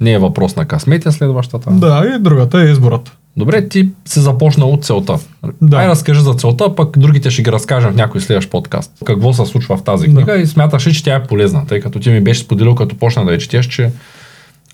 Не 0.00 0.12
е 0.12 0.18
въпрос 0.18 0.56
на 0.56 0.64
късметия 0.64 1.12
следващата. 1.12 1.70
Да, 1.70 2.04
и 2.08 2.22
другата 2.22 2.60
е 2.60 2.64
изборът. 2.64 3.12
Добре, 3.38 3.68
ти 3.68 3.88
си 4.04 4.20
започнал 4.20 4.72
от 4.72 4.84
целта. 4.84 5.18
Да. 5.62 5.76
Ай 5.76 5.88
разкажи 5.88 6.20
за 6.20 6.34
целта, 6.34 6.74
пък 6.74 6.98
другите 6.98 7.30
ще 7.30 7.42
ги 7.42 7.52
разкажем 7.52 7.92
в 7.92 7.96
някой 7.96 8.20
следващ 8.20 8.50
подкаст. 8.50 8.92
Какво 9.04 9.32
се 9.32 9.46
случва 9.46 9.76
в 9.76 9.82
тази 9.84 10.06
Да. 10.08 10.14
книга 10.14 10.36
и 10.36 10.46
смяташ 10.46 10.86
ли, 10.86 10.94
че 10.94 11.04
тя 11.04 11.14
е 11.14 11.22
полезна, 11.22 11.66
тъй 11.66 11.80
като 11.80 12.00
ти 12.00 12.10
ми 12.10 12.20
беше 12.20 12.40
споделил, 12.40 12.74
като 12.74 12.96
почна 12.96 13.24
да 13.24 13.32
я 13.32 13.38
четеш, 13.38 13.66
че 13.66 13.90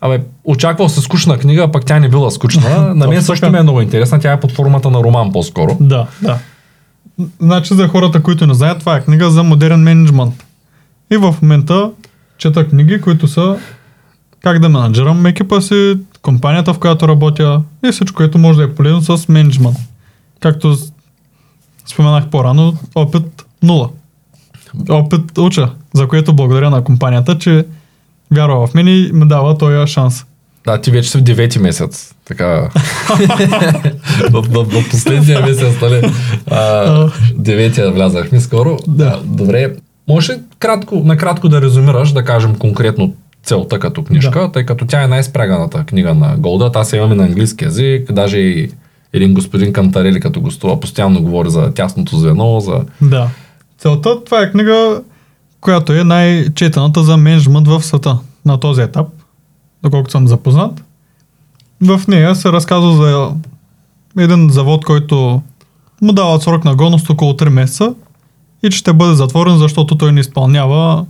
Абе, 0.00 0.20
очаквал 0.44 0.88
се 0.88 1.00
скучна 1.00 1.38
книга, 1.38 1.70
пък 1.72 1.85
тя 1.85 1.98
не 1.98 2.09
била 2.09 2.31
скучна. 2.31 2.94
На 2.94 3.09
мен 3.09 3.22
също 3.22 3.50
ми 3.50 3.59
е 3.59 3.62
много 3.62 3.81
интересна. 3.81 4.20
Тя 4.20 4.33
е 4.33 4.40
под 4.40 4.53
формата 4.53 4.90
на 4.90 4.98
роман 4.98 5.33
по-скоро. 5.33 5.77
Да, 5.81 6.07
да. 6.22 6.38
Значи 7.40 7.74
за 7.74 7.88
хората, 7.88 8.22
които 8.22 8.46
не 8.46 8.55
знаят, 8.55 8.79
това 8.81 8.96
е 8.96 9.00
книга 9.00 9.31
за 9.31 9.42
модерен 9.42 9.81
менеджмент. 9.81 10.44
И 11.12 11.16
в 11.16 11.35
момента 11.42 11.90
чета 12.38 12.68
книги, 12.68 13.00
които 13.00 13.29
са 13.29 13.57
как 14.42 14.59
да 14.59 14.68
менеджерам 14.68 15.27
екипа 15.27 15.61
си, 15.61 15.96
компанията, 16.24 16.74
в 16.74 16.78
която 16.78 17.08
работя 17.08 17.62
и 17.88 17.92
всичко, 17.92 18.16
което 18.16 18.38
може 18.38 18.58
да 18.58 18.64
е 18.64 18.74
полезно 18.74 19.18
с 19.18 19.28
менеджмент. 19.28 19.76
Както 20.40 20.74
с- 20.74 20.92
споменах 21.87 22.28
по-рано, 22.30 22.74
опит 22.94 23.44
нула. 23.62 23.88
Опит 24.88 25.38
уча, 25.38 25.70
за 25.94 26.08
което 26.08 26.32
благодаря 26.34 26.70
на 26.70 26.84
компанията, 26.84 27.38
че 27.38 27.66
вярва 28.30 28.66
в 28.66 28.74
мен 28.74 28.88
и 28.88 29.10
ми 29.12 29.28
дава 29.28 29.58
този 29.58 29.92
шанс. 29.92 30.24
Да, 30.66 30.80
ти 30.80 30.90
вече 30.90 31.10
си 31.10 31.18
в 31.18 31.22
девети 31.22 31.58
месец. 31.58 32.14
Така. 32.24 32.44
в, 34.30 34.42
в, 34.42 34.64
в 34.64 34.90
последния 34.90 35.40
месец, 35.40 35.80
нали? 35.82 36.12
А, 36.50 37.10
деветия 37.37 37.92
влязахме 37.92 38.40
скоро. 38.40 38.76
Да. 38.87 39.04
А, 39.06 39.20
добре. 39.24 39.76
Може 40.08 40.38
кратко, 40.58 41.02
накратко 41.04 41.48
да 41.48 41.60
резюмираш, 41.62 42.12
да 42.12 42.24
кажем 42.24 42.54
конкретно 42.54 43.14
целта 43.44 43.78
като 43.78 44.04
книжка, 44.04 44.40
Да. 44.40 44.52
тъй 44.52 44.64
като 44.66 44.87
тя 44.87 45.02
е 45.02 45.09
най-спряганата 45.09 45.85
книга 45.85 46.14
на 46.14 46.37
Голда. 46.38 46.70
Аз 46.74 46.92
я 46.92 46.96
имам 46.96 47.12
и 47.12 47.14
на 47.14 47.24
английски 47.24 47.64
язик, 47.64 48.12
даже 48.12 48.38
и 48.38 48.70
един 49.12 49.35
господин 49.35 49.72
Кантарели, 49.72 50.20
като 50.20 50.40
гостува, 50.40 50.80
постоянно 50.80 51.22
говори 51.22 51.50
за 51.50 51.74
тясното 51.74 52.16
звено, 52.16 52.61
за... 52.61 52.85
Да. 53.02 53.28
Целта, 53.78 54.24
това 54.24 54.40
е 54.42 54.50
книга, 54.50 55.02
която 55.61 55.92
е 55.92 56.04
най-четената 56.04 57.02
за 57.02 57.16
менеджмент 57.16 57.68
в 57.68 57.83
света 57.83 58.18
на 58.44 58.61
този 58.61 58.80
етап, 58.83 59.07
доколкото 59.83 60.11
съм 60.12 60.28
запознат. 60.28 60.85
В 61.80 62.00
нея 62.09 62.35
се 62.35 62.52
разказва 62.52 62.92
за 62.96 63.30
един 64.22 64.50
завод, 64.50 64.85
който 64.85 65.42
му 66.02 66.12
дават 66.12 66.42
срок 66.42 66.64
на 66.64 66.74
годност 66.74 67.11
около 67.11 67.33
3 67.33 67.48
месеца 67.48 67.94
и 68.62 68.70
че 68.70 68.78
ще 68.78 68.92
бъде 68.92 69.14
затворен, 69.14 69.59
защото 69.59 69.98
той 69.98 70.12
не 70.12 70.20
изпълнява 70.20 71.04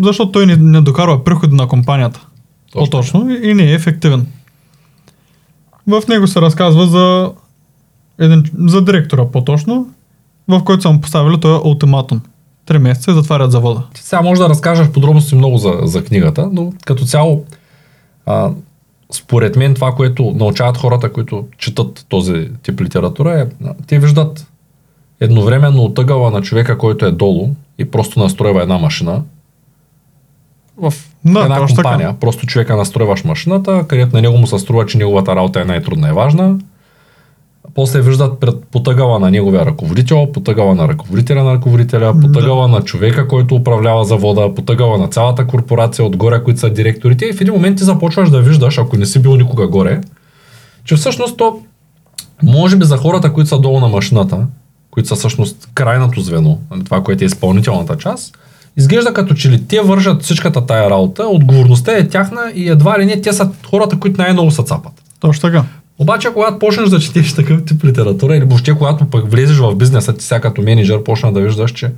защото 0.00 0.32
той 0.32 0.46
не, 0.46 0.56
не 0.56 0.80
докарва 0.80 1.24
приходи 1.24 1.56
на 1.56 1.68
компанията. 1.68 2.26
Точно 2.72 2.84
По-точно 2.84 3.30
и, 3.30 3.54
не 3.54 3.62
е 3.62 3.74
ефективен. 3.74 4.26
В 5.86 6.02
него 6.08 6.26
се 6.26 6.40
разказва 6.40 6.86
за, 6.86 7.32
един, 8.18 8.44
за 8.58 8.84
директора 8.84 9.26
по-точно, 9.26 9.88
в 10.48 10.64
който 10.64 10.82
са 10.82 10.90
му 10.90 11.00
поставили 11.00 11.40
този 11.40 11.60
ултиматум. 11.64 12.20
Три 12.66 12.78
месеца 12.78 13.10
и 13.10 13.14
затварят 13.14 13.52
завода. 13.52 13.82
Ти 13.94 14.02
сега 14.02 14.22
може 14.22 14.40
да 14.40 14.48
разкажеш 14.48 14.88
подробности 14.88 15.34
много 15.34 15.58
за, 15.58 15.72
за 15.82 16.04
книгата, 16.04 16.48
но 16.52 16.72
като 16.84 17.04
цяло, 17.04 17.44
а, 18.26 18.50
според 19.12 19.56
мен 19.56 19.74
това, 19.74 19.92
което 19.92 20.32
научават 20.36 20.76
хората, 20.76 21.12
които 21.12 21.46
четат 21.58 22.06
този 22.08 22.48
тип 22.62 22.80
литература 22.80 23.40
е, 23.40 23.68
те 23.86 23.98
виждат 23.98 24.46
едновременно 25.20 25.82
от 25.82 25.98
ъгъла 25.98 26.30
на 26.30 26.42
човека, 26.42 26.78
който 26.78 27.06
е 27.06 27.10
долу 27.10 27.48
и 27.78 27.84
просто 27.84 28.20
настройва 28.20 28.62
една 28.62 28.78
машина, 28.78 29.22
в 30.76 30.94
Да, 31.24 31.40
една 31.40 31.66
компания. 31.66 32.08
така. 32.08 32.20
Просто 32.20 32.46
човека 32.46 32.76
настройваш 32.76 33.24
машината, 33.24 33.84
където 33.88 34.16
на 34.16 34.22
него 34.22 34.38
му 34.38 34.46
се 34.46 34.58
струва, 34.58 34.86
че 34.86 34.98
неговата 34.98 35.36
работа 35.36 35.60
е 35.60 35.64
най-трудна 35.64 36.08
и 36.08 36.12
важна. 36.12 36.58
После 37.74 38.00
виждат 38.00 38.40
пред 38.40 38.54
потъгала 38.64 39.18
на 39.18 39.30
неговия 39.30 39.66
ръководител, 39.66 40.32
потъгала 40.32 40.74
на 40.74 40.88
ръководителя 40.88 41.44
на 41.44 41.52
ръководителя, 41.52 42.20
потъгала 42.20 42.68
на 42.68 42.80
човека, 42.82 43.28
който 43.28 43.54
управлява 43.54 44.04
завода, 44.04 44.54
потъгала 44.54 44.98
на 44.98 45.08
цялата 45.08 45.46
корпорация 45.46 46.04
отгоре, 46.04 46.42
които 46.44 46.60
са 46.60 46.70
директорите. 46.70 47.26
И 47.26 47.32
в 47.32 47.40
един 47.40 47.54
момент 47.54 47.78
ти 47.78 47.84
започваш 47.84 48.30
да 48.30 48.40
виждаш, 48.40 48.78
ако 48.78 48.96
не 48.96 49.06
си 49.06 49.22
бил 49.22 49.36
никога 49.36 49.68
горе, 49.68 50.00
че 50.84 50.96
всъщност 50.96 51.36
то, 51.36 51.58
може 52.42 52.76
би 52.76 52.84
за 52.84 52.96
хората, 52.96 53.32
които 53.32 53.48
са 53.48 53.58
долу 53.58 53.80
на 53.80 53.88
машината, 53.88 54.46
които 54.90 55.08
са 55.08 55.14
всъщност 55.14 55.68
крайното 55.74 56.20
звено, 56.20 56.58
това, 56.84 57.02
което 57.02 57.24
е 57.24 57.26
изпълнителната 57.26 57.96
част, 57.96 58.38
изглежда 58.76 59.12
като 59.14 59.34
че 59.34 59.50
ли 59.50 59.64
те 59.68 59.80
вържат 59.80 60.22
всичката 60.22 60.66
тая 60.66 60.90
работа, 60.90 61.24
отговорността 61.26 61.92
е 61.92 62.08
тяхна 62.08 62.52
и 62.54 62.68
едва 62.68 62.98
ли 62.98 63.06
не 63.06 63.20
те 63.20 63.32
са 63.32 63.50
хората, 63.70 63.98
които 63.98 64.20
най-много 64.20 64.50
се 64.50 64.62
цапат. 64.62 64.92
Точно 65.20 65.40
така. 65.40 65.64
Обаче, 65.98 66.28
когато 66.34 66.58
почнеш 66.58 66.88
да 66.88 67.00
четеш 67.00 67.32
такъв 67.34 67.64
тип 67.64 67.84
литература 67.84 68.36
или 68.36 68.44
въобще 68.44 68.74
когато 68.74 69.04
пък 69.04 69.30
влезеш 69.30 69.56
в 69.58 69.74
бизнеса 69.74 70.12
ти 70.16 70.24
сега 70.24 70.40
като 70.40 70.62
менеджер, 70.62 71.02
почна 71.04 71.32
да 71.32 71.40
виждаш, 71.40 71.72
че 71.72 71.90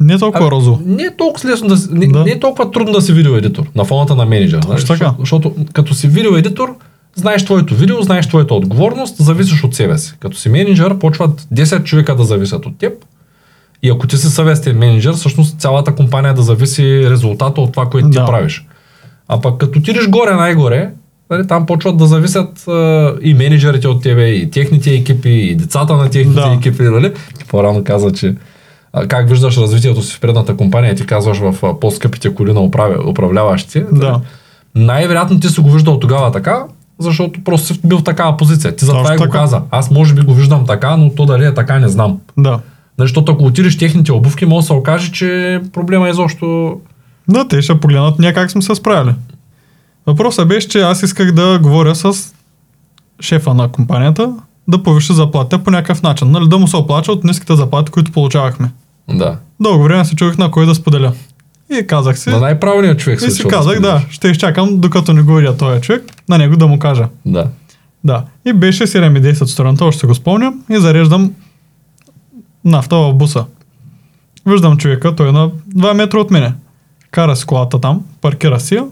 Не 0.00 0.14
е 0.14 0.18
толкова 0.18 0.46
а, 0.46 0.50
розово. 0.50 0.80
не 0.86 1.02
е 1.02 1.16
толкова 1.16 1.50
лесно 1.50 1.68
да, 1.68 1.76
не, 1.90 2.06
Да. 2.06 2.24
не 2.24 2.30
е 2.30 2.40
толкова 2.40 2.70
трудно 2.70 2.92
да 2.92 3.00
си 3.02 3.12
видеоедитор 3.12 3.66
на 3.74 3.84
фоната 3.84 4.14
на 4.14 4.26
менеджер. 4.26 4.58
нали? 4.68 4.80
Точно 4.80 4.94
така. 4.96 5.14
Защото, 5.18 5.48
защото 5.48 5.72
като 5.72 5.94
си 5.94 6.08
видеоедитор, 6.08 6.74
знаеш 7.14 7.44
твоето 7.44 7.74
видео, 7.74 8.02
знаеш 8.02 8.26
твоята 8.28 8.54
отговорност, 8.54 9.16
зависиш 9.16 9.64
от 9.64 9.74
себе 9.74 9.98
си. 9.98 10.14
Като 10.20 10.36
си 10.36 10.48
менеджер, 10.48 10.98
почват 10.98 11.40
10 11.54 11.84
човека 11.84 12.16
да 12.16 12.24
зависят 12.24 12.66
от 12.66 12.78
теб. 12.78 12.92
И 13.82 13.90
ако 13.90 14.06
ти 14.06 14.16
си 14.16 14.26
съвестен 14.26 14.78
менеджер, 14.78 15.12
всъщност 15.12 15.60
цялата 15.60 15.94
компания 15.94 16.34
да 16.34 16.42
зависи 16.42 17.10
резултата 17.10 17.60
от 17.60 17.72
това, 17.72 17.86
което 17.86 18.08
Да. 18.08 18.20
ти 18.20 18.26
правиш. 18.26 18.66
А 19.28 19.40
пък 19.40 19.58
като 19.58 19.78
отидеш 19.78 20.08
горе 20.08 20.34
най-горе, 20.34 20.90
нали, 21.30 21.46
там 21.46 21.66
почват 21.66 21.96
да 21.96 22.06
зависят 22.06 22.68
а, 22.68 23.12
и 23.22 23.34
менеджерите 23.34 23.88
от 23.88 24.02
тебе, 24.02 24.28
и 24.28 24.50
техните 24.50 24.94
екипи, 24.94 25.30
и 25.30 25.54
децата 25.54 25.96
на 25.96 26.10
техните 26.10 26.40
Да. 26.40 26.56
екипи. 26.58 26.82
Нали? 26.82 27.12
По-рано 27.48 27.84
каза, 27.84 28.12
че 28.12 28.34
а, 28.92 29.06
как 29.06 29.28
виждаш 29.28 29.56
развитието 29.56 30.02
си 30.02 30.16
в 30.16 30.20
предната 30.20 30.56
компания, 30.56 30.94
ти 30.94 31.06
казваш 31.06 31.38
в 31.38 31.54
а, 31.62 31.80
по-скъпите 31.80 32.34
коли 32.34 32.52
на 32.52 32.60
управя, 32.60 33.10
управляващите. 33.10 33.86
Да. 33.92 34.20
Най-вероятно 34.74 35.40
ти 35.40 35.48
си 35.48 35.60
го 35.60 35.70
виждал 35.70 35.98
тогава 35.98 36.32
така, 36.32 36.62
защото 36.98 37.44
просто 37.44 37.66
си 37.74 37.80
бил 37.84 37.98
в 37.98 38.04
такава 38.04 38.36
позиция. 38.36 38.76
Ти 38.76 38.84
затова 38.84 39.14
и 39.14 39.16
го 39.16 39.28
каза. 39.28 39.62
Аз 39.70 39.90
може 39.90 40.14
би 40.14 40.22
го 40.22 40.34
виждам 40.34 40.66
така, 40.66 40.96
но 40.96 41.10
то 41.10 41.26
дали 41.26 41.44
е 41.44 41.54
така, 41.54 41.78
не 41.78 41.88
знам. 41.88 42.18
Да. 42.38 42.58
Нали, 43.00 43.08
Защото 43.08 43.32
ако 43.32 43.44
отидеш 43.44 43.78
техните 43.78 44.12
обувки, 44.12 44.46
може 44.46 44.62
да 44.64 44.66
се 44.66 44.72
окаже, 44.72 45.12
че 45.12 45.60
проблема 45.72 46.06
е 46.06 46.10
изобщо... 46.10 46.76
Да, 47.28 47.48
те 47.48 47.62
ще 47.62 47.80
погледнат 47.80 48.18
ние 48.18 48.32
как 48.32 48.50
сме 48.50 48.62
се 48.62 48.74
справили. 48.74 49.14
Въпросът 50.06 50.48
беше, 50.48 50.68
че 50.68 50.80
аз 50.80 51.02
исках 51.02 51.32
да 51.32 51.58
говоря 51.62 51.94
с 51.94 52.12
шефа 53.20 53.54
на 53.54 53.68
компанията, 53.68 54.34
да 54.68 54.82
повиши 54.82 55.12
заплатите 55.12 55.64
по 55.64 55.70
някакъв 55.70 56.02
начин. 56.02 56.30
Нали, 56.30 56.48
да 56.48 56.58
му 56.58 56.68
се 56.68 56.76
оплача 56.76 57.12
от 57.12 57.24
ниските 57.24 57.56
заплати, 57.56 57.90
които 57.92 58.12
получавахме. 58.12 58.70
Да. 59.08 59.36
Дълго 59.60 59.82
време 59.84 60.04
се 60.04 60.16
чуих 60.16 60.38
на 60.38 60.50
кой 60.50 60.66
да 60.66 60.74
споделя. 60.74 61.12
И 61.78 61.86
казах 61.86 62.18
си, 62.18 62.30
На 62.30 62.40
най-правилният 62.40 62.98
човек 62.98 63.22
и 63.22 63.30
си 63.30 63.44
казах, 63.44 63.80
да, 63.80 63.88
споделиш. 63.88 64.14
ще 64.14 64.28
изчакам, 64.28 64.80
докато 64.80 65.12
не 65.12 65.22
го 65.22 65.34
видя 65.34 65.56
този 65.56 65.80
човек, 65.80 66.02
на 66.28 66.38
него 66.38 66.56
да 66.56 66.66
му 66.66 66.78
кажа. 66.78 67.08
Да. 67.26 67.46
Да. 68.04 68.24
И 68.46 68.52
беше 68.52 68.86
7.10 68.86 69.44
сутринта, 69.44 69.84
още 69.84 70.06
го 70.06 70.14
спомням, 70.14 70.60
и 70.70 70.76
зареждам 70.80 71.32
нафта 72.64 72.96
в 72.96 73.14
буса. 73.14 73.44
Виждам 74.46 74.76
човека, 74.76 75.16
той 75.16 75.28
е 75.28 75.32
на 75.32 75.50
2 75.50 75.92
метра 75.92 76.18
от 76.18 76.30
мене. 76.30 76.54
Кара 77.10 77.36
си 77.36 77.46
колата 77.46 77.80
там, 77.80 78.04
паркира 78.20 78.60
си 78.60 78.74
я 78.74 78.86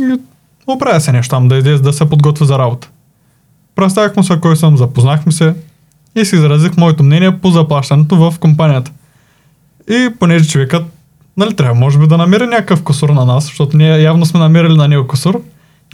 и 0.00 0.20
оправя 0.66 1.00
се 1.00 1.12
нещо 1.12 1.30
там, 1.30 1.48
да 1.48 1.56
излезе 1.56 1.82
да 1.82 1.92
се 1.92 2.08
подготви 2.08 2.46
за 2.46 2.58
работа. 2.58 2.88
Представях 3.74 4.16
му 4.16 4.22
се 4.22 4.40
кой 4.40 4.56
съм, 4.56 4.76
запознахме 4.76 5.32
се 5.32 5.54
и 6.14 6.24
си 6.24 6.36
изразих 6.36 6.76
моето 6.76 7.02
мнение 7.02 7.38
по 7.38 7.50
заплащането 7.50 8.16
в 8.16 8.38
компанията. 8.38 8.92
И 9.90 10.08
понеже 10.20 10.48
човекът, 10.48 10.84
нали, 11.36 11.56
трябва 11.56 11.74
може 11.74 11.98
би 11.98 12.06
да 12.06 12.18
намери 12.18 12.46
някакъв 12.46 12.82
косур 12.82 13.08
на 13.08 13.24
нас, 13.24 13.44
защото 13.44 13.76
ние 13.76 14.02
явно 14.02 14.26
сме 14.26 14.40
намерили 14.40 14.76
на 14.76 14.88
него 14.88 15.06
косур 15.06 15.42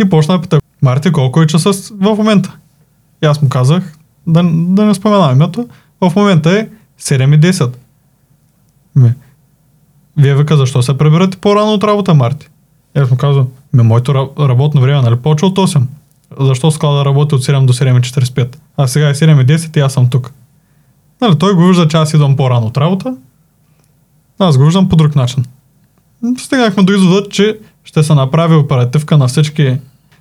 и 0.00 0.08
почна 0.08 0.34
да 0.34 0.42
пита, 0.42 0.60
Марти, 0.82 1.12
колко 1.12 1.42
е 1.42 1.46
часа 1.46 1.72
в 1.90 2.16
момента? 2.16 2.56
И 3.22 3.26
аз 3.26 3.42
му 3.42 3.48
казах, 3.48 3.98
да, 4.26 4.42
да 4.52 4.84
не 4.84 4.94
споменавам 4.94 5.36
името, 5.36 5.68
в 6.00 6.12
момента 6.16 6.58
е 6.58 6.68
7.10. 7.00 7.70
Ми, 8.96 9.12
вие 10.16 10.34
вика, 10.34 10.56
защо 10.56 10.82
се 10.82 10.98
прибирате 10.98 11.36
по-рано 11.36 11.72
от 11.72 11.84
работа, 11.84 12.14
Марти? 12.14 12.48
И 12.96 12.98
аз 12.98 13.10
му 13.10 13.16
казвам, 13.16 13.48
ми, 13.72 13.82
моето 13.82 14.12
ра- 14.12 14.48
работно 14.48 14.80
време, 14.80 15.02
нали, 15.02 15.16
почва 15.16 15.48
от 15.48 15.58
8. 15.58 15.82
Защо 16.40 16.70
склада 16.70 17.04
работи 17.04 17.34
от 17.34 17.42
7 17.42 17.64
до 17.64 17.72
7.45? 17.72 18.56
А 18.76 18.86
сега 18.86 19.08
е 19.08 19.14
7.10 19.14 19.76
и 19.76 19.80
аз 19.80 19.92
съм 19.92 20.10
тук. 20.10 20.32
Нали, 21.20 21.38
той 21.38 21.54
го 21.54 21.66
вижда, 21.66 21.88
че 21.88 21.96
аз 21.96 22.14
идвам 22.14 22.36
по-рано 22.36 22.66
от 22.66 22.76
работа. 22.76 23.16
Аз 24.38 24.58
го 24.58 24.64
виждам 24.64 24.88
по 24.88 24.96
друг 24.96 25.16
начин. 25.16 25.44
Стигнахме 26.38 26.82
до 26.82 26.92
извода, 26.92 27.28
че 27.28 27.58
ще 27.84 28.02
се 28.02 28.14
направи 28.14 28.54
оперативка 28.54 29.18
на 29.18 29.28
всички 29.28 29.78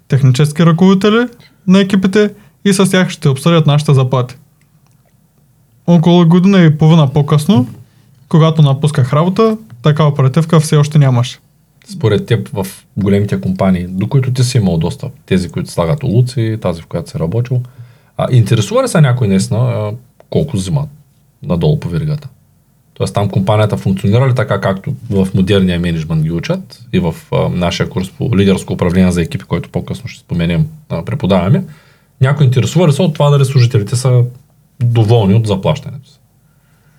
технически 0.08 0.66
ръководители 0.66 1.28
на 1.68 1.80
екипите 1.80 2.34
и 2.66 2.74
с 2.74 2.92
тях 2.92 3.10
ще 3.10 3.30
обсъдят 3.30 3.68
нашите 3.68 3.94
заплати. 3.94 4.36
Около 5.88 6.28
година 6.28 6.62
и 6.62 6.78
половина 6.78 7.14
по-късно, 7.14 7.68
когато 8.30 8.62
напусках 8.62 9.14
работа, 9.14 9.58
така 9.82 10.06
оперативка 10.06 10.60
все 10.60 10.76
още 10.76 10.98
нямаше. 10.98 11.40
Според 11.90 12.26
теб 12.26 12.50
в 12.54 12.68
големите 12.98 13.42
компании, 13.42 13.88
до 13.88 14.08
които 14.08 14.34
ти 14.34 14.44
си 14.44 14.58
имал 14.58 14.78
достъп, 14.78 15.12
тези, 15.26 15.50
които 15.50 15.72
слагат 15.72 16.04
улуци, 16.04 16.58
тази, 16.62 16.82
в 16.82 16.86
която 16.86 17.10
си 17.10 17.20
работил, 17.20 17.62
а, 18.18 18.28
интересува 18.32 18.84
ли 18.84 18.88
се 18.88 19.02
някой 19.02 19.28
наистина 19.28 19.92
колко 20.30 20.58
взимат 20.58 20.90
надолу 21.44 21.80
по 21.80 21.90
веригата? 21.90 22.28
Тоест 22.94 23.14
там 23.14 23.30
компанията 23.30 23.78
функционира 23.78 24.30
ли 24.30 24.36
така, 24.36 24.62
както 24.62 24.94
в 25.10 25.28
модерния 25.34 25.80
менеджмент 25.80 26.24
ги 26.24 26.32
учат 26.32 26.80
и 26.94 27.00
в 27.00 27.16
а, 27.32 27.50
нашия 27.50 27.90
курс 27.90 28.12
по 28.18 28.38
лидерско 28.38 28.74
управление 28.74 29.12
за 29.12 29.22
екипи, 29.22 29.46
който 29.46 29.70
по-късно 29.70 30.10
ще 30.10 30.20
споменем, 30.20 30.68
а, 30.90 31.06
преподаваме. 31.06 31.64
Някой 32.22 32.46
интересува 32.46 32.88
ли 32.88 32.94
се 32.94 33.02
от 33.02 33.14
това 33.14 33.30
дали 33.30 33.46
служителите 33.46 33.96
са 33.96 34.24
доволни 34.80 35.34
от 35.34 35.48
заплащането 35.48 36.10
си? 36.10 36.20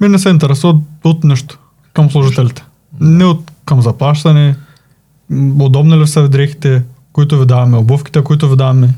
Ми 0.01 0.09
не 0.09 0.19
се 0.19 0.29
интересуват 0.29 0.77
от 1.05 1.25
нещо 1.25 1.59
към 1.93 2.11
служителите. 2.11 2.65
Не 3.01 3.25
от 3.25 3.53
към 3.65 3.83
заплащане, 3.83 4.57
удобни 5.61 5.97
ли 5.97 6.07
са 6.07 6.29
дрехите, 6.29 6.83
които 7.13 7.39
ви 7.39 7.47
даваме, 7.47 7.77
обувките, 7.79 8.23
които 8.23 8.49
ви 8.49 8.57
даваме, 8.57 8.95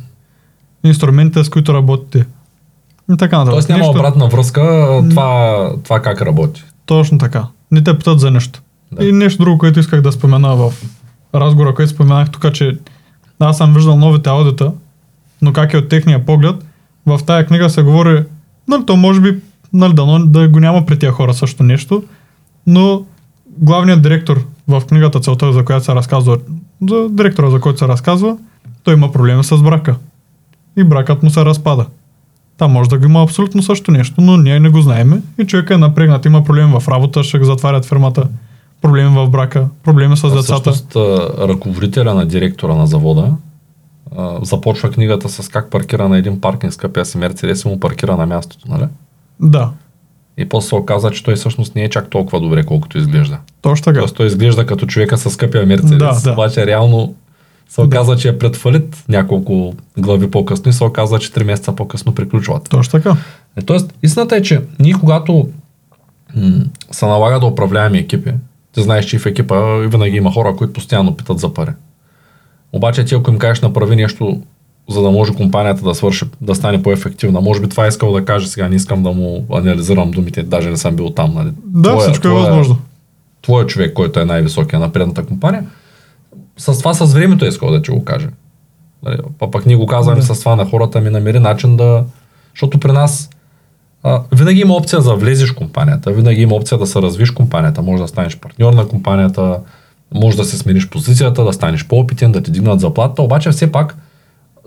инструментите, 0.85 1.45
с 1.45 1.49
които 1.49 1.75
работите. 1.75 2.27
И 3.13 3.17
така 3.17 3.39
нататък. 3.39 3.55
Тоест 3.55 3.69
няма 3.69 3.79
Нищо- 3.79 3.91
обратна 3.91 4.29
връзка 4.29 4.61
това, 5.11 5.73
това 5.85 6.03
как 6.03 6.23
работи. 6.23 6.65
Точно 6.87 7.19
така. 7.19 7.47
Не 7.71 7.85
те 7.85 7.99
питат 7.99 8.21
за 8.21 8.31
нещо. 8.31 8.63
Да. 8.93 9.05
И 9.05 9.13
нещо 9.13 9.43
друго, 9.43 9.59
което 9.59 9.81
исках 9.81 10.01
да 10.01 10.13
спомена 10.13 10.57
в 10.57 10.73
разговора, 11.35 11.75
който 11.75 11.91
споменах 11.93 12.31
тук, 12.31 12.53
че 12.53 12.79
аз 13.41 13.57
съм 13.57 13.75
виждал 13.75 13.97
новите 13.97 14.31
аудита, 14.31 14.73
но 15.43 15.53
как 15.53 15.75
е 15.75 15.79
от 15.79 15.89
техния 15.89 16.27
поглед, 16.27 16.57
в 17.07 17.21
тая 17.27 17.47
книга 17.47 17.71
се 17.71 17.83
говори, 17.83 18.25
нали, 18.69 18.87
то 18.87 18.97
може 18.97 19.21
би 19.21 19.41
нали, 19.73 19.93
дано 19.93 20.19
да 20.19 20.49
го 20.49 20.61
няма 20.61 20.87
при 20.87 20.99
тия 20.99 21.13
хора 21.13 21.35
също 21.35 21.63
нещо, 21.63 22.03
но 22.67 23.03
главният 23.59 24.03
директор 24.03 24.45
в 24.69 24.83
книгата 24.89 25.21
целта, 25.21 25.53
за 25.53 25.65
която 25.65 25.85
се 25.85 25.95
разказва, 25.95 26.39
за 26.91 27.09
директора, 27.11 27.51
за 27.51 27.61
който 27.61 27.79
се 27.79 27.89
разказва, 27.89 28.37
той 28.85 28.95
има 28.95 29.13
проблеми 29.13 29.45
с 29.45 29.63
брака. 29.63 29.97
И 30.77 30.85
бракът 30.85 31.23
му 31.23 31.31
се 31.31 31.45
разпада. 31.45 31.87
Там 32.59 32.73
може 32.73 32.91
да 32.91 32.99
го 32.99 33.05
има 33.05 33.23
абсолютно 33.23 33.63
също 33.63 33.91
нещо, 33.91 34.21
но 34.21 34.37
ние 34.37 34.61
не 34.61 34.69
го 34.69 34.81
знаеме 34.81 35.23
и 35.39 35.47
човека 35.47 35.75
е 35.75 35.79
напрегнат, 35.79 36.25
има 36.25 36.45
проблеми 36.45 36.73
в 36.81 36.89
работа, 36.89 37.25
ще 37.25 37.45
затварят 37.45 37.85
фирмата, 37.85 38.29
проблеми 38.83 39.17
в 39.17 39.29
брака, 39.29 39.69
проблеми 39.85 40.17
с 40.17 40.25
А 40.25 40.31
децата. 40.31 40.73
Всъщност, 40.73 40.97
ръководителя 41.39 42.15
на 42.15 42.27
директора 42.27 42.75
на 42.75 42.87
завода 42.87 43.33
а, 44.17 44.39
започва 44.43 44.91
книгата 44.91 45.29
с 45.29 45.49
как 45.49 45.71
паркира 45.71 46.09
на 46.09 46.19
един 46.19 46.41
паркинг 46.41 46.73
скъпия 46.73 47.05
си 47.05 47.19
Мерцедес 47.19 47.63
и 47.63 47.69
му 47.69 47.81
паркира 47.81 48.17
на 48.17 48.27
мястото, 48.27 48.69
нали? 48.69 48.85
Да, 49.41 49.71
И 50.39 50.49
после 50.49 50.69
се 50.69 50.75
оказа, 50.75 51.11
че 51.11 51.25
той 51.25 51.35
всъщност 51.35 51.75
не 51.75 51.83
е 51.83 51.91
чак 51.91 52.11
толкова 52.11 52.41
добре, 52.41 52.65
колкото 52.65 52.99
изглежда. 52.99 53.39
точно 53.63 53.85
така. 53.85 53.99
Тоест 53.99 54.17
той 54.17 54.27
изглежда 54.27 54.67
като 54.67 54.87
човека 54.87 55.19
с 55.19 55.31
скъпия 55.31 55.67
Мерцедес, 55.67 55.99
Да, 55.99 56.21
да. 56.25 56.33
обаче 56.33 56.67
реално 56.67 57.15
се 57.69 57.81
оказа, 57.81 58.17
че 58.17 58.29
е 58.29 58.39
пред 58.39 58.57
фалит 58.57 59.05
няколко 59.09 59.75
глави 59.99 60.31
по-късно 60.31 60.71
и 60.71 60.73
се 60.73 60.85
оказа, 60.85 61.19
че 61.19 61.33
3 61.33 61.45
месеца 61.45 61.73
по-късно 61.73 62.15
приключват. 62.15 62.69
Точно 62.71 62.91
така. 62.93 63.17
Е, 63.57 63.63
Тоест, 63.63 63.95
истината 64.03 64.37
е, 64.37 64.43
че 64.43 64.61
ние 64.79 64.93
когато 64.93 65.49
м- 66.37 66.65
се 66.91 67.07
налага 67.07 67.41
да 67.41 67.47
управляваме 67.47 67.99
екипи, 67.99 68.33
ти 68.73 68.83
знаеш, 68.83 69.05
че 69.07 69.19
в 69.19 69.27
екипа 69.27 69.61
винаги 69.77 70.17
има 70.17 70.33
хора, 70.33 70.57
които 70.57 70.73
постоянно 70.73 71.17
питат 71.17 71.39
за 71.39 71.55
пари. 71.55 71.71
Обаче 72.73 73.05
ти 73.05 73.15
ако 73.15 73.31
им 73.31 73.39
кажеш 73.39 73.63
направи 73.63 73.97
нещо, 73.97 74.41
за 74.91 75.03
да 75.03 75.11
може 75.11 75.35
компанията 75.35 75.83
да 75.83 75.95
свърши, 75.95 76.25
да 76.41 76.55
стане 76.55 76.83
по-ефективна, 76.83 77.41
може 77.41 77.61
би 77.61 77.69
това 77.69 77.85
е 77.85 77.89
искал 77.89 78.13
да 78.13 78.25
каже 78.25 78.47
сега, 78.49 78.69
не 78.69 78.77
искам 78.77 79.03
да 79.03 79.13
му 79.13 79.47
анализирам 79.53 80.11
думите, 80.11 80.43
даже 80.43 80.71
не 80.71 80.77
съм 80.77 80.97
бил 80.97 81.11
там. 81.11 81.35
Нали? 81.35 81.51
Да, 81.65 81.89
Твоя- 81.91 82.01
всичко 82.03 82.29
е 82.29 82.31
твоя- 82.31 82.45
възможно. 82.45 82.77
Твоя 83.43 83.67
човек, 83.67 83.93
който 83.93 84.21
е 84.21 84.25
най-високия 84.25 84.81
на 84.81 84.93
предната 84.93 85.27
компания, 85.27 85.65
с 86.57 86.79
това 86.79 86.95
с 86.95 87.13
времето 87.15 87.45
е 87.45 87.49
искал 87.49 87.71
да 87.71 87.83
ти 87.83 87.91
го 87.91 88.05
каже. 88.05 88.29
Нали, 89.03 89.17
па 89.39 89.51
пък 89.51 89.67
ние 89.67 89.77
го 89.77 89.87
казваме 89.87 90.21
Да. 90.21 90.35
с 90.35 90.41
това 90.41 90.57
на 90.57 90.65
хората 90.65 91.01
ми 91.01 91.11
намери 91.11 91.39
начин 91.39 91.77
да... 91.77 92.05
Защото 92.55 92.81
при 92.81 92.93
нас 92.93 93.31
а, 94.03 94.23
винаги 94.33 94.61
има 94.61 94.75
опция 94.75 95.03
да 95.03 95.15
влезеш 95.15 95.51
в 95.51 95.57
компанията, 95.57 96.13
винаги 96.13 96.43
има 96.43 96.55
опция 96.55 96.79
да 96.79 96.87
се 96.87 97.03
развиш 97.03 97.31
компанията, 97.31 97.83
може 97.83 98.03
да 98.03 98.09
станеш 98.09 98.39
партньор 98.39 98.73
на 98.73 98.89
компанията, 98.89 99.59
може 100.15 100.37
да 100.37 100.45
се 100.45 100.59
смениш 100.59 100.89
позицията, 100.89 101.45
да 101.45 101.53
станеш 101.53 101.87
по-опитен, 101.87 102.33
да 102.33 102.43
ти 102.43 102.51
дигнат 102.51 102.81
заплата, 102.81 103.23
обаче 103.23 103.51
все 103.51 103.73
пак, 103.73 103.97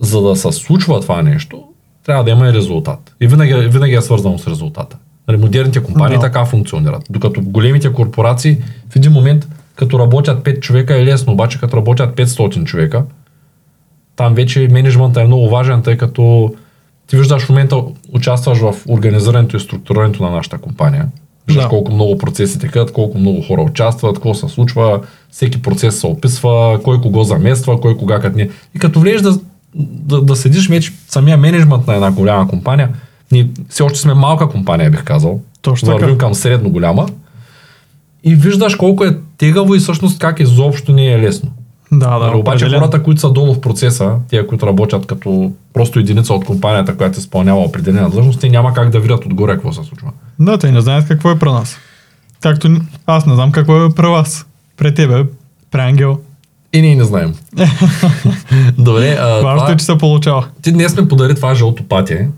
за 0.01 0.21
да 0.21 0.35
се 0.35 0.51
случва 0.51 1.01
това 1.01 1.21
нещо, 1.21 1.63
трябва 2.05 2.23
да 2.23 2.31
има 2.31 2.47
и 2.47 2.53
резултат. 2.53 3.15
И 3.21 3.27
винаги, 3.27 3.53
винаги 3.53 3.95
е 3.95 4.01
свързано 4.01 4.37
с 4.37 4.47
резултата. 4.47 4.97
Нали, 5.27 5.37
модерните 5.37 5.83
компании 5.83 6.17
Да. 6.17 6.21
така 6.21 6.45
функционират. 6.45 7.03
Докато 7.09 7.41
големите 7.41 7.93
корпорации 7.93 8.57
в 8.89 8.95
един 8.95 9.11
момент, 9.11 9.47
като 9.75 9.99
работят 9.99 10.43
5 10.43 10.59
човека 10.59 10.95
е 10.95 11.05
лесно, 11.05 11.33
обаче 11.33 11.59
като 11.59 11.77
работят 11.77 12.15
500 12.15 12.63
човека, 12.63 13.03
там 14.15 14.35
вече 14.35 14.67
менеджментът 14.71 15.23
е 15.23 15.27
много 15.27 15.49
важен, 15.49 15.81
тъй 15.81 15.97
като 15.97 16.53
ти 17.07 17.17
виждаш 17.17 17.43
в 17.43 17.49
момента 17.49 17.83
участваш 18.13 18.59
в 18.59 18.75
организирането 18.89 19.57
и 19.57 19.59
структурирането 19.59 20.23
на 20.23 20.31
нашата 20.31 20.57
компания. 20.57 21.07
Виждаш 21.51 21.65
Да. 21.65 21.69
колко 21.69 21.93
много 21.93 22.17
процеси 22.17 22.59
текат, 22.59 22.91
колко 22.93 23.17
много 23.17 23.41
хора 23.47 23.61
участват, 23.61 24.15
какво 24.15 24.33
се 24.33 24.47
случва, 24.47 24.99
всеки 25.31 25.61
процес 25.61 25.99
се 25.99 26.07
описва, 26.07 26.79
кой 26.83 27.01
кого 27.01 27.23
замества, 27.23 27.81
кой 27.81 27.97
кога 27.97 28.19
като 28.19 28.37
не. 28.37 28.49
И 28.75 28.79
като 28.79 28.99
влезеш 28.99 29.21
да, 29.21 29.39
да, 29.75 30.21
да 30.21 30.35
седиш 30.35 30.67
вече 30.69 30.91
самия 31.07 31.37
менеджмент 31.37 31.87
на 31.87 31.93
една 31.95 32.11
голяма 32.11 32.47
компания, 32.47 32.89
ние 33.31 33.47
все 33.69 33.83
още 33.83 33.99
сме 33.99 34.13
малка 34.13 34.49
компания, 34.49 34.91
бих 34.91 35.03
казал. 35.03 35.39
Точно 35.61 35.91
Вървим 35.91 36.17
към 36.17 36.33
средно 36.33 36.69
голяма. 36.69 37.05
И 38.23 38.35
виждаш 38.35 38.75
колко 38.75 39.05
е 39.05 39.17
тегаво 39.37 39.75
и 39.75 39.79
всъщност 39.79 40.19
как 40.19 40.39
изобщо 40.39 40.91
не 40.91 41.13
е 41.13 41.19
лесно. 41.19 41.51
Да, 41.91 42.19
да, 42.19 42.25
Нали, 42.25 42.35
обаче 42.35 42.55
определено. 42.65 42.81
хората, 42.85 43.03
които 43.03 43.21
са 43.21 43.29
долу 43.31 43.53
в 43.53 43.61
процеса, 43.61 44.15
тия, 44.29 44.47
които 44.47 44.67
работят 44.67 45.05
като 45.05 45.51
просто 45.73 45.99
единица 45.99 46.33
от 46.33 46.45
компанията, 46.45 46.97
която 46.97 47.19
изпълнява 47.19 47.59
определена 47.59 48.09
длъжност, 48.09 48.39
те 48.39 48.49
няма 48.49 48.73
как 48.73 48.89
да 48.89 48.99
видят 48.99 49.25
отгоре 49.25 49.53
какво 49.53 49.71
се 49.73 49.83
случва. 49.83 50.11
Да, 50.41 50.57
те 50.57 50.71
не 50.71 50.81
знаят 50.81 51.07
какво 51.07 51.31
е 51.31 51.39
при 51.39 51.49
нас. 51.49 51.77
Както 52.41 52.69
аз 53.05 53.25
не 53.25 53.35
знам 53.35 53.51
какво 53.51 53.85
е 53.85 53.93
при 53.95 54.07
вас. 54.07 54.45
При 54.77 54.93
тебе, 54.93 55.25
при 55.71 55.79
Ангел. 55.81 56.17
И 56.73 56.81
ние 56.81 56.95
не 56.95 57.03
знаем. 57.03 57.35
Добре, 58.77 59.17
а, 59.19 59.27
Важното 59.27 59.57
това, 59.57 59.73
е, 59.73 59.77
че 59.77 59.85
се 59.85 59.97
получава. 59.97 60.47
ти 60.61 60.71
днес 60.71 60.97
ми 60.97 61.07
подари 61.07 61.35
това 61.35 61.55
жълто 61.55 61.83
патие. 61.83 62.29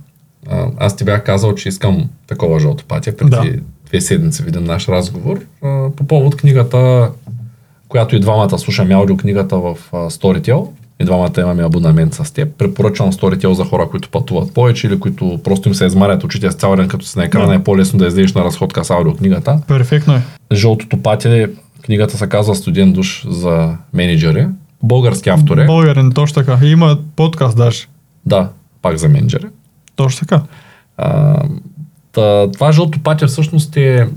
А, 0.49 0.65
аз 0.77 0.95
ти 0.95 1.03
бях 1.03 1.23
казал, 1.23 1.55
че 1.55 1.69
искам 1.69 2.09
такова 2.27 2.59
жълто 2.59 2.83
патие 2.85 3.15
преди 3.15 3.29
Да. 3.29 3.45
две 3.87 4.01
седмици 4.01 4.43
виден 4.43 4.63
наш 4.63 4.87
разговор. 4.87 5.39
А, 5.63 5.89
по 5.89 6.03
повод 6.03 6.35
книгата, 6.35 7.09
която 7.87 8.15
и 8.15 8.19
двамата 8.19 8.59
слушаме 8.59 8.93
аудиокнигата 8.93 9.57
в 9.57 9.77
а, 9.93 9.97
Storytel. 9.97 10.67
И 11.03 11.05
двамата 11.05 11.31
имаме 11.37 11.63
абонамент 11.63 12.13
с 12.13 12.33
теб. 12.33 12.57
Препоръчвам 12.57 13.11
Storytel 13.13 13.51
за 13.51 13.63
хора, 13.65 13.87
които 13.91 14.09
пътуват 14.09 14.53
повече 14.53 14.87
или 14.87 14.99
които 14.99 15.39
просто 15.43 15.69
им 15.69 15.75
се 15.75 15.85
измарят 15.85 16.23
очите 16.23 16.51
с 16.51 16.55
цял 16.55 16.75
ден, 16.75 16.87
като 16.87 17.05
си 17.05 17.17
на 17.17 17.25
екрана 17.25 17.47
Да. 17.47 17.53
е 17.53 17.63
по-лесно 17.63 17.99
да 17.99 18.07
излезеш 18.07 18.33
на 18.33 18.43
разходка 18.43 18.83
с 18.83 18.89
аудиокнигата. 18.89 19.59
Перфектно 19.67 20.13
е. 20.13 20.21
Жълтото 20.53 20.97
патие, 20.97 21.49
книгата 21.81 22.17
се 22.17 22.29
казва 22.29 22.55
Студент 22.55 22.93
душ 22.93 23.25
за 23.29 23.77
менеджери. 23.93 24.47
Български 24.83 25.29
автор 25.29 25.57
е. 25.57 25.65
Българин, 25.65 26.11
точно 26.11 26.43
така. 26.43 26.65
Има 26.65 26.97
подкаст 27.15 27.57
даже. 27.57 27.87
Да, 28.25 28.49
пак 28.81 28.97
за 28.97 29.09
менеджери. 29.09 29.45
Точно 29.95 30.27
така. 30.27 30.41
А, 30.97 31.35
та, 32.11 32.51
това 32.51 32.71
жълто 32.71 32.99
патя 32.99 33.27
всъщност 33.27 33.77
е, 33.77 34.07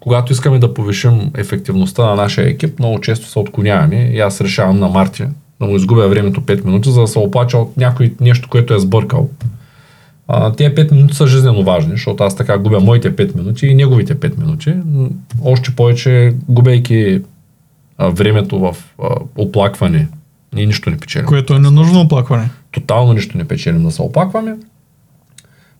когато 0.00 0.32
искаме 0.32 0.58
да 0.58 0.74
повишим 0.74 1.30
ефективността 1.36 2.06
на 2.06 2.14
нашия 2.14 2.48
екип, 2.48 2.78
много 2.78 3.00
често 3.00 3.26
се 3.26 3.38
отклоняваме 3.38 4.10
и 4.12 4.20
аз 4.20 4.40
решавам 4.40 4.78
на 4.78 4.88
Марти 4.88 5.24
да 5.64 5.70
му 5.70 5.76
изгубя 5.76 6.08
времето 6.08 6.40
5 6.40 6.64
минути, 6.64 6.90
за 6.90 7.00
да 7.00 7.06
се 7.06 7.18
оплача 7.18 7.58
от 7.58 7.76
някой 7.76 8.14
нещо, 8.20 8.48
което 8.48 8.74
е 8.74 8.78
сбъркал. 8.78 9.30
А, 10.28 10.52
тия 10.52 10.74
5 10.74 10.92
минути 10.92 11.14
са 11.14 11.26
жизненно 11.26 11.64
важни, 11.64 11.90
защото 11.92 12.24
аз 12.24 12.36
така 12.36 12.58
губя 12.58 12.80
моите 12.80 13.16
5 13.16 13.36
минути 13.36 13.66
и 13.66 13.74
неговите 13.74 14.14
5 14.14 14.38
минути. 14.38 14.74
Още 15.44 15.70
повече, 15.70 16.34
губейки 16.48 17.22
а, 17.98 18.08
времето 18.08 18.58
в 18.58 18.76
а, 19.02 19.06
оплакване, 19.36 20.08
ние 20.54 20.66
нищо 20.66 20.90
не 20.90 20.96
печелим 20.96 21.26
Което 21.26 21.54
е 21.54 21.58
ненужно 21.58 22.00
оплакване. 22.00 22.50
тотално 22.72 23.12
нищо 23.12 23.38
не 23.38 23.44
печелим 23.44 23.82
да 23.82 23.90
се 23.90 24.02
оплакваме. 24.02 24.56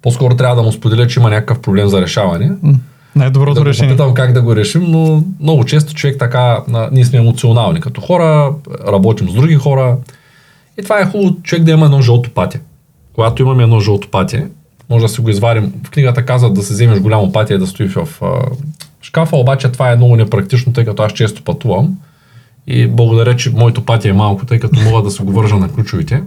По-скоро 0.02 0.36
трябва 0.36 0.56
да 0.56 0.62
му 0.62 0.72
споделя, 0.72 1.06
че 1.06 1.20
има 1.20 1.30
някакъв 1.30 1.60
проблем 1.60 1.88
за 1.88 2.02
решаване. 2.02 2.52
М. 2.62 2.74
Да 3.16 3.18
Най-доброто 3.20 3.60
го 3.60 3.66
решение. 3.66 3.88
попитам 3.88 4.14
как 4.14 4.32
да 4.32 4.42
го 4.42 4.56
решим, 4.56 4.82
но 4.88 5.22
много 5.40 5.64
често 5.64 5.94
човек 5.94 6.16
така, 6.18 6.62
ние 6.92 7.04
сме 7.04 7.18
емоционални 7.18 7.80
като 7.80 8.00
хора, 8.00 8.52
работим 8.86 9.30
с 9.30 9.32
други 9.32 9.54
хора. 9.54 9.96
И 10.80 10.82
това 10.82 11.00
е 11.00 11.06
хубаво 11.06 11.36
човек 11.42 11.64
да 11.64 11.70
има 11.70 11.84
едно 11.84 12.02
жълто 12.02 12.30
патие. 12.30 12.60
Когато 13.14 13.42
имаме 13.42 13.62
едно 13.62 13.80
жълто 13.80 14.08
патие, 14.10 14.48
може 14.90 15.02
да 15.02 15.08
си 15.08 15.20
го 15.20 15.30
извадим. 15.30 15.72
В 15.84 15.90
книгата 15.90 16.26
казват 16.26 16.54
да 16.54 16.62
се 16.62 16.72
вземеш 16.72 17.00
голямо 17.00 17.32
патие 17.32 17.58
да 17.58 17.66
стои 17.66 17.88
в 17.88 18.08
шкафа, 19.02 19.36
обаче 19.36 19.68
това 19.68 19.92
е 19.92 19.96
много 19.96 20.16
непрактично, 20.16 20.72
тъй 20.72 20.84
като 20.84 21.02
аз 21.02 21.12
често 21.12 21.42
пътувам. 21.42 21.98
И 22.66 22.86
благодаря, 22.86 23.36
че 23.36 23.50
моето 23.50 23.84
патие 23.84 24.10
е 24.10 24.14
малко, 24.14 24.46
тъй 24.46 24.58
като 24.60 24.80
мога 24.80 25.02
да 25.02 25.10
се 25.10 25.22
го 25.22 25.32
вържа 25.32 25.56
на 25.56 25.72
ключовите. 25.72 26.22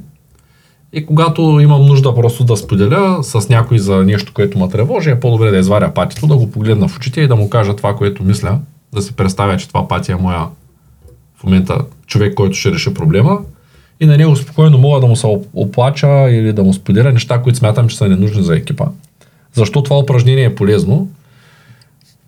И 0.97 1.05
когато 1.05 1.41
имам 1.41 1.85
нужда 1.85 2.15
просто 2.15 2.43
да 2.43 2.57
споделя 2.57 3.23
с 3.23 3.49
някой 3.49 3.79
за 3.79 4.03
нещо, 4.03 4.33
което 4.33 4.59
ме 4.59 4.69
тревожи, 4.69 5.09
е 5.09 5.19
по-добре 5.19 5.51
да 5.51 5.57
изваря 5.57 5.93
патито, 5.93 6.27
да 6.27 6.37
го 6.37 6.51
погледна 6.51 6.87
в 6.87 6.97
очите 6.97 7.21
и 7.21 7.27
да 7.27 7.35
му 7.35 7.49
кажа 7.49 7.75
това, 7.75 7.95
което 7.95 8.23
мисля, 8.23 8.59
да 8.93 9.01
си 9.01 9.13
представя, 9.15 9.57
че 9.57 9.67
това 9.67 9.87
патия 9.87 10.13
е 10.13 10.21
моя 10.21 10.45
в 11.37 11.43
момента 11.43 11.79
човек, 12.07 12.33
който 12.33 12.55
ще 12.55 12.71
реши 12.71 12.93
проблема. 12.93 13.39
И 13.99 14.05
на 14.05 14.17
него 14.17 14.35
спокойно 14.35 14.77
мога 14.77 14.99
да 14.99 15.07
му 15.07 15.15
се 15.15 15.27
оп- 15.27 15.47
оплача 15.53 16.29
или 16.29 16.53
да 16.53 16.63
му 16.63 16.73
споделя 16.73 17.11
неща, 17.11 17.41
които 17.41 17.59
смятам, 17.59 17.87
че 17.87 17.97
са 17.97 18.07
ненужни 18.07 18.43
за 18.43 18.55
екипа. 18.55 18.85
Защо 19.53 19.83
това 19.83 19.97
упражнение 19.97 20.43
е 20.43 20.55
полезно? 20.55 21.09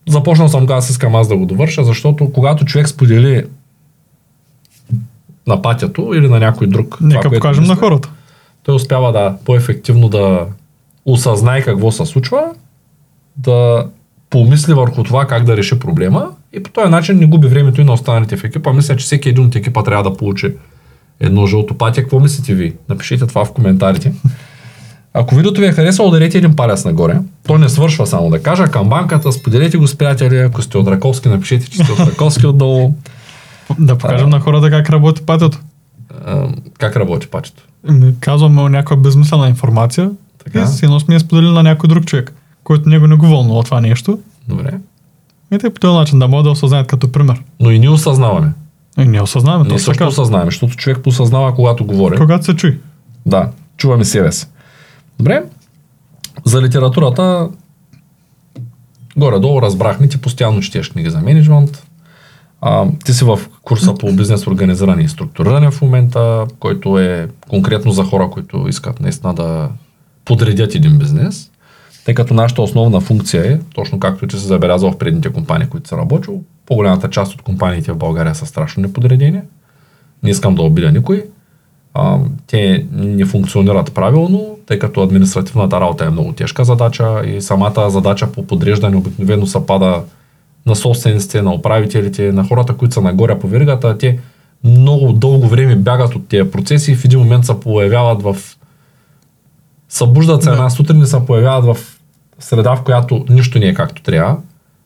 Започнал 0.10 0.48
съм, 0.48 0.66
аз 0.70 0.90
искам 0.90 1.16
аз 1.16 1.28
да 1.28 1.38
го 1.38 1.46
довърша, 1.46 1.84
защото 1.84 2.32
когато 2.32 2.66
човек 2.66 2.88
сподели 2.88 3.44
на 5.48 5.62
патято 5.62 6.12
или 6.16 6.28
на 6.28 6.40
някой 6.40 6.68
друг. 6.68 6.96
това, 6.98 7.08
Нека 7.08 7.22
което 7.22 7.36
покажем 7.36 7.64
на 7.64 7.70
мисли, 7.70 7.80
хората. 7.80 8.10
Той 8.70 8.76
успява 8.76 9.12
да 9.12 9.36
по-ефективно 9.46 10.10
да 10.10 10.46
осъзнае 11.06 11.62
какво 11.62 11.92
се 11.92 12.06
случва, 12.06 12.44
да 13.38 13.86
помисли 14.30 14.74
върху 14.74 15.04
това 15.04 15.26
как 15.26 15.44
да 15.44 15.58
реши 15.58 15.80
проблема 15.80 16.32
и 16.54 16.64
по 16.64 16.70
този 16.70 16.90
начин 16.90 17.20
не 17.20 17.26
губи 17.26 17.48
времето 17.48 17.82
и 17.82 17.84
на 17.84 17.94
останалите 17.94 18.38
в 18.38 18.44
екипа. 18.44 18.74
Мисля, 18.74 18.96
че 18.96 19.06
всеки 19.06 19.30
един 19.30 19.46
от 19.46 19.56
екипа 19.56 19.84
трябва 19.84 20.10
да 20.10 20.18
получи 20.18 20.54
едно 21.20 21.46
жълто 21.46 21.78
патия. 21.78 22.04
Какво 22.04 22.20
мислите 22.20 22.54
ви? 22.54 22.74
Напишете 22.90 23.28
това 23.28 23.46
в 23.46 23.54
коментарите. 23.54 24.14
Ако 25.14 25.36
видеото 25.36 25.62
ви 25.62 25.68
е 25.68 25.72
харесало, 25.72 26.10
ударете 26.10 26.38
един 26.38 26.56
палец 26.56 26.86
нагоре. 26.86 27.18
То 27.48 27.58
не 27.58 27.70
свършва 27.70 28.08
само 28.08 28.30
да 28.30 28.44
кажа. 28.44 28.68
Към 28.68 28.90
банката, 28.90 29.32
споделете 29.32 29.78
го 29.78 29.88
с 29.88 29.96
приятели. 29.96 30.38
Ако 30.38 30.62
сте 30.62 30.78
от 30.78 30.88
Раковски, 30.88 31.30
напишете, 31.30 31.70
че 31.70 31.84
сте 31.84 31.92
от 31.92 32.00
Раковски 32.00 32.48
отдолу. 32.48 32.94
Да 33.80 33.98
покажем 33.98 34.30
на 34.30 34.40
хората 34.40 34.70
как 34.70 34.90
работи 34.90 35.22
патето. 35.26 35.60
А, 36.30 36.48
как 36.80 36.96
работи 36.96 37.28
патито? 37.28 37.64
Ами, 37.88 38.14
Казваме 38.20 38.62
някаква 38.70 38.96
безмислена 38.96 39.48
информация 39.48 40.12
Така. 40.44 40.60
и 40.82 40.86
едно 40.86 41.00
сме 41.00 41.14
я 41.14 41.20
споделили 41.20 41.52
на 41.52 41.64
някой 41.64 41.88
друг 41.88 42.06
човек, 42.06 42.34
който 42.64 42.90
него 42.90 43.08
не 43.08 43.16
го 43.16 43.28
вълнува 43.28 43.64
това 43.64 43.82
нещо. 43.82 44.20
Добре. 44.48 44.80
И 45.54 45.58
те 45.58 45.70
по 45.74 45.80
този 45.80 45.94
начин 45.98 46.20
да 46.20 46.28
могат 46.28 46.44
да 46.44 46.52
осъзнаят 46.52 46.88
като 46.88 47.12
пример. 47.12 47.44
Но 47.60 47.72
и 47.72 47.80
ние 47.80 47.90
осъзнаваме. 47.90 48.52
И 49.00 49.06
ние 49.06 49.22
осъзнаваме 49.22 49.70
Ние 49.70 49.80
също 49.80 49.92
така. 49.92 50.08
осъзнаваме, 50.08 50.52
защото 50.52 50.76
човек 50.76 51.00
посъзнава, 51.04 51.56
когато 51.56 51.86
говори. 51.86 52.18
Когато 52.18 52.46
се 52.46 52.56
чуи. 52.56 52.80
Да, 53.26 53.50
чуваме 53.78 54.06
себе 54.06 54.32
си. 54.32 54.48
Добре. 55.18 55.44
За 56.46 56.62
литературата 56.62 57.50
горе-долу 59.18 59.62
разбрахме, 59.62 60.08
ти 60.08 60.22
постоянно 60.22 60.62
четеш 60.62 60.90
книги 60.90 61.10
за 61.10 61.20
менеджмент. 61.20 61.84
А, 62.62 62.88
ти 63.06 63.14
си 63.14 63.26
в 63.26 63.40
курса 63.62 63.94
по 63.94 64.14
бизнес 64.14 64.48
организиране 64.48 65.04
и 65.04 65.10
структуриране 65.10 65.72
в 65.72 65.82
момента, 65.82 66.46
който 66.60 67.00
е 67.00 67.28
конкретно 67.50 67.92
за 67.92 68.04
хора, 68.04 68.30
които 68.30 68.66
искат 68.68 69.00
наистина 69.00 69.34
да 69.34 69.70
подредят 70.26 70.76
един 70.76 70.98
бизнес. 70.98 71.52
Тъй 72.06 72.14
като 72.14 72.34
нашата 72.34 72.62
основна 72.62 73.00
функция 73.00 73.52
е, 73.54 73.60
точно 73.74 74.00
както 74.00 74.28
ти 74.28 74.38
си 74.38 74.46
забелязал 74.46 74.92
в 74.92 74.98
предните 74.98 75.30
компании, 75.30 75.68
които 75.68 75.88
са 75.90 75.98
работил, 75.98 76.42
по-голямата 76.66 77.10
част 77.10 77.34
от 77.34 77.42
компаниите 77.42 77.92
в 77.92 77.98
България 77.98 78.36
са 78.36 78.46
страшно 78.46 78.82
неподредени. 78.82 79.42
Не 80.24 80.30
искам 80.30 80.56
да 80.56 80.62
обидя 80.62 80.92
никой. 80.92 81.26
А, 81.94 82.20
те 82.48 82.86
не 82.92 83.26
функционират 83.26 83.94
правилно, 83.94 84.58
тъй 84.66 84.80
като 84.80 85.04
административната 85.04 85.82
работа 85.82 86.06
е 86.06 86.10
много 86.10 86.34
тежка 86.34 86.66
задача 86.66 87.22
и 87.26 87.42
самата 87.42 87.90
задача 87.90 88.32
по 88.32 88.48
подреждане 88.48 88.98
обикновено 88.98 89.48
се 89.48 89.66
пада 89.66 90.04
на 90.70 90.76
собствениците, 90.76 91.42
на 91.42 91.54
управителите, 91.54 92.32
на 92.32 92.44
хората, 92.44 92.74
които 92.74 92.94
са 92.94 93.02
нагоре 93.02 93.40
по 93.40 93.48
веригата. 93.48 93.98
Те 93.98 94.20
много 94.64 95.14
дълго 95.14 95.48
време 95.48 95.76
бягат 95.76 96.16
от 96.16 96.28
тези 96.28 96.52
процеси 96.52 96.92
и 96.92 96.96
в 96.96 97.06
един 97.06 97.20
момент 97.20 97.46
се 97.46 97.60
появяват 97.60 98.22
в... 98.22 98.38
Събуждат 99.90 100.44
се 100.44 100.50
Да. 100.50 100.56
една 100.56 100.70
сутрин 100.70 101.02
и 101.02 101.06
се 101.06 101.26
появяват 101.28 101.66
в 101.66 101.78
среда, 102.40 102.76
в 102.76 102.84
която 102.84 103.26
нищо 103.30 103.60
не 103.60 103.66
е 103.66 103.74
както 103.74 104.04
трябва. 104.04 104.38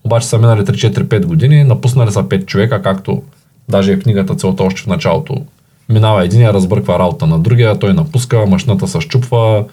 Обаче 0.03 0.27
са 0.27 0.37
минали 0.37 0.61
3-4-5 0.61 1.25
години, 1.25 1.63
напуснали 1.63 2.11
са 2.11 2.23
5 2.23 2.45
човека, 2.45 2.81
както 2.81 3.21
Даже 3.69 3.91
е 3.91 3.99
книгата 3.99 4.35
целта 4.35 4.63
още 4.63 4.81
в 4.81 4.87
началото. 4.87 5.37
Минава 5.89 6.25
един, 6.25 6.49
разбърква 6.49 6.99
работа 6.99 7.27
на 7.27 7.39
другия, 7.39 7.79
той 7.79 7.93
напуска, 7.93 8.45
машината 8.45 8.87
се 8.87 9.01
щупва, 9.01 9.65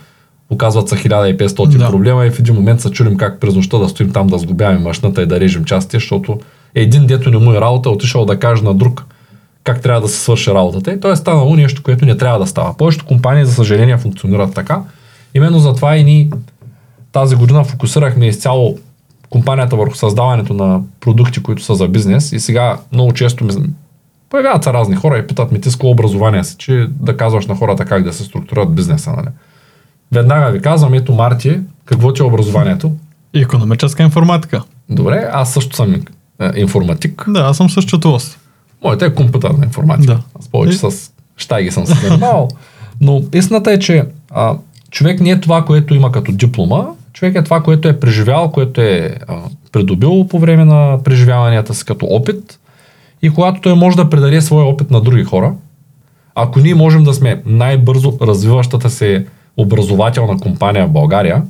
оказват 0.51 0.88
се 0.88 0.96
1500 0.96 1.78
Да. 1.78 1.90
проблема 1.90 2.26
и 2.26 2.30
в 2.30 2.38
един 2.38 2.55
момент 2.55 2.80
се 2.80 2.90
чудим 2.90 3.16
как 3.16 3.40
през 3.40 3.55
нощта 3.55 3.78
да 3.78 3.88
стоим 3.88 4.12
там 4.12 4.26
да 4.26 4.38
сгубяваме 4.38 4.78
машината 4.78 5.22
и 5.22 5.26
да 5.26 5.40
режем 5.40 5.64
части, 5.64 5.96
защото 5.96 6.40
един 6.74 7.07
дето 7.07 7.30
не 7.30 7.38
му 7.38 7.53
е 7.53 7.61
работа, 7.61 7.88
е 7.88 7.92
отишъл 7.92 8.24
да 8.24 8.38
каже 8.38 8.62
на 8.62 8.74
друг 8.74 9.05
как 9.64 9.82
трябва 9.82 10.01
да 10.01 10.09
се 10.09 10.20
свърши 10.20 10.51
работата. 10.51 10.92
И 10.92 11.01
то 11.01 11.12
е 11.12 11.16
станало 11.16 11.57
нещо, 11.57 11.82
което 11.82 12.05
не 12.05 12.16
трябва 12.16 12.38
да 12.38 12.46
става. 12.46 12.76
Повечето 12.76 13.07
компании, 13.07 13.44
за 13.44 13.53
съжаление, 13.53 13.96
функционират 13.96 14.55
така. 14.55 14.82
Именно 15.34 15.59
затова 15.59 15.96
и 15.96 16.05
ние 16.05 16.30
тази 17.12 17.36
година 17.36 17.64
фокусирахме 17.64 18.26
изцяло 18.26 18.78
компанията 19.30 19.76
върху 19.76 19.94
създаването 19.94 20.55
на 20.55 20.80
продукти, 21.01 21.42
които 21.42 21.62
са 21.62 21.74
за 21.74 21.88
бизнес. 21.88 22.32
И 22.32 22.40
сега 22.40 22.78
много 22.92 23.12
често 23.12 23.44
ми 23.44 23.53
появяват 24.30 24.64
се 24.64 24.72
разни 24.72 24.96
хора 24.96 25.18
и 25.18 25.26
питат 25.26 25.53
ми 25.53 25.61
ти 25.61 25.70
с 25.70 25.78
образование 25.82 26.44
си, 26.44 26.57
че 26.59 26.86
да 26.90 27.16
казваш 27.16 27.46
на 27.46 27.55
хората 27.55 27.84
как 27.84 28.03
да 28.03 28.12
се 28.12 28.24
структурират 28.24 28.74
бизнеса. 28.74 29.12
Нали? 29.16 29.28
Веднага 30.12 30.50
ви 30.50 30.61
казвам, 30.61 30.94
ето 30.94 31.12
Марти, 31.12 31.58
какво 31.84 32.12
ти 32.12 32.22
е 32.22 32.24
образованието? 32.24 32.92
Економическа 33.34 34.02
информатика. 34.02 34.62
Добре, 34.88 35.28
аз 35.32 35.52
също 35.52 35.76
съм 35.76 35.94
е, 35.94 36.00
информатик. 36.56 37.24
Да, 37.28 37.40
аз 37.40 37.56
съм 37.56 37.70
съществост. 37.70 38.38
Моята 38.84 39.06
е 39.06 39.14
компютърна 39.14 39.64
информатика. 39.64 40.14
Да. 40.14 40.20
Аз 40.38 40.48
повече 40.48 40.74
И- 40.86 40.90
с 40.90 41.11
щайги 41.36 41.70
съм 41.70 41.86
се 41.86 41.94
занимавал. 42.08 42.48
Но 43.00 43.22
истината 43.34 43.72
е, 43.72 43.78
че 43.78 44.04
а, 44.30 44.56
човек 44.90 45.20
не 45.20 45.30
е 45.30 45.40
това, 45.40 45.64
което 45.64 45.94
има 45.94 46.12
като 46.12 46.32
диплома, 46.32 46.84
човек 47.12 47.34
е 47.36 47.44
това, 47.44 47.62
което 47.62 47.88
е 47.88 48.00
преживял, 48.00 48.50
което 48.50 48.80
е 48.80 49.16
а, 49.28 49.36
придобил 49.72 50.26
по 50.28 50.38
време 50.38 50.64
на 50.64 50.98
преживяванията 51.04 51.74
си 51.74 51.84
като 51.84 52.06
опит 52.06 52.58
и 53.22 53.30
когато 53.30 53.61
той 53.61 53.74
може 53.74 53.96
да 53.96 54.11
предаде 54.11 54.40
своя 54.40 54.66
опит 54.66 54.90
на 54.90 55.00
други 55.00 55.24
хора, 55.24 55.54
ако 56.34 56.58
ние 56.61 56.74
можем 56.74 57.04
да 57.04 57.14
сме 57.14 57.42
най-бързо 57.46 58.12
развиващата 58.22 58.90
се 58.90 59.26
образователна 59.57 60.38
компания 60.38 60.86
в 60.86 60.90
България, 60.90 61.42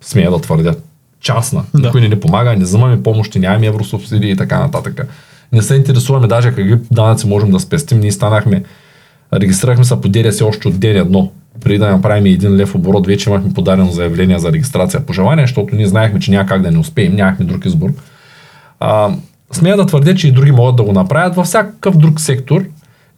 смея 0.00 0.30
да 0.30 0.40
твърдя, 0.40 0.74
частна, 1.20 1.64
Да. 1.74 1.86
никой 1.86 2.00
не 2.00 2.08
ни 2.08 2.20
помага, 2.20 2.56
не 2.56 2.64
взимаме 2.64 3.02
помощи, 3.02 3.38
нямаме 3.38 3.66
евросубсидии 3.66 4.30
и 4.30 4.36
така 4.36 4.58
нататък. 4.58 5.08
Не 5.52 5.62
се 5.62 5.74
интересуваме 5.74 6.26
даже 6.26 6.48
какви 6.48 6.78
данъци 6.90 7.26
можем 7.28 7.50
да 7.50 7.60
спестим. 7.60 8.00
Ние 8.00 8.12
станахме, 8.12 8.62
регистрирахме 9.32 9.84
се 9.84 10.00
по 10.00 10.08
ДДС 10.08 10.44
още 10.44 10.68
от 10.68 10.80
ден 10.80 10.96
едно. 10.96 11.30
Преди 11.60 11.78
да 11.78 11.90
направим 11.90 12.26
един 12.26 12.56
лев 12.56 12.74
оборот, 12.74 13.06
вече 13.06 13.30
имахме 13.30 13.54
подадено 13.54 13.90
заявление 13.90 14.38
за 14.38 14.52
регистрация 14.52 15.06
по 15.06 15.12
желание, 15.12 15.44
защото 15.44 15.76
ние 15.76 15.86
знаехме, 15.86 16.20
че 16.20 16.30
няма 16.30 16.48
как 16.48 16.62
да 16.62 16.70
не 16.70 16.78
успеем, 16.78 17.14
нямахме 17.14 17.44
друг 17.44 17.64
избор. 17.64 17.90
А, 18.80 19.10
смея 19.52 19.76
да 19.76 19.86
твърдя, 19.86 20.14
че 20.14 20.28
и 20.28 20.32
други 20.32 20.52
могат 20.52 20.76
да 20.76 20.82
го 20.82 20.92
направят 20.92 21.34
във 21.34 21.46
всякакъв 21.46 21.96
друг 21.96 22.20
сектор 22.20 22.64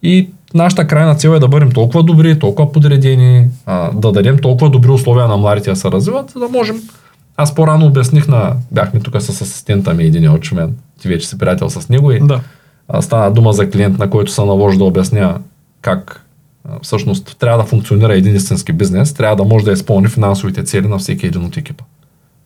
и 0.03 0.29
нашата 0.53 0.87
крайна 0.87 1.15
цел 1.15 1.29
е 1.29 1.39
да 1.39 1.47
бъдем 1.47 1.71
толкова 1.71 2.03
добри, 2.03 2.39
толкова 2.39 2.71
подредени, 2.71 3.47
а, 3.65 3.91
да 3.91 4.11
дадем 4.11 4.37
толкова 4.39 4.69
добри 4.69 4.91
условия 4.91 5.27
на 5.27 5.37
младите 5.37 5.69
да 5.69 5.75
се 5.75 5.91
развиват, 5.91 6.29
за 6.29 6.39
да 6.39 6.49
можем. 6.49 6.81
Аз 7.37 7.55
по-рано 7.55 7.85
обясних 7.85 8.27
на... 8.27 8.53
Бяхме 8.71 8.99
тук 8.99 9.21
с 9.21 9.29
асистента 9.29 9.93
ми, 9.93 10.03
един 10.03 10.29
от 10.29 10.51
мен. 10.51 10.75
Ти 11.01 11.07
вече 11.07 11.27
си 11.27 11.37
приятел 11.37 11.69
с 11.69 11.89
него 11.89 12.11
и 12.11 12.19
Да. 12.19 12.39
а, 12.87 13.01
стана 13.01 13.33
дума 13.33 13.53
за 13.53 13.69
клиент, 13.69 13.99
на 13.99 14.09
който 14.09 14.31
се 14.31 14.41
наложи 14.41 14.77
да 14.77 14.83
обясня 14.83 15.39
как 15.81 16.25
а, 16.69 16.79
всъщност 16.81 17.35
трябва 17.39 17.57
да 17.63 17.69
функционира 17.69 18.15
един 18.15 18.35
истински 18.35 18.73
бизнес, 18.73 19.13
трябва 19.13 19.35
да 19.35 19.43
може 19.43 19.65
да 19.65 19.71
изпълни 19.71 20.07
финансовите 20.07 20.63
цели 20.63 20.87
на 20.87 20.97
всеки 20.97 21.25
един 21.27 21.45
от 21.45 21.57
екипа. 21.57 21.83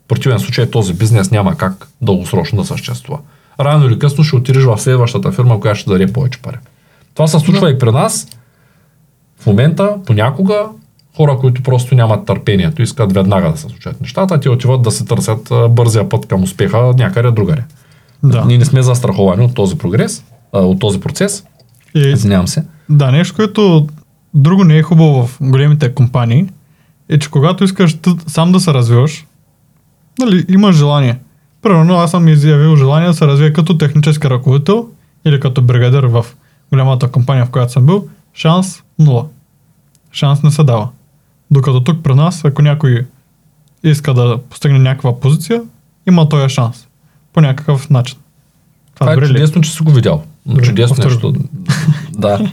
В 0.05 0.07
противен 0.07 0.39
случай 0.39 0.71
този 0.71 0.93
бизнес 0.93 1.31
няма 1.31 1.57
как 1.57 1.87
дългосрочно 2.01 2.61
да 2.61 2.67
съществува. 2.67 3.19
Рано 3.59 3.85
или 3.85 3.99
късно 3.99 4.23
ще 4.23 4.35
отидеш 4.35 4.63
в 4.63 4.77
следващата 4.77 5.31
фирма, 5.31 5.59
която 5.59 5.79
ще 5.79 5.89
даде 5.89 6.13
повече 6.13 6.41
пари. 6.41 6.57
Това 7.15 7.27
се 7.27 7.39
случва 7.39 7.71
и 7.71 7.79
при 7.79 7.91
нас. 7.91 8.27
В 9.39 9.45
момента, 9.45 9.95
понякога, 10.05 10.65
хора, 11.17 11.37
които 11.37 11.63
просто 11.63 11.95
нямат 11.95 12.25
търпението, 12.25 12.81
искат 12.81 13.13
веднага 13.13 13.51
да 13.51 13.57
се 13.57 13.67
случат 13.67 14.01
нещата, 14.01 14.39
те 14.39 14.49
отиват 14.49 14.81
да 14.81 14.91
се 14.91 15.05
търсят 15.05 15.51
бързия 15.69 16.09
път 16.09 16.25
към 16.25 16.43
успеха 16.43 16.93
някъде 16.97 17.31
другаде. 17.31 17.63
Да. 18.23 18.45
Ние 18.45 18.57
не 18.57 18.65
сме 18.65 18.81
застраховани 18.81 19.45
от 19.45 19.53
този 19.53 19.77
прогрес, 19.77 20.23
а, 20.53 20.59
от 20.59 20.79
този 20.79 20.99
процес. 20.99 21.43
И, 21.95 21.99
Извинявам 21.99 22.47
се. 22.47 22.63
да, 22.89 23.11
нещо, 23.11 23.35
което 23.35 23.87
друго 24.33 24.63
не 24.63 24.77
е 24.77 24.81
хубаво 24.81 25.27
в 25.27 25.37
големите 25.41 25.93
компании, 25.93 26.47
е, 27.09 27.19
че 27.19 27.31
когато 27.31 27.63
искаш 27.63 27.93
ти 27.93 28.09
сам 28.27 28.51
да 28.51 28.59
се 28.59 28.73
развиваш, 28.73 29.25
нали, 30.19 30.45
имаш 30.49 30.75
желание. 30.75 31.19
Примерно 31.61 31.95
аз 31.95 32.11
съм 32.11 32.27
изявил 32.27 32.75
желание 32.75 33.07
да 33.07 33.13
се 33.13 33.27
развия 33.27 33.53
като 33.53 33.77
технически 33.77 34.29
ръководител 34.29 34.87
или 35.25 35.39
като 35.39 35.61
бригадир 35.61 36.03
в 36.03 36.25
голямата 36.71 37.11
компания, 37.11 37.45
в 37.45 37.49
която 37.49 37.71
съм 37.71 37.85
бил, 37.85 38.07
шанс 38.33 38.83
нула. 38.99 39.25
Шанс 40.11 40.43
не 40.43 40.51
се 40.51 40.63
дава. 40.63 40.89
Докато 41.51 41.83
тук 41.83 42.03
при 42.03 42.13
нас, 42.13 42.45
ако 42.45 42.61
някой 42.61 43.05
иска 43.83 44.13
да 44.13 44.37
постигне 44.49 44.79
някаква 44.79 45.19
позиция, 45.19 45.61
има 46.07 46.29
този 46.29 46.49
шанс. 46.53 46.87
По 47.33 47.41
някакъв 47.41 47.89
начин. 47.89 48.17
Това 48.95 49.11
е 49.11 49.15
добре 49.15 49.25
ли? 49.27 49.33
чудесно, 49.33 49.61
че 49.61 49.71
си 49.71 49.83
го 49.83 49.91
видял. 49.91 50.23
Добре, 50.45 50.63
Чудесно 50.63 50.95
повтори. 50.95 51.13
нещо. 51.13 51.33
да. 52.11 52.51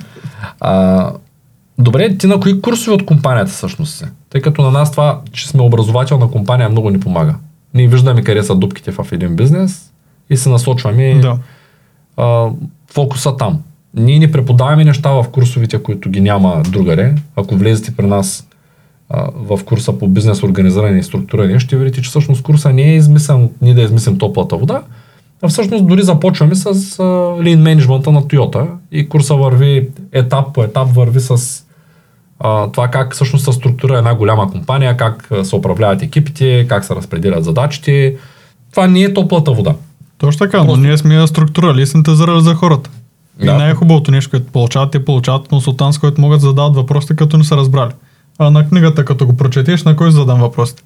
А, 0.60 1.12
добре, 1.78 2.16
ти 2.18 2.26
на 2.26 2.40
кои 2.40 2.60
курсове 2.62 2.94
от 2.94 3.06
компанията 3.06 3.50
всъщност 3.52 3.94
си? 3.98 4.04
Тъй 4.30 4.40
като 4.40 4.62
на 4.62 4.70
нас 4.70 4.90
това, 4.90 5.20
че 5.32 5.48
сме 5.48 5.62
образователна 5.62 6.30
компания, 6.30 6.68
много 6.68 6.90
ни 6.90 7.00
помага. 7.00 7.34
Ние 7.74 7.88
виждаме 7.88 8.22
къде 8.24 8.42
са 8.42 8.54
дупките 8.54 8.92
в 8.92 9.06
един 9.12 9.36
бизнес 9.36 9.92
и 10.30 10.36
се 10.36 10.48
насочваме 10.48 11.14
Да. 11.14 11.38
а, 12.16 12.48
фокуса 12.92 13.36
там. 13.36 13.62
Ние 13.94 14.18
не 14.18 14.32
преподаваме 14.32 14.84
неща 14.84 15.10
в 15.10 15.26
курсовете, 15.32 15.82
които 15.82 16.10
ги 16.10 16.20
няма 16.20 16.62
другаре. 16.68 17.14
Ако 17.36 17.56
влезете 17.56 17.96
при 17.96 18.06
нас 18.06 18.46
а, 19.08 19.28
в 19.34 19.64
курса 19.64 19.98
по 19.98 20.08
бизнес 20.08 20.42
организиране 20.42 20.98
и 20.98 21.02
структуриране, 21.02 21.58
ще 21.60 21.76
видите, 21.76 22.02
че 22.02 22.08
всъщност 22.08 22.42
курса 22.42 22.72
не 22.72 22.82
е 22.82 22.96
измислен 22.96 23.44
от 23.44 23.52
ние 23.62 23.74
да 23.74 23.82
измислим 23.82 24.18
топлата 24.18 24.56
вода, 24.56 24.82
а 25.42 25.48
всъщност 25.48 25.86
дори 25.86 26.02
започваме 26.02 26.54
с 26.54 26.66
а, 26.66 27.02
lean 27.42 27.56
менеджмента 27.56 28.12
на 28.12 28.22
Toyota 28.22 28.66
и 28.92 29.08
курса 29.08 29.34
върви 29.34 29.88
етап 30.12 30.44
по 30.54 30.64
етап, 30.64 30.88
върви 30.94 31.20
с 31.20 31.62
а, 32.40 32.72
това 32.72 32.88
как 32.88 33.14
всъщност 33.14 33.44
се 33.44 33.52
структурира 33.52 33.98
една 33.98 34.14
голяма 34.14 34.50
компания, 34.50 34.96
как 34.96 35.28
се 35.42 35.56
управляват 35.56 36.02
екипите, 36.02 36.66
как 36.68 36.84
се 36.84 36.94
разпределят 36.94 37.44
задачите. 37.44 38.16
Това 38.70 38.86
не 38.86 39.02
е 39.02 39.14
топлата 39.14 39.52
вода. 39.52 39.74
Точно 40.18 40.38
така, 40.38 40.58
но 40.58 40.64
Просто- 40.64 40.80
ние 40.80 40.98
сме 40.98 41.14
я 41.14 41.26
структурали 41.26 41.82
и 41.82 41.86
синтезирали 41.86 42.40
за 42.40 42.54
хората. 42.54 42.90
И 43.40 43.44
Да. 43.46 43.58
най-хубавото 43.58 44.10
нещо, 44.10 44.30
което 44.30 44.46
получават, 44.52 44.90
те 44.90 45.04
получават 45.04 45.48
консултант, 45.48 45.94
с 45.94 45.98
който 45.98 46.20
могат 46.20 46.40
да 46.40 46.46
задават 46.46 46.74
въпросите, 46.74 47.16
като 47.16 47.38
не 47.38 47.44
са 47.44 47.56
разбрали. 47.56 47.90
А 48.38 48.50
на 48.50 48.68
книгата, 48.68 49.04
като 49.04 49.26
го 49.26 49.36
прочетеш, 49.36 49.84
на 49.84 49.96
кой 49.96 50.12
задам 50.12 50.40
въпросите? 50.40 50.82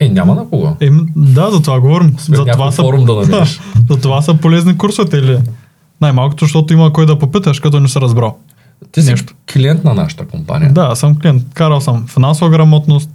Е, 0.00 0.08
няма 0.08 0.34
на 0.34 0.48
кого. 0.48 0.76
Еми, 0.80 1.00
да, 1.16 1.50
за 1.50 1.62
това 1.62 1.80
говорим. 1.80 2.14
Сме 2.18 2.36
За 2.36 2.44
това, 2.44 2.72
са, 2.72 2.82
форум 2.82 3.04
да 3.04 3.24
за 3.90 4.00
това 4.02 4.22
са 4.22 4.34
полезни 4.34 4.78
курсовете 4.78 5.16
или 5.16 5.38
най-малкото, 6.00 6.44
защото 6.44 6.72
има 6.72 6.92
кой 6.92 7.06
да 7.06 7.18
попиташ, 7.18 7.60
като 7.60 7.80
не 7.80 7.88
си 7.88 8.00
разбрал. 8.00 8.36
Ти 8.92 9.02
си 9.02 9.10
Нещо. 9.10 9.34
клиент 9.52 9.84
на 9.84 9.94
нашата 9.94 10.26
компания. 10.26 10.72
Да, 10.72 10.80
аз 10.80 10.98
съм 10.98 11.18
клиент. 11.18 11.42
Карал 11.54 11.80
съм 11.80 12.06
финансова 12.06 12.50
грамотност, 12.50 13.10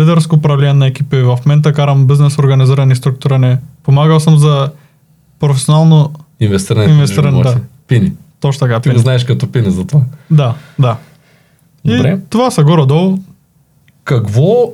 лидерско 0.00 0.36
управление 0.36 0.74
на 0.74 0.86
екипи, 0.86 1.16
в 1.16 1.38
момента 1.46 1.72
карам 1.72 2.06
бизнес 2.06 2.38
организиране 2.38 2.92
и 2.92 2.96
структуриране. 2.96 3.58
Помагал 3.82 4.20
съм 4.20 4.38
за 4.38 4.70
професионално, 5.40 6.12
Инвестиране. 6.40 6.92
Инвестиране, 6.92 7.42
да. 7.42 7.56
Пини. 7.98 8.12
точно 8.40 8.66
така, 8.66 8.80
Ти 8.80 8.88
пини. 8.88 9.00
знаеш 9.00 9.24
като 9.24 9.52
пини 9.52 9.70
за 9.70 9.86
това. 9.86 10.00
Да, 10.30 10.54
да. 10.78 10.96
И 11.84 11.96
Добре. 11.96 12.18
това 12.30 12.50
са 12.50 12.64
горе-долу. 12.64 13.18
Какво 14.04 14.72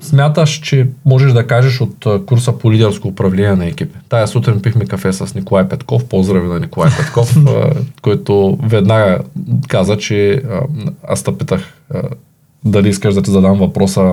смяташ, 0.00 0.50
че 0.50 0.88
можеш 1.04 1.32
да 1.32 1.46
кажеш 1.46 1.80
от 1.80 2.06
курса 2.26 2.58
по 2.58 2.72
лидерско 2.72 3.08
управление 3.08 3.54
на 3.56 3.66
екипи? 3.66 3.98
Тая 4.08 4.28
сутрин 4.28 4.62
пихме 4.62 4.86
кафе 4.86 5.12
с 5.12 5.34
Николай 5.34 5.68
Петков. 5.68 6.04
Поздрави 6.04 6.48
на 6.48 6.60
Николай 6.60 6.90
Петков, 6.98 7.36
който 8.02 8.58
веднага 8.62 9.18
каза, 9.68 9.98
че 9.98 10.42
аз 11.08 11.22
те 11.22 11.38
питах 11.38 11.74
дали 12.64 12.88
искаш 12.88 13.14
да 13.14 13.22
ти 13.22 13.30
задам 13.30 13.58
въпроса 13.58 14.12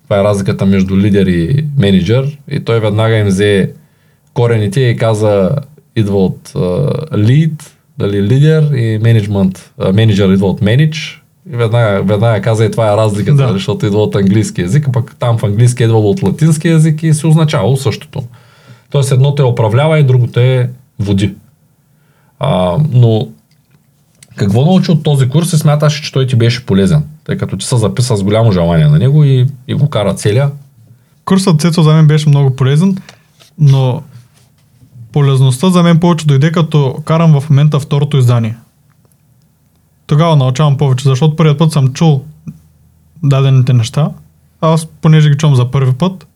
каква 0.00 0.20
е 0.20 0.24
разликата 0.24 0.66
между 0.66 0.96
лидер 0.98 1.26
и 1.26 1.64
менеджер 1.78 2.38
и 2.48 2.60
той 2.60 2.80
веднага 2.80 3.16
им 3.16 3.26
взе 3.26 3.72
корените 4.34 4.80
и 4.80 4.96
каза 4.96 5.50
идва 5.96 6.24
от 6.24 6.52
лид, 7.16 7.76
дали 7.98 8.22
лидер 8.22 8.62
и 8.74 8.98
менеджмент, 9.02 9.72
менеджер 9.94 10.28
идва 10.28 10.46
от 10.46 10.62
менедж 10.62 11.22
и 11.52 11.56
веднага, 11.56 12.02
веднага 12.02 12.42
каза 12.42 12.64
и 12.64 12.70
това 12.70 12.92
е 12.92 12.96
разликата, 12.96 13.36
Да. 13.36 13.46
да. 13.46 13.52
защото 13.52 13.86
идва 13.86 14.02
от 14.02 14.14
английски 14.14 14.60
язик, 14.60 14.88
а 14.88 14.92
пък 14.92 15.16
там 15.18 15.38
в 15.38 15.44
английски 15.44 15.82
е 15.82 15.86
идвало 15.86 16.10
от 16.10 16.22
латински 16.22 16.68
язик 16.68 17.02
и 17.02 17.14
се 17.14 17.26
означавало 17.26 17.76
същото. 17.76 18.22
Тоест 18.90 19.12
едното 19.12 19.42
е 19.42 19.46
управлява 19.46 19.98
и 19.98 20.04
другото 20.04 20.40
е 20.40 20.70
води. 20.98 21.34
А, 22.38 22.78
но 22.92 23.28
какво 24.36 24.64
научи 24.64 24.90
от 24.90 25.02
този 25.02 25.28
курс 25.28 25.52
и 25.52 25.58
смяташ, 25.58 26.00
че 26.00 26.12
той 26.12 26.26
ти 26.26 26.36
беше 26.36 26.66
полезен? 26.66 27.02
Тъй 27.24 27.36
като 27.36 27.56
ти 27.56 27.66
се 27.66 27.76
записа 27.76 28.16
с 28.16 28.22
голямо 28.22 28.52
желание 28.52 28.86
на 28.86 28.98
него 28.98 29.24
и, 29.24 29.46
и 29.68 29.74
го 29.74 29.90
кара 29.90 30.14
целия. 30.14 30.50
Курсът 31.24 31.60
Цецо 31.60 31.82
за 31.82 31.92
мен 31.92 32.06
беше 32.06 32.28
много 32.28 32.56
полезен, 32.56 32.96
но 33.58 34.02
полезността 35.12 35.70
за 35.70 35.82
мен 35.82 36.00
повече 36.00 36.26
дойде 36.26 36.52
като 36.52 37.02
карам 37.04 37.40
в 37.40 37.50
момента 37.50 37.80
второто 37.80 38.16
издание. 38.16 38.56
Тогава 40.06 40.36
научавам 40.36 40.76
повече, 40.76 41.08
защото 41.08 41.36
първият 41.36 41.58
път 41.58 41.72
съм 41.72 41.92
чул 41.92 42.24
дадените 43.22 43.72
неща, 43.72 44.10
аз 44.60 44.86
понеже 44.86 45.30
ги 45.30 45.36
чувам 45.36 45.56
за 45.56 45.70
първи 45.70 45.92
път, 45.92 46.26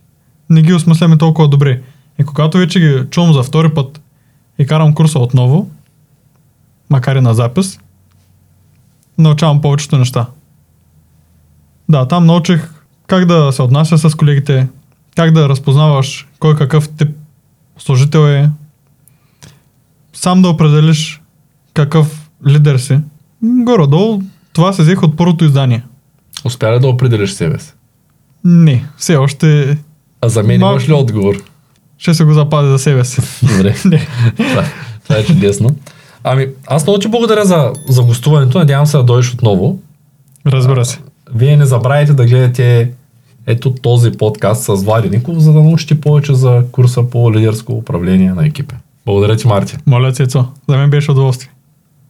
не 0.50 0.62
ги 0.62 0.74
осмисляме 0.74 1.18
толкова 1.18 1.48
добре. 1.48 1.82
И 2.18 2.24
когато 2.24 2.58
вече 2.58 2.80
ги 2.80 3.10
чувам 3.10 3.32
за 3.32 3.42
втори 3.42 3.74
път 3.74 4.00
и 4.58 4.66
карам 4.66 4.94
курса 4.94 5.18
отново, 5.18 5.70
макар 6.90 7.16
и 7.16 7.20
на 7.20 7.34
запис, 7.34 7.80
научавам 9.18 9.60
повечето 9.60 9.98
неща. 9.98 10.26
Да, 11.88 12.08
там 12.08 12.26
научих 12.26 12.74
как 13.06 13.24
да 13.24 13.52
се 13.52 13.62
отнася 13.62 13.98
с 13.98 14.14
колегите, 14.14 14.68
как 15.16 15.32
да 15.32 15.48
разпознаваш 15.48 16.28
кой 16.38 16.56
какъв 16.56 16.88
тип 16.88 17.08
служител 17.78 18.26
е, 18.28 18.50
сам 20.12 20.42
да 20.42 20.48
определиш 20.48 21.22
какъв 21.74 22.30
лидер 22.46 22.76
си. 22.78 22.98
Горе-долу 23.42 24.22
това 24.52 24.72
се 24.72 24.82
взех 24.82 25.02
от 25.02 25.16
първото 25.16 25.44
издание. 25.44 25.84
Успя 26.44 26.72
ли 26.72 26.80
да 26.80 26.88
определиш 26.88 27.30
себе 27.32 27.58
си? 27.58 27.72
Не, 28.44 28.84
все 28.96 29.16
още 29.16 29.78
А 30.20 30.28
за 30.28 30.42
мен 30.42 30.61
имаш 30.61 30.88
ли 30.88 30.92
отговор? 30.92 31.36
ще 31.98 32.14
се 32.14 32.24
го 32.24 32.32
запазя 32.32 32.68
за 32.70 32.78
себе 32.78 33.04
си. 33.04 33.20
Добре. 33.42 33.74
Това, 34.36 34.64
това 35.02 35.16
е 35.16 35.24
чудесно. 35.24 35.76
Ами, 36.24 36.46
аз 36.66 36.86
много 36.86 36.98
ти 36.98 37.08
благодаря 37.08 37.44
за, 37.44 37.72
за 37.88 38.02
гостуването. 38.02 38.58
Надявам 38.58 38.86
се 38.86 38.96
да 38.96 39.02
дойдеш 39.02 39.34
отново. 39.34 39.78
Разбира 40.46 40.84
се. 40.84 40.98
Вие 41.34 41.56
не 41.56 41.66
забравяйте 41.66 42.12
да 42.12 42.26
гледате 42.26 42.90
ето 43.46 43.74
този 43.74 44.11
подкаст 44.12 44.62
с 44.62 44.74
Влади 44.84 45.11
Ников, 45.11 45.38
за 45.38 45.52
да 45.52 45.62
научите 45.62 46.00
повече 46.00 46.34
за 46.34 46.64
курса 46.72 47.11
по 47.11 47.32
лидерско 47.32 47.72
управление 47.72 48.32
на 48.34 48.46
екипа. 48.46 48.74
Благодаря 49.07 49.36
ти, 49.36 49.46
Марти. 49.46 49.76
Моля, 49.86 50.12
Цецо, 50.12 50.44
за 50.68 50.76
мен 50.76 50.90
беше 50.90 51.11
удоволствие. 51.11 51.51